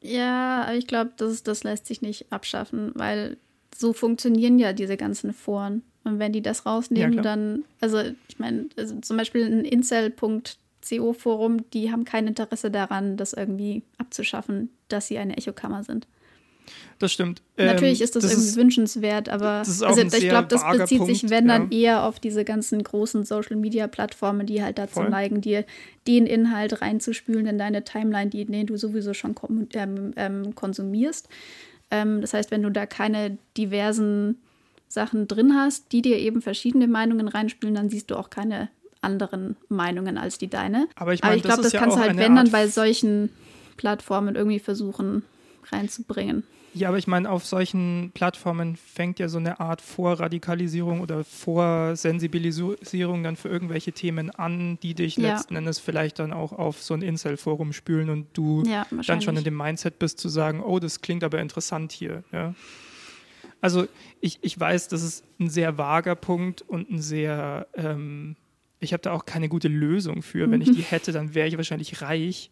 [0.02, 3.38] Ja, aber ich glaube, das, das lässt sich nicht abschaffen, weil
[3.76, 5.84] so funktionieren ja diese ganzen Foren.
[6.04, 11.70] Und wenn die das rausnehmen, ja, dann, also ich meine, also zum Beispiel ein Incel.co-Forum,
[11.72, 16.08] die haben kein Interesse daran, das irgendwie abzuschaffen, dass sie eine Echokammer sind.
[17.00, 17.42] Das stimmt.
[17.58, 21.16] Natürlich ähm, ist das, das irgendwie ist, wünschenswert, aber also ich glaube, das bezieht Punkt,
[21.16, 25.10] sich, wenn dann eher auf diese ganzen großen Social-Media-Plattformen, die halt dazu Voll.
[25.10, 25.66] neigen, dir
[26.08, 29.36] den Inhalt reinzuspülen in deine Timeline, die, den du sowieso schon
[29.74, 31.28] ähm, ähm, konsumierst.
[31.92, 34.38] Ähm, das heißt, wenn du da keine diversen
[34.88, 38.70] Sachen drin hast, die dir eben verschiedene Meinungen reinspülen, dann siehst du auch keine
[39.02, 40.88] anderen Meinungen als die deine.
[40.96, 43.30] Aber ich, mein, Aber ich glaube, das, das kannst du halt, wenn dann bei solchen
[43.78, 45.24] Plattformen irgendwie versuchen
[45.72, 46.44] reinzubringen.
[46.78, 53.24] Ja, aber ich meine, auf solchen Plattformen fängt ja so eine Art Vorradikalisierung oder Vorsensibilisierung
[53.24, 55.34] dann für irgendwelche Themen an, die dich ja.
[55.34, 59.38] letzten Endes vielleicht dann auch auf so ein Incel-Forum spülen und du ja, dann schon
[59.38, 62.24] in dem Mindset bist zu sagen, oh, das klingt aber interessant hier.
[62.32, 62.54] Ja.
[63.62, 63.88] Also
[64.22, 68.36] ich, ich weiß, das ist ein sehr vager Punkt und ein sehr, ähm,
[68.80, 70.50] ich habe da auch keine gute Lösung für.
[70.52, 72.52] Wenn ich die hätte, dann wäre ich wahrscheinlich reich.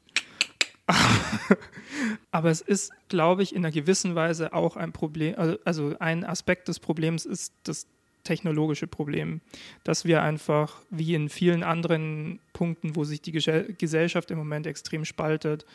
[2.31, 6.23] Aber es ist, glaube ich, in einer gewissen Weise auch ein Problem, also, also ein
[6.23, 7.87] Aspekt des Problems ist das
[8.23, 9.41] technologische Problem,
[9.83, 15.05] dass wir einfach, wie in vielen anderen Punkten, wo sich die Gesellschaft im Moment extrem
[15.05, 15.65] spaltet,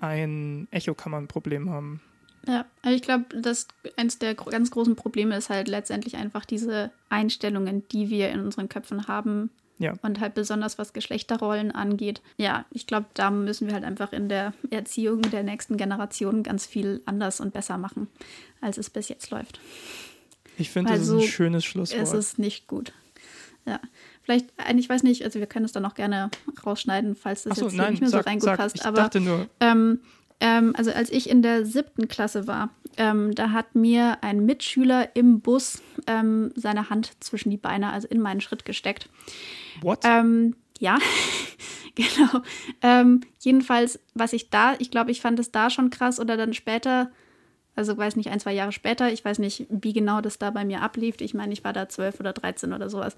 [0.00, 2.00] ein Echokammernproblem haben.
[2.46, 6.90] Ja, also ich glaube, dass eines der ganz großen Probleme ist halt letztendlich einfach diese
[7.08, 9.50] Einstellungen, die wir in unseren Köpfen haben,
[9.82, 9.94] ja.
[10.02, 12.22] Und halt besonders was Geschlechterrollen angeht.
[12.36, 16.64] Ja, ich glaube, da müssen wir halt einfach in der Erziehung der nächsten Generation ganz
[16.66, 18.08] viel anders und besser machen,
[18.60, 19.60] als es bis jetzt läuft.
[20.56, 22.00] Ich finde, das ist ein schönes Schlusswort.
[22.00, 22.92] Es ist nicht gut.
[23.66, 23.80] Ja.
[24.22, 26.30] Vielleicht, ich weiß nicht, also wir können es dann auch gerne
[26.64, 28.76] rausschneiden, falls das so, jetzt nein, nicht mehr sag, so reingepasst.
[28.76, 29.48] Sag, ich aber dachte nur.
[29.60, 30.00] Ähm,
[30.40, 35.14] ähm, also als ich in der siebten Klasse war, ähm, da hat mir ein Mitschüler
[35.16, 39.08] im Bus ähm, seine Hand zwischen die Beine, also in meinen Schritt gesteckt.
[39.80, 40.00] What?
[40.04, 40.98] Ähm, ja,
[41.94, 42.42] genau.
[42.82, 46.54] Ähm, jedenfalls, was ich da, ich glaube, ich fand es da schon krass oder dann
[46.54, 47.10] später,
[47.74, 50.64] also weiß nicht, ein, zwei Jahre später, ich weiß nicht, wie genau das da bei
[50.64, 51.20] mir ablief.
[51.20, 53.16] Ich meine, ich war da zwölf oder dreizehn oder sowas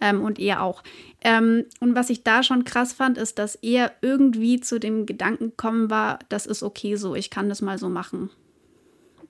[0.00, 0.82] ähm, und er auch.
[1.22, 5.50] Ähm, und was ich da schon krass fand, ist, dass er irgendwie zu dem Gedanken
[5.50, 8.30] gekommen war, das ist okay so, ich kann das mal so machen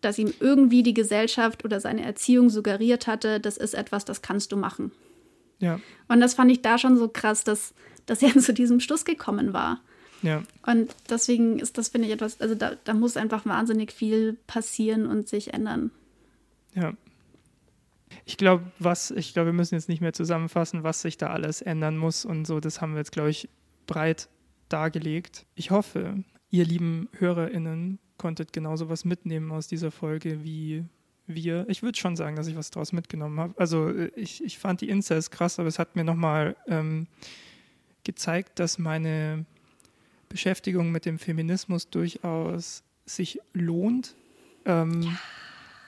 [0.00, 4.52] dass ihm irgendwie die Gesellschaft oder seine Erziehung suggeriert hatte, das ist etwas, das kannst
[4.52, 4.92] du machen.
[5.58, 5.80] Ja.
[6.08, 7.74] Und das fand ich da schon so krass, dass,
[8.06, 9.80] dass er zu diesem Schluss gekommen war.
[10.22, 10.42] Ja.
[10.66, 15.06] Und deswegen ist das, finde ich, etwas, also da, da muss einfach wahnsinnig viel passieren
[15.06, 15.90] und sich ändern.
[16.74, 16.92] Ja.
[18.24, 21.62] Ich glaube, was, ich glaube, wir müssen jetzt nicht mehr zusammenfassen, was sich da alles
[21.62, 22.60] ändern muss und so.
[22.60, 23.48] Das haben wir jetzt, glaube ich,
[23.86, 24.28] breit
[24.68, 25.46] dargelegt.
[25.54, 30.84] Ich hoffe, ihr lieben HörerInnen konntet genauso was mitnehmen aus dieser Folge wie
[31.26, 31.64] wir.
[31.68, 33.54] Ich würde schon sagen, dass ich was daraus mitgenommen habe.
[33.56, 37.06] Also äh, ich, ich fand die Incels krass, aber es hat mir nochmal ähm,
[38.04, 39.46] gezeigt, dass meine
[40.28, 44.14] Beschäftigung mit dem Feminismus durchaus sich lohnt.
[44.66, 45.18] Ähm, ja.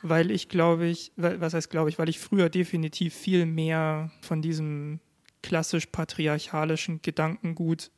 [0.01, 4.41] Weil ich glaube ich, was heißt glaube ich, weil ich früher definitiv viel mehr von
[4.41, 5.01] diesem
[5.43, 7.91] klassisch patriarchalischen Gedankengut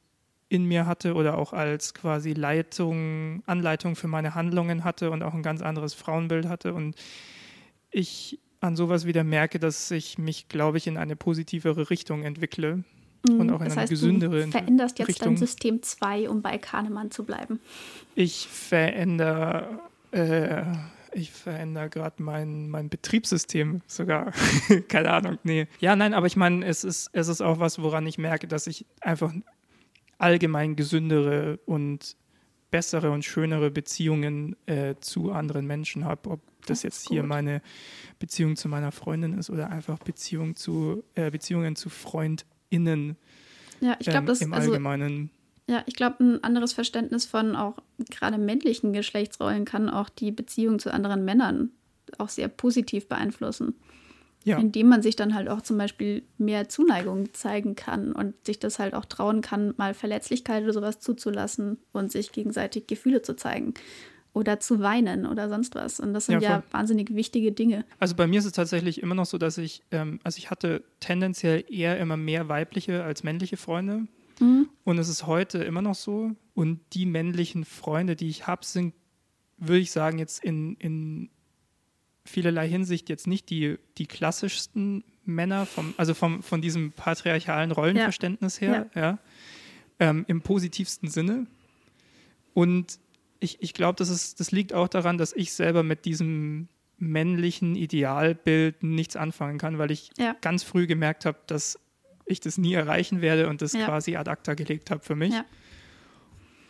[0.49, 5.35] in mir hatte oder auch als quasi Leitung, Anleitung für meine Handlungen hatte und auch
[5.35, 6.75] ein ganz anderes Frauenbild hatte.
[6.75, 6.97] Und
[7.91, 12.85] ich an sowas wieder merke, dass ich mich, glaube ich, in eine positivere Richtung entwickle.
[13.27, 13.41] Mhm.
[13.41, 15.29] Und auch in das eine heißt, gesündere du veränderst jetzt Richtung.
[15.29, 17.61] dein System 2, um bei Kahnemann zu bleiben.
[18.15, 19.81] Ich verändere,
[20.13, 20.63] äh,
[21.13, 24.33] ich verändere gerade mein, mein Betriebssystem sogar.
[24.89, 25.67] Keine Ahnung, nee.
[25.81, 28.67] Ja, nein, aber ich meine, es ist, es ist auch was, woran ich merke, dass
[28.67, 29.33] ich einfach
[30.19, 32.17] allgemein gesündere und
[32.71, 36.31] bessere und schönere Beziehungen äh, zu anderen Menschen habe.
[36.31, 37.63] Ob das, das jetzt hier meine
[38.19, 43.17] Beziehung zu meiner Freundin ist oder einfach Beziehung zu, äh, Beziehungen zu Freund innen
[43.81, 45.31] ja, ich glaube, ähm, im also, Allgemeinen.
[45.69, 47.79] Ja, ich glaube, ein anderes Verständnis von auch
[48.11, 51.71] gerade männlichen Geschlechtsrollen kann auch die Beziehung zu anderen Männern
[52.19, 53.75] auch sehr positiv beeinflussen.
[54.45, 54.59] Ja.
[54.59, 58.79] Indem man sich dann halt auch zum Beispiel mehr Zuneigung zeigen kann und sich das
[58.79, 63.73] halt auch trauen kann, mal Verletzlichkeit oder sowas zuzulassen und sich gegenseitig Gefühle zu zeigen
[64.35, 66.01] oder zu weinen oder sonst was.
[66.01, 67.87] Und das sind ja, ja, wahnsinnig wichtige Dinge.
[67.99, 70.85] Also bei mir ist es tatsächlich immer noch so, dass ich, ähm, also ich hatte
[71.01, 74.07] tendenziell eher immer mehr weibliche als männliche Freunde.
[74.41, 74.69] Mhm.
[74.83, 76.33] Und es ist heute immer noch so.
[76.53, 78.93] Und die männlichen Freunde, die ich habe, sind,
[79.57, 81.31] würde ich sagen, jetzt in, in
[82.25, 88.61] vielerlei Hinsicht jetzt nicht die, die klassischsten Männer, vom, also vom, von diesem patriarchalen Rollenverständnis
[88.61, 88.69] ja.
[88.69, 89.01] her, ja.
[89.01, 89.19] ja
[90.01, 91.47] ähm, im positivsten Sinne.
[92.53, 92.99] Und
[93.41, 96.69] ich, ich glaube, das, das liegt auch daran, dass ich selber mit diesem
[96.99, 100.37] männlichen Idealbild nichts anfangen kann, weil ich ja.
[100.41, 101.79] ganz früh gemerkt habe, dass
[102.27, 105.35] ich das nie erreichen werde und das quasi ad acta gelegt habe für mich.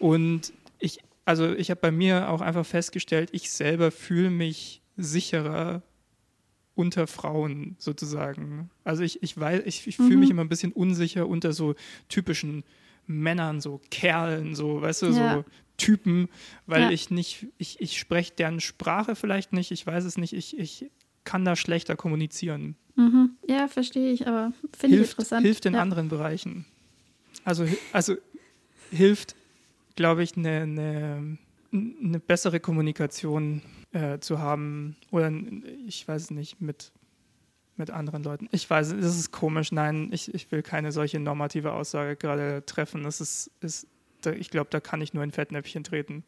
[0.00, 5.82] Und ich, also ich habe bei mir auch einfach festgestellt, ich selber fühle mich sicherer
[6.74, 8.70] unter Frauen sozusagen.
[8.82, 10.20] Also ich, ich weiß, ich, ich fühle mhm.
[10.20, 11.74] mich immer ein bisschen unsicher unter so
[12.08, 12.64] typischen
[13.06, 15.34] Männern, so Kerlen, so, weißt du, ja.
[15.34, 15.44] so
[15.76, 16.28] Typen,
[16.66, 16.90] weil ja.
[16.90, 20.90] ich nicht, ich, ich spreche deren Sprache vielleicht nicht, ich weiß es nicht, ich, ich
[21.24, 22.76] kann da schlechter kommunizieren.
[22.96, 23.30] Mhm.
[23.48, 25.44] Ja, verstehe ich, aber finde ich interessant.
[25.44, 25.82] Hilft in ja.
[25.82, 26.64] anderen Bereichen.
[27.44, 28.14] Also, also
[28.90, 29.34] hilft,
[29.96, 31.38] glaube ich, eine, eine,
[31.72, 33.62] eine bessere Kommunikation
[33.94, 35.32] äh, zu haben oder
[35.86, 36.92] ich weiß nicht, mit,
[37.76, 38.48] mit anderen Leuten.
[38.50, 39.72] Ich weiß, das ist komisch.
[39.72, 43.04] Nein, ich, ich will keine solche normative Aussage gerade treffen.
[43.04, 43.86] Das ist, ist
[44.36, 46.24] ich glaube, da kann ich nur in Fettnäpfchen treten.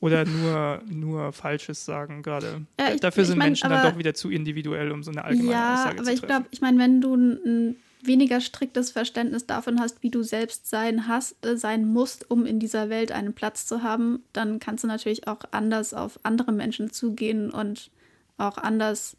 [0.00, 2.66] Oder nur, nur Falsches sagen gerade.
[2.78, 5.74] Ja, Dafür sind mein, Menschen dann doch wieder zu individuell, um so eine allgemeine ja,
[5.74, 6.06] Aussage zu treffen.
[6.06, 10.10] Ja, aber ich glaube, ich meine, wenn du ein weniger striktes Verständnis davon hast, wie
[10.10, 14.22] du selbst sein hast, äh, sein musst, um in dieser Welt einen Platz zu haben,
[14.32, 17.90] dann kannst du natürlich auch anders auf andere Menschen zugehen und
[18.36, 19.16] auch anders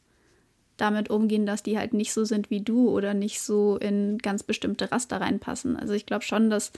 [0.78, 4.44] damit umgehen, dass die halt nicht so sind wie du oder nicht so in ganz
[4.44, 5.76] bestimmte Raster reinpassen.
[5.76, 6.72] Also ich glaube schon, dass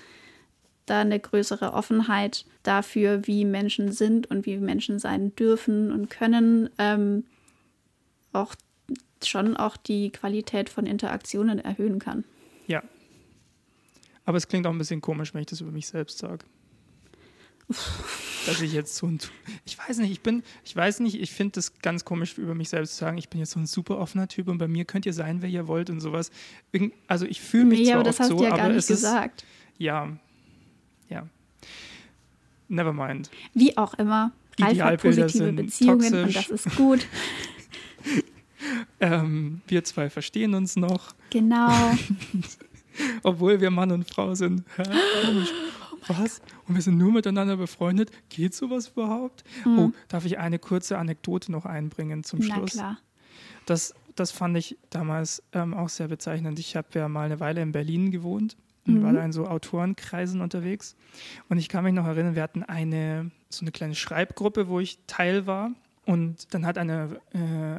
[0.87, 6.69] da eine größere Offenheit dafür, wie Menschen sind und wie Menschen sein dürfen und können,
[6.79, 7.25] ähm,
[8.33, 8.55] auch
[9.27, 12.23] schon auch die Qualität von Interaktionen erhöhen kann.
[12.67, 12.83] Ja.
[14.25, 16.45] Aber es klingt auch ein bisschen komisch, wenn ich das über mich selbst sage.
[18.45, 19.19] Dass ich jetzt so ein.
[19.65, 22.69] Ich weiß nicht, ich bin, ich weiß nicht, ich finde das ganz komisch über mich
[22.69, 25.05] selbst zu sagen, ich bin jetzt so ein super offener Typ und bei mir könnt
[25.05, 26.31] ihr sein, wer ihr wollt und sowas.
[27.07, 29.41] Also ich fühle mich nee, zwar aber das hast so, du ja gar nicht gesagt.
[29.41, 30.17] Ist, ja,
[31.09, 31.27] ja.
[32.67, 33.29] Never mind.
[33.53, 34.31] Wie auch immer.
[34.59, 36.23] Ralf hat positive Beziehungen toxisch.
[36.23, 37.05] und das ist gut.
[39.01, 41.13] ähm, wir zwei verstehen uns noch.
[41.29, 41.69] Genau.
[43.23, 44.63] Obwohl wir Mann und Frau sind.
[44.77, 46.41] Oh Was?
[46.67, 48.11] Und wir sind nur miteinander befreundet?
[48.29, 49.43] Geht sowas überhaupt?
[49.65, 49.79] Mhm.
[49.79, 52.75] Oh, darf ich eine kurze Anekdote noch einbringen zum Schluss?
[52.75, 52.97] Na klar.
[53.65, 56.59] Das, das fand ich damals ähm, auch sehr bezeichnend.
[56.59, 58.57] Ich habe ja mal eine Weile in Berlin gewohnt
[58.87, 59.03] und mhm.
[59.03, 60.95] war da in so Autorenkreisen unterwegs.
[61.49, 64.99] Und ich kann mich noch erinnern, wir hatten eine so eine kleine Schreibgruppe, wo ich
[65.07, 65.71] Teil war.
[66.11, 67.37] Und dann hat eine, äh,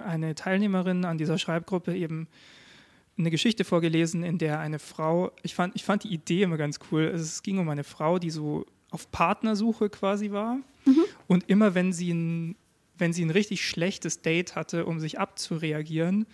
[0.08, 2.28] eine Teilnehmerin an dieser Schreibgruppe eben
[3.18, 6.78] eine Geschichte vorgelesen, in der eine Frau, ich fand, ich fand die Idee immer ganz
[6.90, 7.10] cool.
[7.12, 10.56] Also es ging um eine Frau, die so auf Partnersuche quasi war.
[10.86, 11.04] Mhm.
[11.26, 12.56] Und immer wenn sie, ein,
[12.96, 16.24] wenn sie ein richtig schlechtes Date hatte, um sich abzureagieren,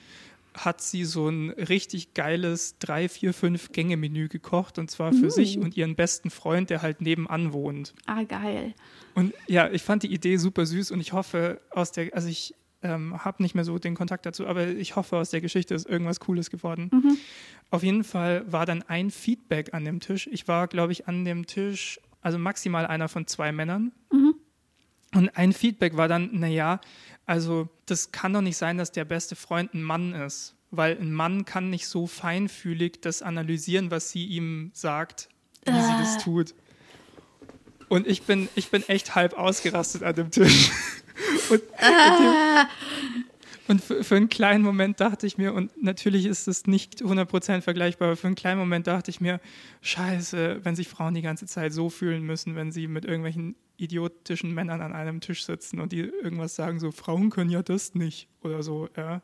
[0.55, 5.31] hat sie so ein richtig geiles drei, vier, fünf Gänge-Menü gekocht und zwar für mm.
[5.31, 7.95] sich und ihren besten Freund, der halt nebenan wohnt.
[8.07, 8.75] Ah, geil.
[9.15, 12.55] Und ja, ich fand die Idee super süß und ich hoffe, aus der, also ich,
[12.83, 15.89] ähm, habe nicht mehr so den Kontakt dazu, aber ich hoffe, aus der Geschichte ist
[15.89, 16.91] irgendwas Cooles geworden.
[16.93, 17.17] Mhm.
[17.71, 20.29] Auf jeden Fall war dann ein Feedback an dem Tisch.
[20.31, 23.93] Ich war, glaube ich, an dem Tisch, also maximal einer von zwei Männern.
[25.15, 26.81] Und ein Feedback war dann, naja,
[27.27, 31.13] also das kann doch nicht sein, dass der beste Freund ein Mann ist, weil ein
[31.13, 35.29] Mann kann nicht so feinfühlig das analysieren, was sie ihm sagt,
[35.65, 36.21] wie sie das Äh.
[36.21, 36.55] tut.
[37.89, 40.71] Und ich bin, ich bin echt halb ausgerastet an dem Tisch.
[41.51, 41.63] Und,
[43.69, 47.61] und für, für einen kleinen Moment dachte ich mir, und natürlich ist es nicht 100%
[47.63, 49.41] vergleichbar, aber für einen kleinen Moment dachte ich mir,
[49.83, 54.53] scheiße, wenn sich Frauen die ganze Zeit so fühlen müssen, wenn sie mit irgendwelchen idiotischen
[54.53, 58.29] Männern an einem Tisch sitzen und die irgendwas sagen, so Frauen können ja das nicht
[58.43, 59.23] oder so, ja.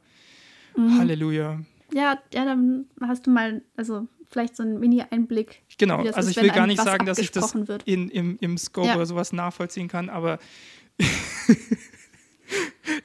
[0.77, 0.99] Mhm.
[0.99, 1.61] Halleluja.
[1.93, 5.63] Ja, ja, dann hast du mal, also vielleicht so einen Mini-Einblick.
[5.79, 7.83] Genau, also ich will gar nicht sagen, dass ich das wird.
[7.85, 8.97] in, im, im Scope Ja.
[8.97, 10.39] oder sowas nachvollziehen kann, aber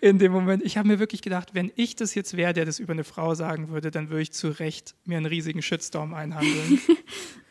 [0.01, 2.79] in dem Moment, ich habe mir wirklich gedacht, wenn ich das jetzt wäre, der das
[2.79, 6.79] über eine Frau sagen würde, dann würde ich zu Recht mir einen riesigen Shitstorm einhandeln.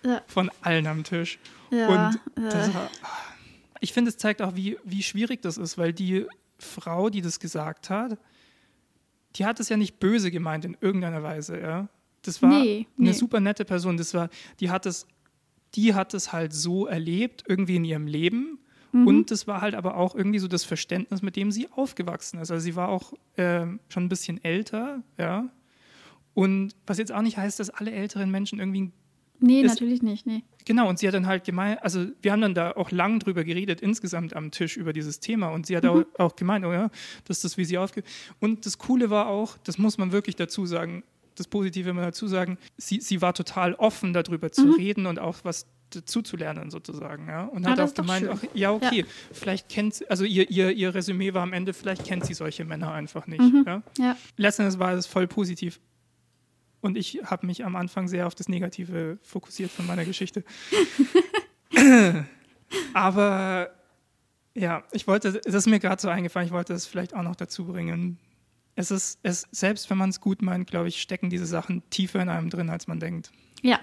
[0.04, 0.22] Ja.
[0.28, 1.40] Von allen am Tisch.
[1.72, 2.88] Ja, Und das war,
[3.80, 6.26] ich finde, es zeigt auch, wie, wie schwierig das ist, weil die
[6.58, 8.18] Frau, die das gesagt hat,
[9.36, 11.88] die hat es ja nicht böse gemeint in irgendeiner Weise, ja.
[12.22, 13.08] Das war Nee, nee.
[13.08, 13.96] eine super nette Person.
[13.96, 14.28] Das war,
[14.60, 15.06] die hat es,
[15.74, 18.58] die hat es halt so erlebt, irgendwie in ihrem Leben.
[18.92, 19.06] Mhm.
[19.06, 22.50] Und das war halt aber auch irgendwie so das Verständnis, mit dem sie aufgewachsen ist.
[22.50, 25.48] Also sie war auch ähm, schon ein bisschen älter, ja.
[26.34, 28.92] Und was jetzt auch nicht heißt, dass alle älteren Menschen irgendwie ein
[29.40, 30.42] Nee, ist- natürlich nicht, nee.
[30.64, 33.42] Genau, und sie hat dann halt gemeint, also wir haben dann da auch lang drüber
[33.42, 35.48] geredet, insgesamt am Tisch über dieses Thema.
[35.48, 36.90] Und sie hat auch, auch gemeint, oh ja,
[37.24, 38.02] das ist das, wie sie aufge...
[38.40, 41.04] Und das Coole war auch, das muss man wirklich dazu sagen,
[41.36, 45.38] das Positive immer dazu sagen, sie, sie war total offen, darüber zu reden und auch
[45.44, 47.28] was dazu zu lernen sozusagen.
[47.28, 47.44] Ja?
[47.44, 50.94] Und Ah, hat auch gemeint, ach, ja, okay, vielleicht kennt sie, also ihr, ihr, ihr
[50.94, 53.40] Resümee war am Ende, vielleicht kennt sie solche Männer einfach nicht.
[53.64, 53.82] Ja?
[53.98, 55.80] Ja, letztendlich war es voll positiv.
[56.80, 60.44] Und ich habe mich am Anfang sehr auf das Negative fokussiert von meiner Geschichte.
[62.94, 63.70] Aber
[64.54, 67.36] ja, ich wollte, das ist mir gerade so eingefallen, ich wollte es vielleicht auch noch
[67.36, 68.18] dazu bringen.
[68.74, 72.20] Es ist, es, selbst wenn man es gut meint, glaube ich, stecken diese Sachen tiefer
[72.20, 73.32] in einem drin, als man denkt.
[73.62, 73.80] ja,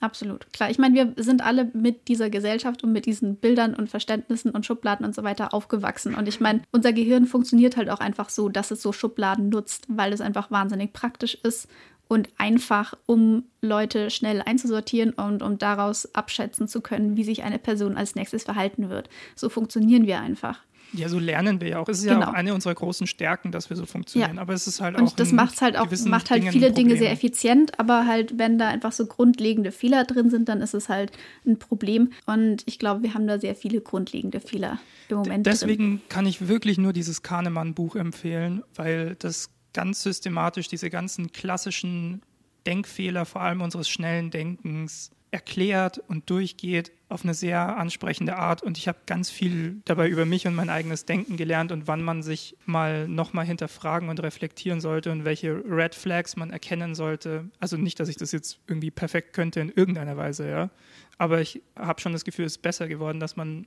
[0.00, 0.50] absolut.
[0.54, 4.50] Klar, ich meine, wir sind alle mit dieser Gesellschaft und mit diesen Bildern und Verständnissen
[4.50, 6.14] und Schubladen und so weiter aufgewachsen.
[6.14, 9.84] Und ich meine, unser Gehirn funktioniert halt auch einfach so, dass es so Schubladen nutzt,
[9.88, 11.68] weil es einfach wahnsinnig praktisch ist
[12.10, 17.60] und einfach, um Leute schnell einzusortieren und um daraus abschätzen zu können, wie sich eine
[17.60, 19.08] Person als nächstes verhalten wird.
[19.36, 20.58] So funktionieren wir einfach.
[20.92, 21.88] Ja, so lernen wir ja auch.
[21.88, 22.30] Es ist ja Genau.
[22.30, 24.40] auch eine unserer großen Stärken, dass wir so funktionieren.
[24.40, 25.02] Aber es ist halt auch.
[25.02, 28.58] Und das macht halt auch, macht halt Dingen viele Dinge sehr effizient, aber halt, wenn
[28.58, 31.12] da einfach so grundlegende Fehler drin sind, dann ist es halt
[31.46, 32.10] ein Problem.
[32.26, 34.80] Und ich glaube, wir haben da sehr viele grundlegende Fehler
[35.10, 35.46] im Moment.
[35.46, 35.52] Drin.
[35.52, 42.22] Deswegen kann ich wirklich nur dieses Kahnemann-Buch empfehlen, weil das ganz systematisch diese ganzen klassischen
[42.66, 48.62] Denkfehler, vor allem unseres schnellen Denkens, erklärt und durchgeht auf eine sehr ansprechende Art.
[48.62, 52.02] Und ich habe ganz viel dabei über mich und mein eigenes Denken gelernt und wann
[52.02, 57.48] man sich mal nochmal hinterfragen und reflektieren sollte und welche Red Flags man erkennen sollte.
[57.60, 60.70] Also nicht, dass ich das jetzt irgendwie perfekt könnte in irgendeiner Weise, ja.
[61.18, 63.66] Aber ich habe schon das Gefühl, es ist besser geworden, dass man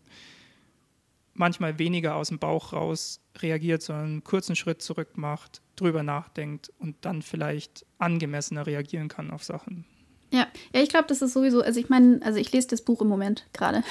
[1.34, 6.72] manchmal weniger aus dem Bauch raus reagiert, sondern einen kurzen Schritt zurück macht, drüber nachdenkt
[6.80, 9.86] und dann vielleicht angemessener reagieren kann auf Sachen.
[10.32, 13.02] Ja, ja ich glaube, das ist sowieso, also ich meine, also ich lese das Buch
[13.02, 13.84] im Moment gerade.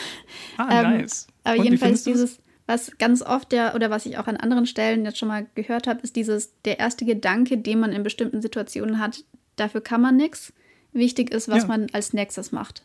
[0.56, 1.26] Ah, Ähm, nice.
[1.44, 5.04] Aber Und jedenfalls dieses, was ganz oft der, oder was ich auch an anderen Stellen
[5.04, 8.98] jetzt schon mal gehört habe, ist dieses, der erste Gedanke, den man in bestimmten Situationen
[8.98, 9.24] hat,
[9.56, 10.52] dafür kann man nichts.
[10.92, 11.68] Wichtig ist, was Ja.
[11.68, 12.84] man als nächstes macht.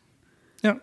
[0.63, 0.79] Ja,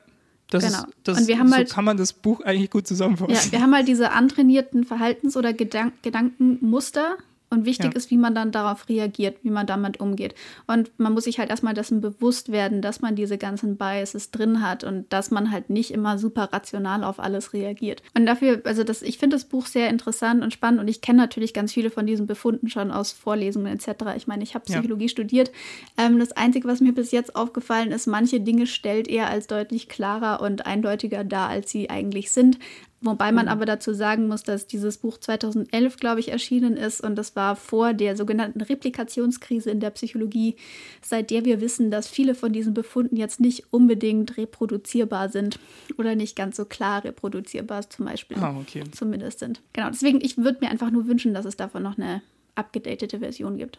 [0.54, 0.78] das Genau.
[0.84, 3.32] ist, das, Und wir haben so halt- kann man das Buch eigentlich gut zusammenfassen.
[3.34, 7.16] Ja, wir haben halt diese antrainierten Verhaltens- oder Gedank Gedankenmuster.
[7.54, 7.96] Und wichtig Ja.
[7.96, 10.34] ist, wie man dann darauf reagiert, wie man damit umgeht.
[10.66, 14.60] Und man muss sich halt erstmal dessen bewusst werden, dass man diese ganzen Biases drin
[14.66, 18.02] hat und dass man halt nicht immer super rational auf alles reagiert.
[18.16, 21.18] Und dafür, also das, ich finde das Buch sehr interessant und spannend und ich kenne
[21.18, 24.04] natürlich ganz viele von diesen Befunden schon aus Vorlesungen etc.
[24.16, 24.74] Ich meine, ich habe Ja.
[24.80, 25.52] Psychologie studiert.
[25.96, 29.88] Ähm, das Einzige, was mir bis jetzt aufgefallen ist, manche Dinge stellt er als deutlich
[29.88, 32.58] klarer und eindeutiger dar, als sie eigentlich sind.
[33.04, 37.16] Wobei man aber dazu sagen muss, dass dieses Buch 2011, glaube ich, erschienen ist und
[37.16, 40.56] das war vor der sogenannten Replikationskrise in der Psychologie,
[41.02, 45.58] seit der wir wissen, dass viele von diesen Befunden jetzt nicht unbedingt reproduzierbar sind
[45.98, 48.82] oder nicht ganz so klar reproduzierbar zum Beispiel Ah, okay.
[48.90, 49.60] zumindest sind.
[49.74, 52.22] Genau, deswegen, ich würde mir einfach nur wünschen, dass es davon noch eine
[52.54, 53.78] abgedatete Version gibt.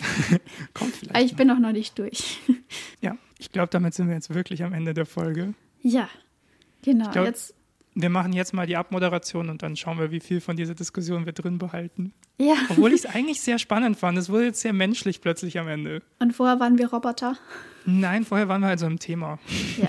[0.74, 1.14] Kommt vielleicht.
[1.14, 2.38] Aber ich bin auch noch nicht durch.
[3.00, 5.54] ja, ich glaube, damit sind wir jetzt wirklich am Ende der Folge.
[5.82, 6.08] ja,
[6.82, 7.10] genau.
[7.12, 7.54] glaub- jetzt
[7.94, 11.26] wir machen jetzt mal die Abmoderation und dann schauen wir, wie viel von dieser Diskussion
[11.26, 12.12] wir drin behalten.
[12.38, 12.56] Ja.
[12.68, 14.18] Obwohl ich es eigentlich sehr spannend fand.
[14.18, 16.02] Es wurde jetzt sehr menschlich plötzlich am Ende.
[16.18, 17.36] Und vorher waren wir Roboter.
[17.86, 19.38] Nein, vorher waren wir halt so im Thema.
[19.76, 19.88] Ja.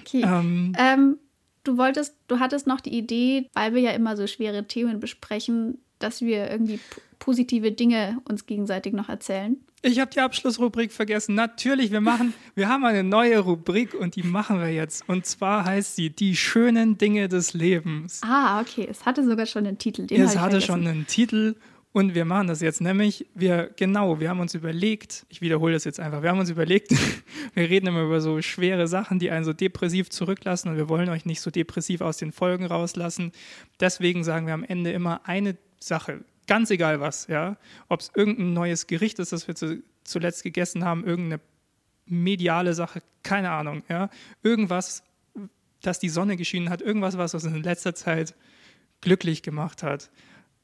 [0.00, 0.22] okay.
[0.24, 1.18] Ähm, Ähm,
[1.62, 5.78] du wolltest, du hattest noch die Idee, weil wir ja immer so schwere Themen besprechen,
[6.00, 6.80] dass wir irgendwie
[7.18, 9.56] positive Dinge uns gegenseitig noch erzählen.
[9.82, 11.34] ich habe die Abschlussrubrik vergessen.
[11.34, 15.08] Natürlich, wir machen, wir haben eine neue Rubrik und die machen wir jetzt.
[15.08, 18.20] Und zwar heißt sie Die schönen Dinge des Lebens.
[18.24, 18.86] Ah, okay.
[18.90, 20.06] Es hatte sogar schon einen Titel.
[20.06, 20.66] Den es hatte vergessen.
[20.66, 21.54] schon einen Titel
[21.92, 25.82] und wir machen das jetzt nämlich, wir, genau, wir haben uns überlegt, ich wiederhole das
[25.82, 26.92] jetzt einfach, wir haben uns überlegt,
[27.54, 31.08] wir reden immer über so schwere Sachen, die einen so depressiv zurücklassen und wir wollen
[31.08, 33.32] euch nicht so depressiv aus den Folgen rauslassen.
[33.80, 37.56] Deswegen sagen wir am Ende immer eine Sache, ganz egal was, ja,
[37.88, 41.40] ob es irgendein neues Gericht ist, das wir zu, zuletzt gegessen haben, irgendeine
[42.06, 44.10] mediale Sache, keine Ahnung, ja,
[44.42, 45.02] irgendwas,
[45.82, 48.34] dass die Sonne geschienen hat, irgendwas, was uns in letzter Zeit
[49.00, 50.10] glücklich gemacht hat.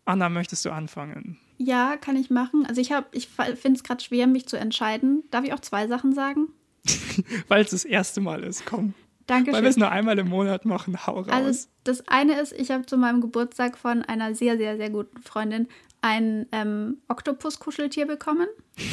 [0.04, 1.38] Anna, möchtest du anfangen?
[1.58, 2.66] Ja, kann ich machen.
[2.66, 5.24] Also ich habe, ich finde es gerade schwer, mich zu entscheiden.
[5.30, 6.48] Darf ich auch zwei Sachen sagen?
[7.48, 8.94] Weil es das erste Mal ist, komm.
[9.26, 11.28] Danke Weil wir es nur einmal im Monat machen, hau raus.
[11.28, 15.20] Also das eine ist, ich habe zu meinem Geburtstag von einer sehr, sehr, sehr guten
[15.20, 15.68] Freundin
[16.00, 18.46] ein ähm, Oktopus-Kuscheltier bekommen.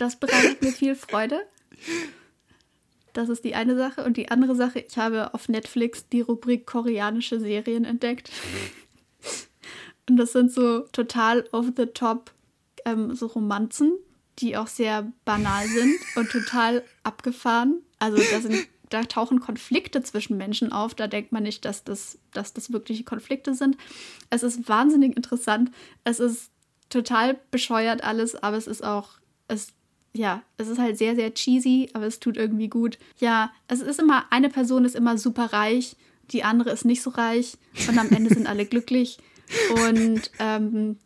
[0.00, 1.42] Das bereitet mir viel Freude.
[3.12, 4.02] Das ist die eine Sache.
[4.02, 8.30] Und die andere Sache, ich habe auf Netflix die Rubrik koreanische Serien entdeckt.
[10.08, 12.30] Und das sind so total over-the-top
[12.86, 13.92] ähm, so Romanzen,
[14.38, 17.82] die auch sehr banal sind und total abgefahren.
[18.00, 20.94] Also da, sind, da tauchen Konflikte zwischen Menschen auf.
[20.94, 23.76] Da denkt man nicht, dass das, dass das wirkliche Konflikte sind.
[24.30, 25.70] Es ist wahnsinnig interessant.
[26.02, 26.50] Es ist
[26.88, 29.10] total bescheuert alles, aber es ist auch,
[29.46, 29.68] es,
[30.12, 32.98] ja, es ist halt sehr, sehr cheesy, aber es tut irgendwie gut.
[33.18, 35.94] Ja, es ist immer, eine Person ist immer super reich,
[36.30, 37.56] die andere ist nicht so reich
[37.88, 39.18] und am Ende sind alle glücklich.
[39.84, 40.96] Und ähm,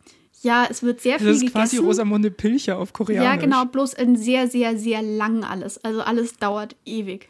[0.45, 1.85] ja, es wird sehr viel das ist quasi gegessen.
[1.87, 3.25] Rosamunde Pilcher auf Koreanisch.
[3.25, 5.83] Ja, genau, bloß in sehr, sehr, sehr lang alles.
[5.83, 7.29] Also alles dauert ewig.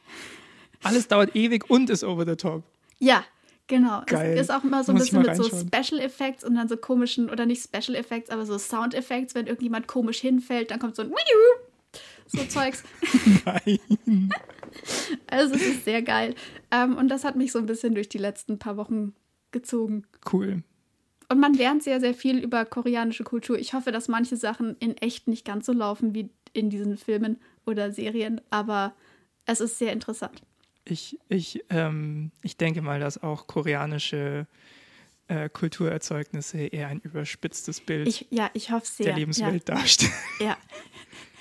[0.84, 2.64] Alles dauert ewig und ist over the top.
[3.00, 3.24] Ja,
[3.68, 4.02] genau.
[4.06, 4.34] Geil.
[4.34, 5.44] Es ist auch immer so ein Muss bisschen mit so.
[5.46, 9.48] Special Effects und dann so komischen, oder nicht Special Effects, aber so Sound Effects, wenn
[9.48, 11.14] irgendjemand komisch hinfällt, dann kommt so ein
[12.28, 12.84] so Zeugs.
[13.46, 13.80] Nein.
[15.28, 16.36] Also es ist sehr geil.
[16.70, 19.14] Ähm, und das hat mich so ein bisschen durch die letzten paar Wochen
[19.52, 20.06] gezogen.
[20.30, 20.64] Cool.
[21.30, 23.58] Und man lernt sehr, sehr viel über koreanische Kultur.
[23.58, 27.38] Ich hoffe, dass manche Sachen in echt nicht ganz so laufen wie in diesen Filmen
[27.66, 28.94] oder Serien, aber
[29.46, 30.42] es ist sehr interessant.
[30.86, 34.48] Ich, ich, ähm, ich denke mal, dass auch koreanische
[35.28, 39.08] äh, Kulturerzeugnisse eher ein überspitztes Bild Ich, ja, ich hoffe sehr.
[39.08, 40.14] der Lebenswelt darstellen.
[40.40, 40.58] Ja, ja.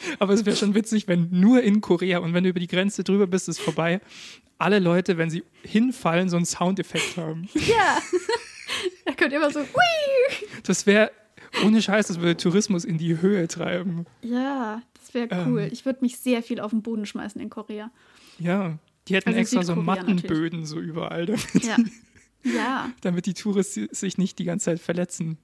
[0.19, 3.05] Aber es wäre schon witzig, wenn nur in Korea und wenn du über die Grenze
[3.05, 4.01] drüber bist, ist vorbei,
[4.59, 7.49] alle Leute, wenn sie hinfallen, so einen Soundeffekt haben.
[7.55, 8.01] ja.
[9.25, 10.49] Kommt immer so, Hui!
[10.65, 11.11] Das wäre,
[11.65, 14.07] ohne Scheiß, das würde Tourismus in die Höhe treiben.
[14.23, 15.63] Ja, das wäre cool.
[15.63, 15.71] Ähm.
[15.73, 17.91] ich würde mich sehr viel auf den Boden schmeißen in Korea.
[18.39, 18.79] Ja,
[19.09, 21.77] die hätten Also extra so Mattenböden so überall, damit, Ja.
[22.45, 25.39] Ja, damit die Touristen sich nicht die ganze Zeit verletzen.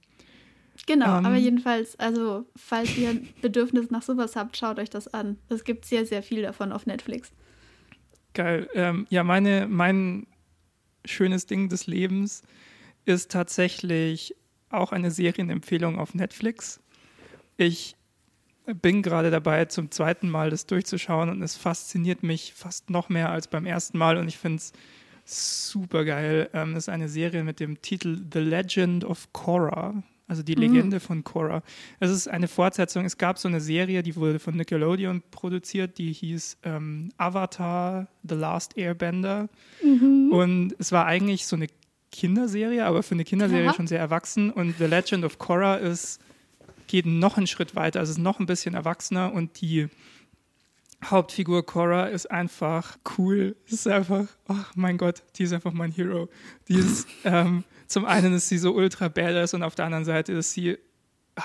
[0.85, 1.17] genau.
[1.17, 1.25] Ähm.
[1.25, 5.37] aber jedenfalls, also, falls ihr ein Bedürfnis nach sowas habt, schaut euch das an.
[5.49, 7.31] Es gibt sehr, sehr viel davon auf Netflix.
[8.35, 8.69] Geil.
[8.75, 10.27] Ähm, ja, meine, mein
[11.05, 12.43] schönes Ding des Lebens
[13.05, 14.35] ist tatsächlich
[14.69, 16.79] auch eine Serienempfehlung auf Netflix.
[17.57, 17.95] Ich
[18.65, 23.29] bin gerade dabei, zum zweiten Mal das durchzuschauen und es fasziniert mich fast noch mehr
[23.29, 24.73] als beim ersten Mal und ich finde es
[25.65, 26.49] super geil.
[26.53, 30.99] Ähm, das ist eine Serie mit dem Titel The Legend of Korra, also die Legende
[30.99, 31.61] von Korra.
[31.99, 33.03] Es ist eine Fortsetzung.
[33.03, 38.35] Es gab so eine Serie, die wurde von Nickelodeon produziert, die hieß ähm, Avatar The
[38.35, 39.49] Last Airbender.
[40.31, 41.67] Und es war eigentlich so eine
[42.11, 43.73] Kinderserie, aber für eine Kinderserie Ja.
[43.73, 44.51] schon sehr erwachsen.
[44.51, 46.19] Und The Legend of Korra ist,
[46.87, 49.87] geht noch einen Schritt weiter, also ist noch ein bisschen erwachsener und die
[51.03, 53.55] Hauptfigur Korra ist einfach cool.
[53.65, 56.29] Ist einfach, ach mein Gott, die ist einfach mein Hero.
[56.67, 60.33] Die ist, ähm, zum einen ist sie so ultra badass und auf der anderen Seite
[60.33, 60.77] ist sie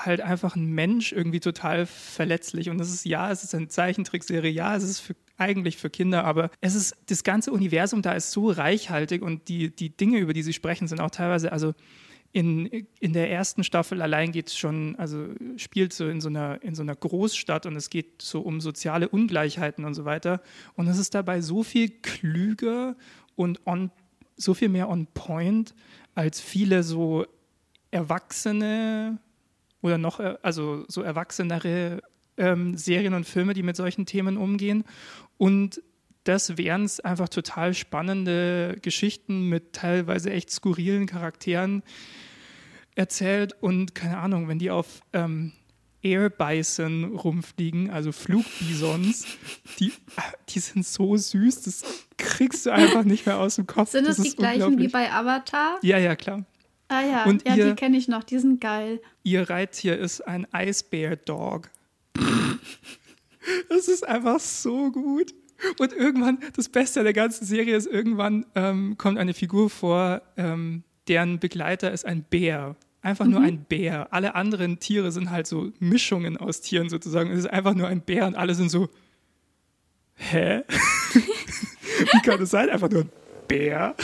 [0.05, 2.68] halt einfach ein Mensch, irgendwie total verletzlich.
[2.68, 6.24] Und das ist, ja, es ist eine Zeichentrickserie, ja, es ist für, eigentlich für Kinder,
[6.24, 10.32] aber es ist, das ganze Universum da ist so reichhaltig und die, die Dinge, über
[10.32, 11.74] die sie sprechen, sind auch teilweise, also
[12.32, 12.66] in,
[13.01, 16.74] in der ersten Staffel allein geht es schon, also spielt so in so, einer, in
[16.74, 20.43] so einer Großstadt und es geht so um soziale Ungleichheiten und so weiter.
[20.74, 22.94] Und es ist dabei so viel klüger
[23.36, 23.90] und on,
[24.36, 25.74] so viel mehr on point
[26.14, 27.24] als viele so
[27.90, 29.18] erwachsene
[29.82, 32.03] oder noch, äh, also so erwachsenere
[32.36, 34.85] ähm, Serien und Filme, die mit solchen Themen umgehen.
[35.39, 35.82] Und
[36.24, 41.82] das wären es einfach total spannende Geschichten mit teilweise echt skurrilen Charakteren
[42.94, 45.53] erzählt und keine Ahnung, wenn die auf ähm,
[46.03, 49.27] Air Bison rumfliegen, also Flugbisons,
[49.78, 49.93] die,
[50.48, 51.85] die sind so süß, das
[52.16, 53.90] kriegst du einfach nicht mehr aus dem Kopf.
[53.90, 55.78] Sind das, das die gleichen wie bei Avatar?
[55.82, 56.44] Ja, ja, klar.
[56.89, 59.01] Ah ja, und ja, ihr, die kenne ich noch, die sind geil.
[59.25, 61.71] Ihr Reittier ist ein Eisbär Dog.
[63.69, 65.35] das ist einfach so gut.
[65.79, 70.85] Und irgendwann, das Beste der ganzen Serie ist, irgendwann ähm, kommt eine Figur vor, ähm,
[71.09, 72.77] deren Begleiter ist ein Bär.
[73.03, 73.31] Einfach mhm.
[73.31, 74.13] nur ein Bär.
[74.13, 77.31] Alle anderen Tiere sind halt so Mischungen aus Tieren sozusagen.
[77.31, 78.89] Es ist einfach nur ein Bär und alle sind so,
[80.15, 80.63] hä?
[81.13, 82.69] Wie kann das sein?
[82.69, 83.11] Einfach nur ein
[83.49, 83.95] Bär.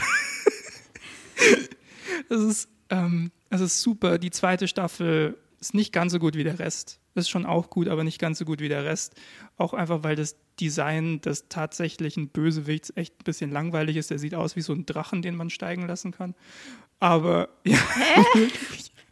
[2.29, 4.19] das ist, ähm, das ist super.
[4.19, 7.01] Die zweite Staffel ist nicht ganz so gut wie der Rest.
[7.15, 9.15] Ist schon auch gut, aber nicht ganz so gut wie der Rest.
[9.57, 14.11] Auch einfach, weil das Design des tatsächlichen Bösewichts echt ein bisschen langweilig ist.
[14.11, 16.35] Der sieht aus wie so ein Drachen, den man steigen lassen kann.
[17.01, 17.79] Aber ja.
[17.95, 18.49] Hä?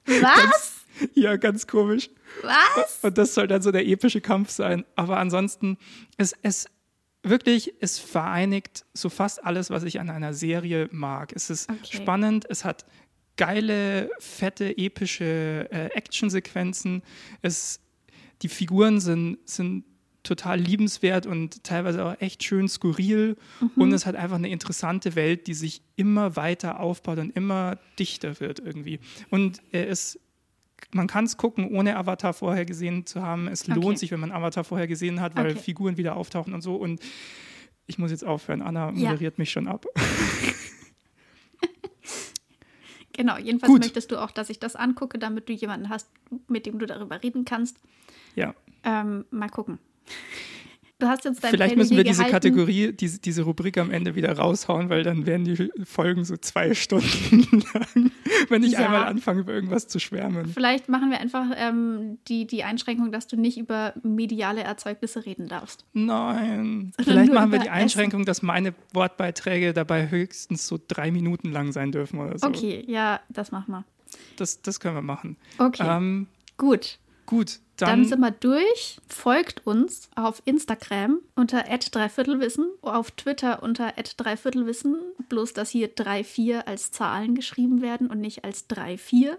[0.07, 0.21] Was?
[0.21, 0.85] Ganz,
[1.15, 2.11] ja, ganz komisch.
[2.43, 3.01] Was?
[3.03, 4.85] Und das soll dann so der epische Kampf sein.
[4.97, 5.79] Aber ansonsten,
[6.17, 6.67] es, es
[7.23, 11.33] wirklich, es vereinigt so fast alles, was ich an einer Serie mag.
[11.35, 11.97] Es ist okay.
[11.97, 12.85] spannend, es hat
[13.41, 17.03] geile, fette, epische äh, Actionsequenzen.
[17.41, 17.81] Es,
[18.43, 19.85] die Figuren sind, sind
[20.23, 23.39] total liebenswert und teilweise auch echt schön skurril.
[23.61, 23.83] Mhm.
[23.83, 28.41] Und es hat einfach eine interessante Welt, die sich immer weiter aufbaut und immer dichter
[28.41, 29.01] wird irgendwie.
[29.31, 30.21] Und er ist
[30.93, 33.49] man kann es gucken, ohne Avatar vorher gesehen zu haben.
[33.49, 33.79] Es okay.
[33.79, 35.61] lohnt sich, wenn man Avatar vorher gesehen hat, weil okay.
[35.61, 36.75] Figuren wieder auftauchen und so.
[36.75, 37.01] Und
[37.87, 38.61] ich muss jetzt aufhören.
[38.61, 39.41] Anna moderiert ja.
[39.41, 39.87] mich schon ab.
[43.21, 43.83] genau, jedenfalls Gut.
[43.83, 46.09] möchtest du auch, dass ich das angucke, damit du jemanden hast,
[46.49, 47.77] mit dem du darüber reden kannst.
[48.35, 48.55] Ja.
[48.83, 49.79] Ähm, mal gucken.
[51.01, 52.33] Du hast jetzt dein Vielleicht müssen wir diese gehalten.
[52.33, 56.75] Kategorie, diese, diese Rubrik am Ende wieder raushauen, weil dann werden die Folgen so zwei
[56.81, 58.13] Stunden lang,
[58.51, 58.81] wenn ich ja.
[58.81, 60.47] einmal anfange, über irgendwas zu schwärmen.
[60.47, 65.49] Vielleicht machen wir einfach ähm, die, die Einschränkung, dass du nicht über mediale Erzeugnisse reden
[65.49, 65.87] darfst.
[65.95, 66.93] Nein.
[67.01, 68.27] Vielleicht machen wir die Einschränkung, Essen.
[68.27, 72.47] dass meine Wortbeiträge dabei höchstens so drei Minuten lang sein dürfen oder so.
[72.47, 73.85] Okay, ja, das machen wir.
[74.37, 75.39] Das, das können wir machen.
[75.59, 75.85] Okay.
[75.87, 76.27] Ähm,
[76.59, 76.99] Gut.
[77.25, 78.99] Gut, dann, dann sind wir durch.
[79.09, 84.97] Folgt uns auf Instagram unter dreiviertelwissen, auf Twitter unter dreiviertelwissen,
[85.29, 89.37] bloß dass hier 3-4 als Zahlen geschrieben werden und nicht als 3-4.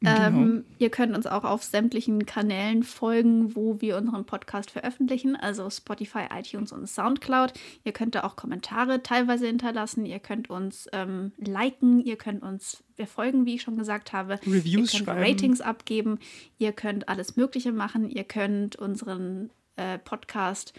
[0.00, 0.26] Genau.
[0.26, 5.70] Ähm, ihr könnt uns auch auf sämtlichen Kanälen folgen, wo wir unseren Podcast veröffentlichen, also
[5.70, 7.54] Spotify, iTunes und Soundcloud.
[7.82, 10.04] Ihr könnt da auch Kommentare teilweise hinterlassen.
[10.04, 14.38] Ihr könnt uns ähm, liken, ihr könnt uns folgen, wie ich schon gesagt habe.
[14.46, 15.20] Reviews ihr könnt schreiben.
[15.20, 16.18] Ratings abgeben.
[16.58, 18.10] Ihr könnt alles Mögliche machen.
[18.10, 20.74] Ihr könnt unseren äh, Podcast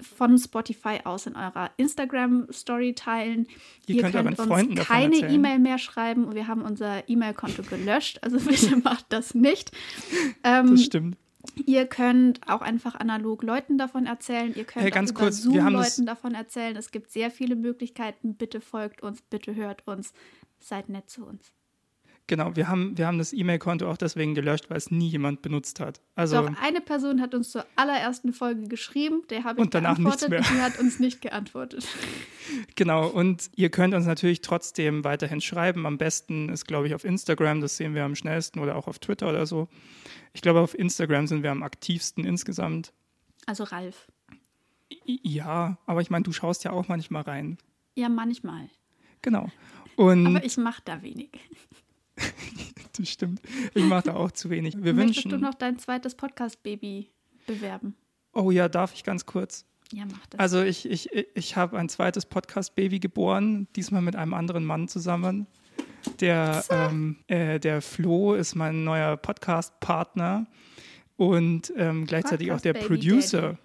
[0.00, 3.46] von Spotify aus in eurer Instagram-Story teilen.
[3.86, 6.34] Ihr, Ihr könnt, könnt uns keine E-Mail mehr schreiben.
[6.34, 9.72] Wir haben unser E-Mail-Konto gelöscht, also bitte macht das nicht.
[10.44, 11.16] Ähm, das stimmt.
[11.64, 14.52] Ihr könnt auch einfach analog Leuten davon erzählen.
[14.54, 16.76] Ihr könnt hey, ganz auch über kurz, Zoom Leuten davon erzählen.
[16.76, 18.34] Es gibt sehr viele Möglichkeiten.
[18.34, 20.12] Bitte folgt uns, bitte hört uns.
[20.58, 21.52] Seid nett zu uns.
[22.28, 25.78] Genau, wir haben, wir haben das E-Mail-Konto auch deswegen gelöscht, weil es nie jemand benutzt
[25.78, 26.00] hat.
[26.16, 29.96] Also, Doch, eine Person hat uns zur allerersten Folge geschrieben, der habe ich und danach
[29.96, 30.58] geantwortet nichts mehr.
[30.58, 31.86] und die hat uns nicht geantwortet.
[32.76, 35.84] Genau, und ihr könnt uns natürlich trotzdem weiterhin schreiben.
[35.84, 39.00] Am besten ist, glaube ich, auf Instagram, das sehen wir am schnellsten, oder auch auf
[39.00, 39.66] Twitter oder so.
[40.32, 42.92] Ich glaube, auf Instagram sind wir am aktivsten insgesamt.
[43.46, 44.06] Also Ralf.
[45.04, 47.58] Ja, aber ich meine, du schaust ja auch manchmal rein.
[47.96, 48.68] Ja, manchmal.
[49.22, 49.50] Genau.
[49.96, 51.30] Und aber ich mache da wenig.
[52.98, 53.40] das stimmt.
[53.74, 54.76] Ich mache da auch zu wenig.
[54.76, 57.10] Wir Möchtest wünschen, du noch dein zweites Podcast-Baby
[57.46, 57.94] bewerben?
[58.32, 59.64] Oh ja, darf ich ganz kurz?
[59.92, 60.40] Ja, mach das.
[60.40, 65.46] Also ich, ich, ich habe ein zweites Podcast-Baby geboren, diesmal mit einem anderen Mann zusammen.
[66.20, 70.46] Der, ähm, äh, der Flo ist mein neuer Podcast-Partner
[71.16, 73.58] und ähm, gleichzeitig Podcast auch der Producer Daddy.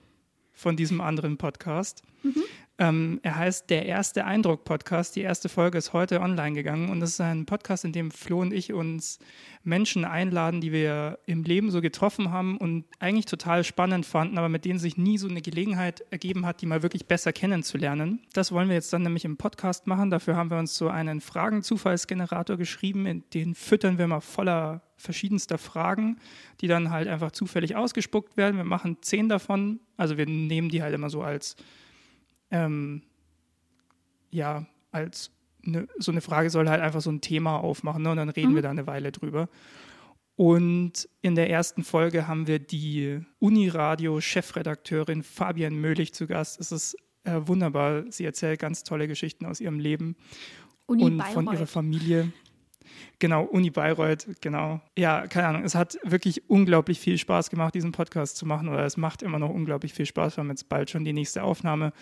[0.54, 2.04] von diesem anderen Podcast.
[2.24, 2.44] Mhm.
[2.82, 5.16] Ähm, er heißt Der erste Eindruck Podcast.
[5.16, 8.40] Die erste Folge ist heute online gegangen und es ist ein Podcast, in dem Flo
[8.40, 9.20] und ich uns
[9.62, 14.50] Menschen einladen, die wir im Leben so getroffen haben und eigentlich total spannend fanden, aber
[14.50, 18.24] mit denen sich nie so eine Gelegenheit ergeben hat, die mal wirklich besser kennenzulernen.
[18.34, 20.10] Das wollen wir jetzt dann nämlich im Podcast machen.
[20.10, 25.60] Dafür haben wir uns so einen Fragen-Zufallsgenerator geschrieben, in den füttern wir mal voller verschiedenster
[25.60, 26.18] Fragen,
[26.62, 28.58] die dann halt einfach zufällig ausgespuckt werden.
[28.58, 31.56] Wir machen zehn davon, also wir nehmen die halt immer so als
[32.52, 33.04] ähm,
[34.30, 35.32] ja, als
[35.66, 38.12] eine, so eine Frage soll halt einfach so ein Thema aufmachen ne?
[38.12, 38.56] und dann reden mhm.
[38.56, 39.50] wir da eine Weile drüber.
[40.36, 46.60] Und in der ersten Folge haben wir die Uniradio-Chefredakteurin Fabian Möhlich zu Gast.
[46.60, 48.06] Es ist äh, wunderbar.
[48.10, 50.16] Sie erzählt ganz tolle Geschichten aus ihrem Leben
[50.88, 51.34] Uni und Bayreuth.
[51.34, 52.34] von ihrer Familie.
[53.20, 54.82] Genau, Uni Bayreuth, genau.
[54.98, 58.84] Ja, keine Ahnung, es hat wirklich unglaublich viel Spaß gemacht, diesen Podcast zu machen oder
[58.86, 60.38] es macht immer noch unglaublich viel Spaß.
[60.38, 61.94] Wir haben jetzt bald schon die nächste Aufnahme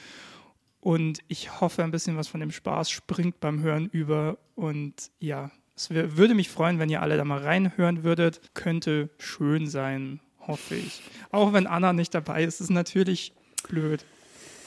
[0.81, 5.51] und ich hoffe, ein bisschen was von dem Spaß springt beim Hören über und ja,
[5.76, 8.53] es würde mich freuen, wenn ihr alle da mal reinhören würdet.
[8.53, 11.01] Könnte schön sein, hoffe ich.
[11.31, 13.34] Auch wenn Anna nicht dabei ist, ist natürlich
[13.69, 14.03] blöd.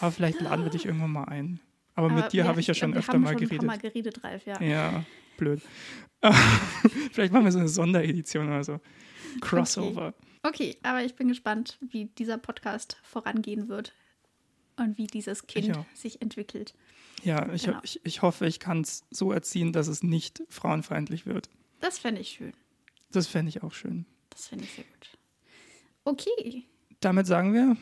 [0.01, 1.60] Aber vielleicht laden wir dich irgendwann mal ein.
[1.94, 3.66] Aber, Aber mit dir habe ich ja schon öfter mal schon geredet.
[3.66, 4.60] Mal geredet, Ralf, ja.
[4.62, 5.05] Ja,
[5.36, 5.60] blöd.
[7.12, 8.80] Vielleicht machen wir so eine Sonderedition oder so.
[9.40, 10.14] Crossover.
[10.43, 13.93] Okay, aber ich bin gespannt, wie dieser Podcast vorangehen wird
[14.82, 16.74] und wie dieses Kind sich entwickelt.
[17.24, 17.78] Ja, ich, Genau.
[17.82, 21.48] ich, ich hoffe, ich kann es so erziehen, dass es nicht frauenfeindlich wird.
[21.80, 22.52] Das fände ich schön.
[23.10, 24.06] Das fände ich auch schön.
[24.30, 25.09] Das finde ich sehr gut.
[26.04, 26.64] Okay,
[27.00, 27.76] Damit sagen wir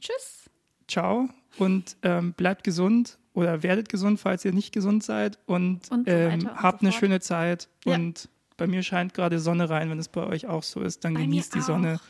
[0.00, 0.50] tschüss.
[0.88, 6.06] Ciao und ähm, bleibt gesund oder werdet gesund, falls ihr nicht gesund seid und, Und
[6.06, 7.94] so ähm, und habt so eine schöne Zeit Ja.
[7.94, 11.14] und bei mir scheint gerade Sonne rein, wenn es bei euch auch so ist, dann
[11.14, 11.64] Bei genießt die auch.
[11.64, 12.00] Sonne.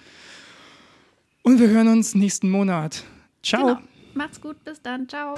[1.43, 3.05] Und wir hören uns nächsten Monat.
[3.43, 3.77] Ciao.
[3.77, 3.81] Genau.
[4.15, 5.09] Macht's gut, bis dann.
[5.09, 5.35] Ciao.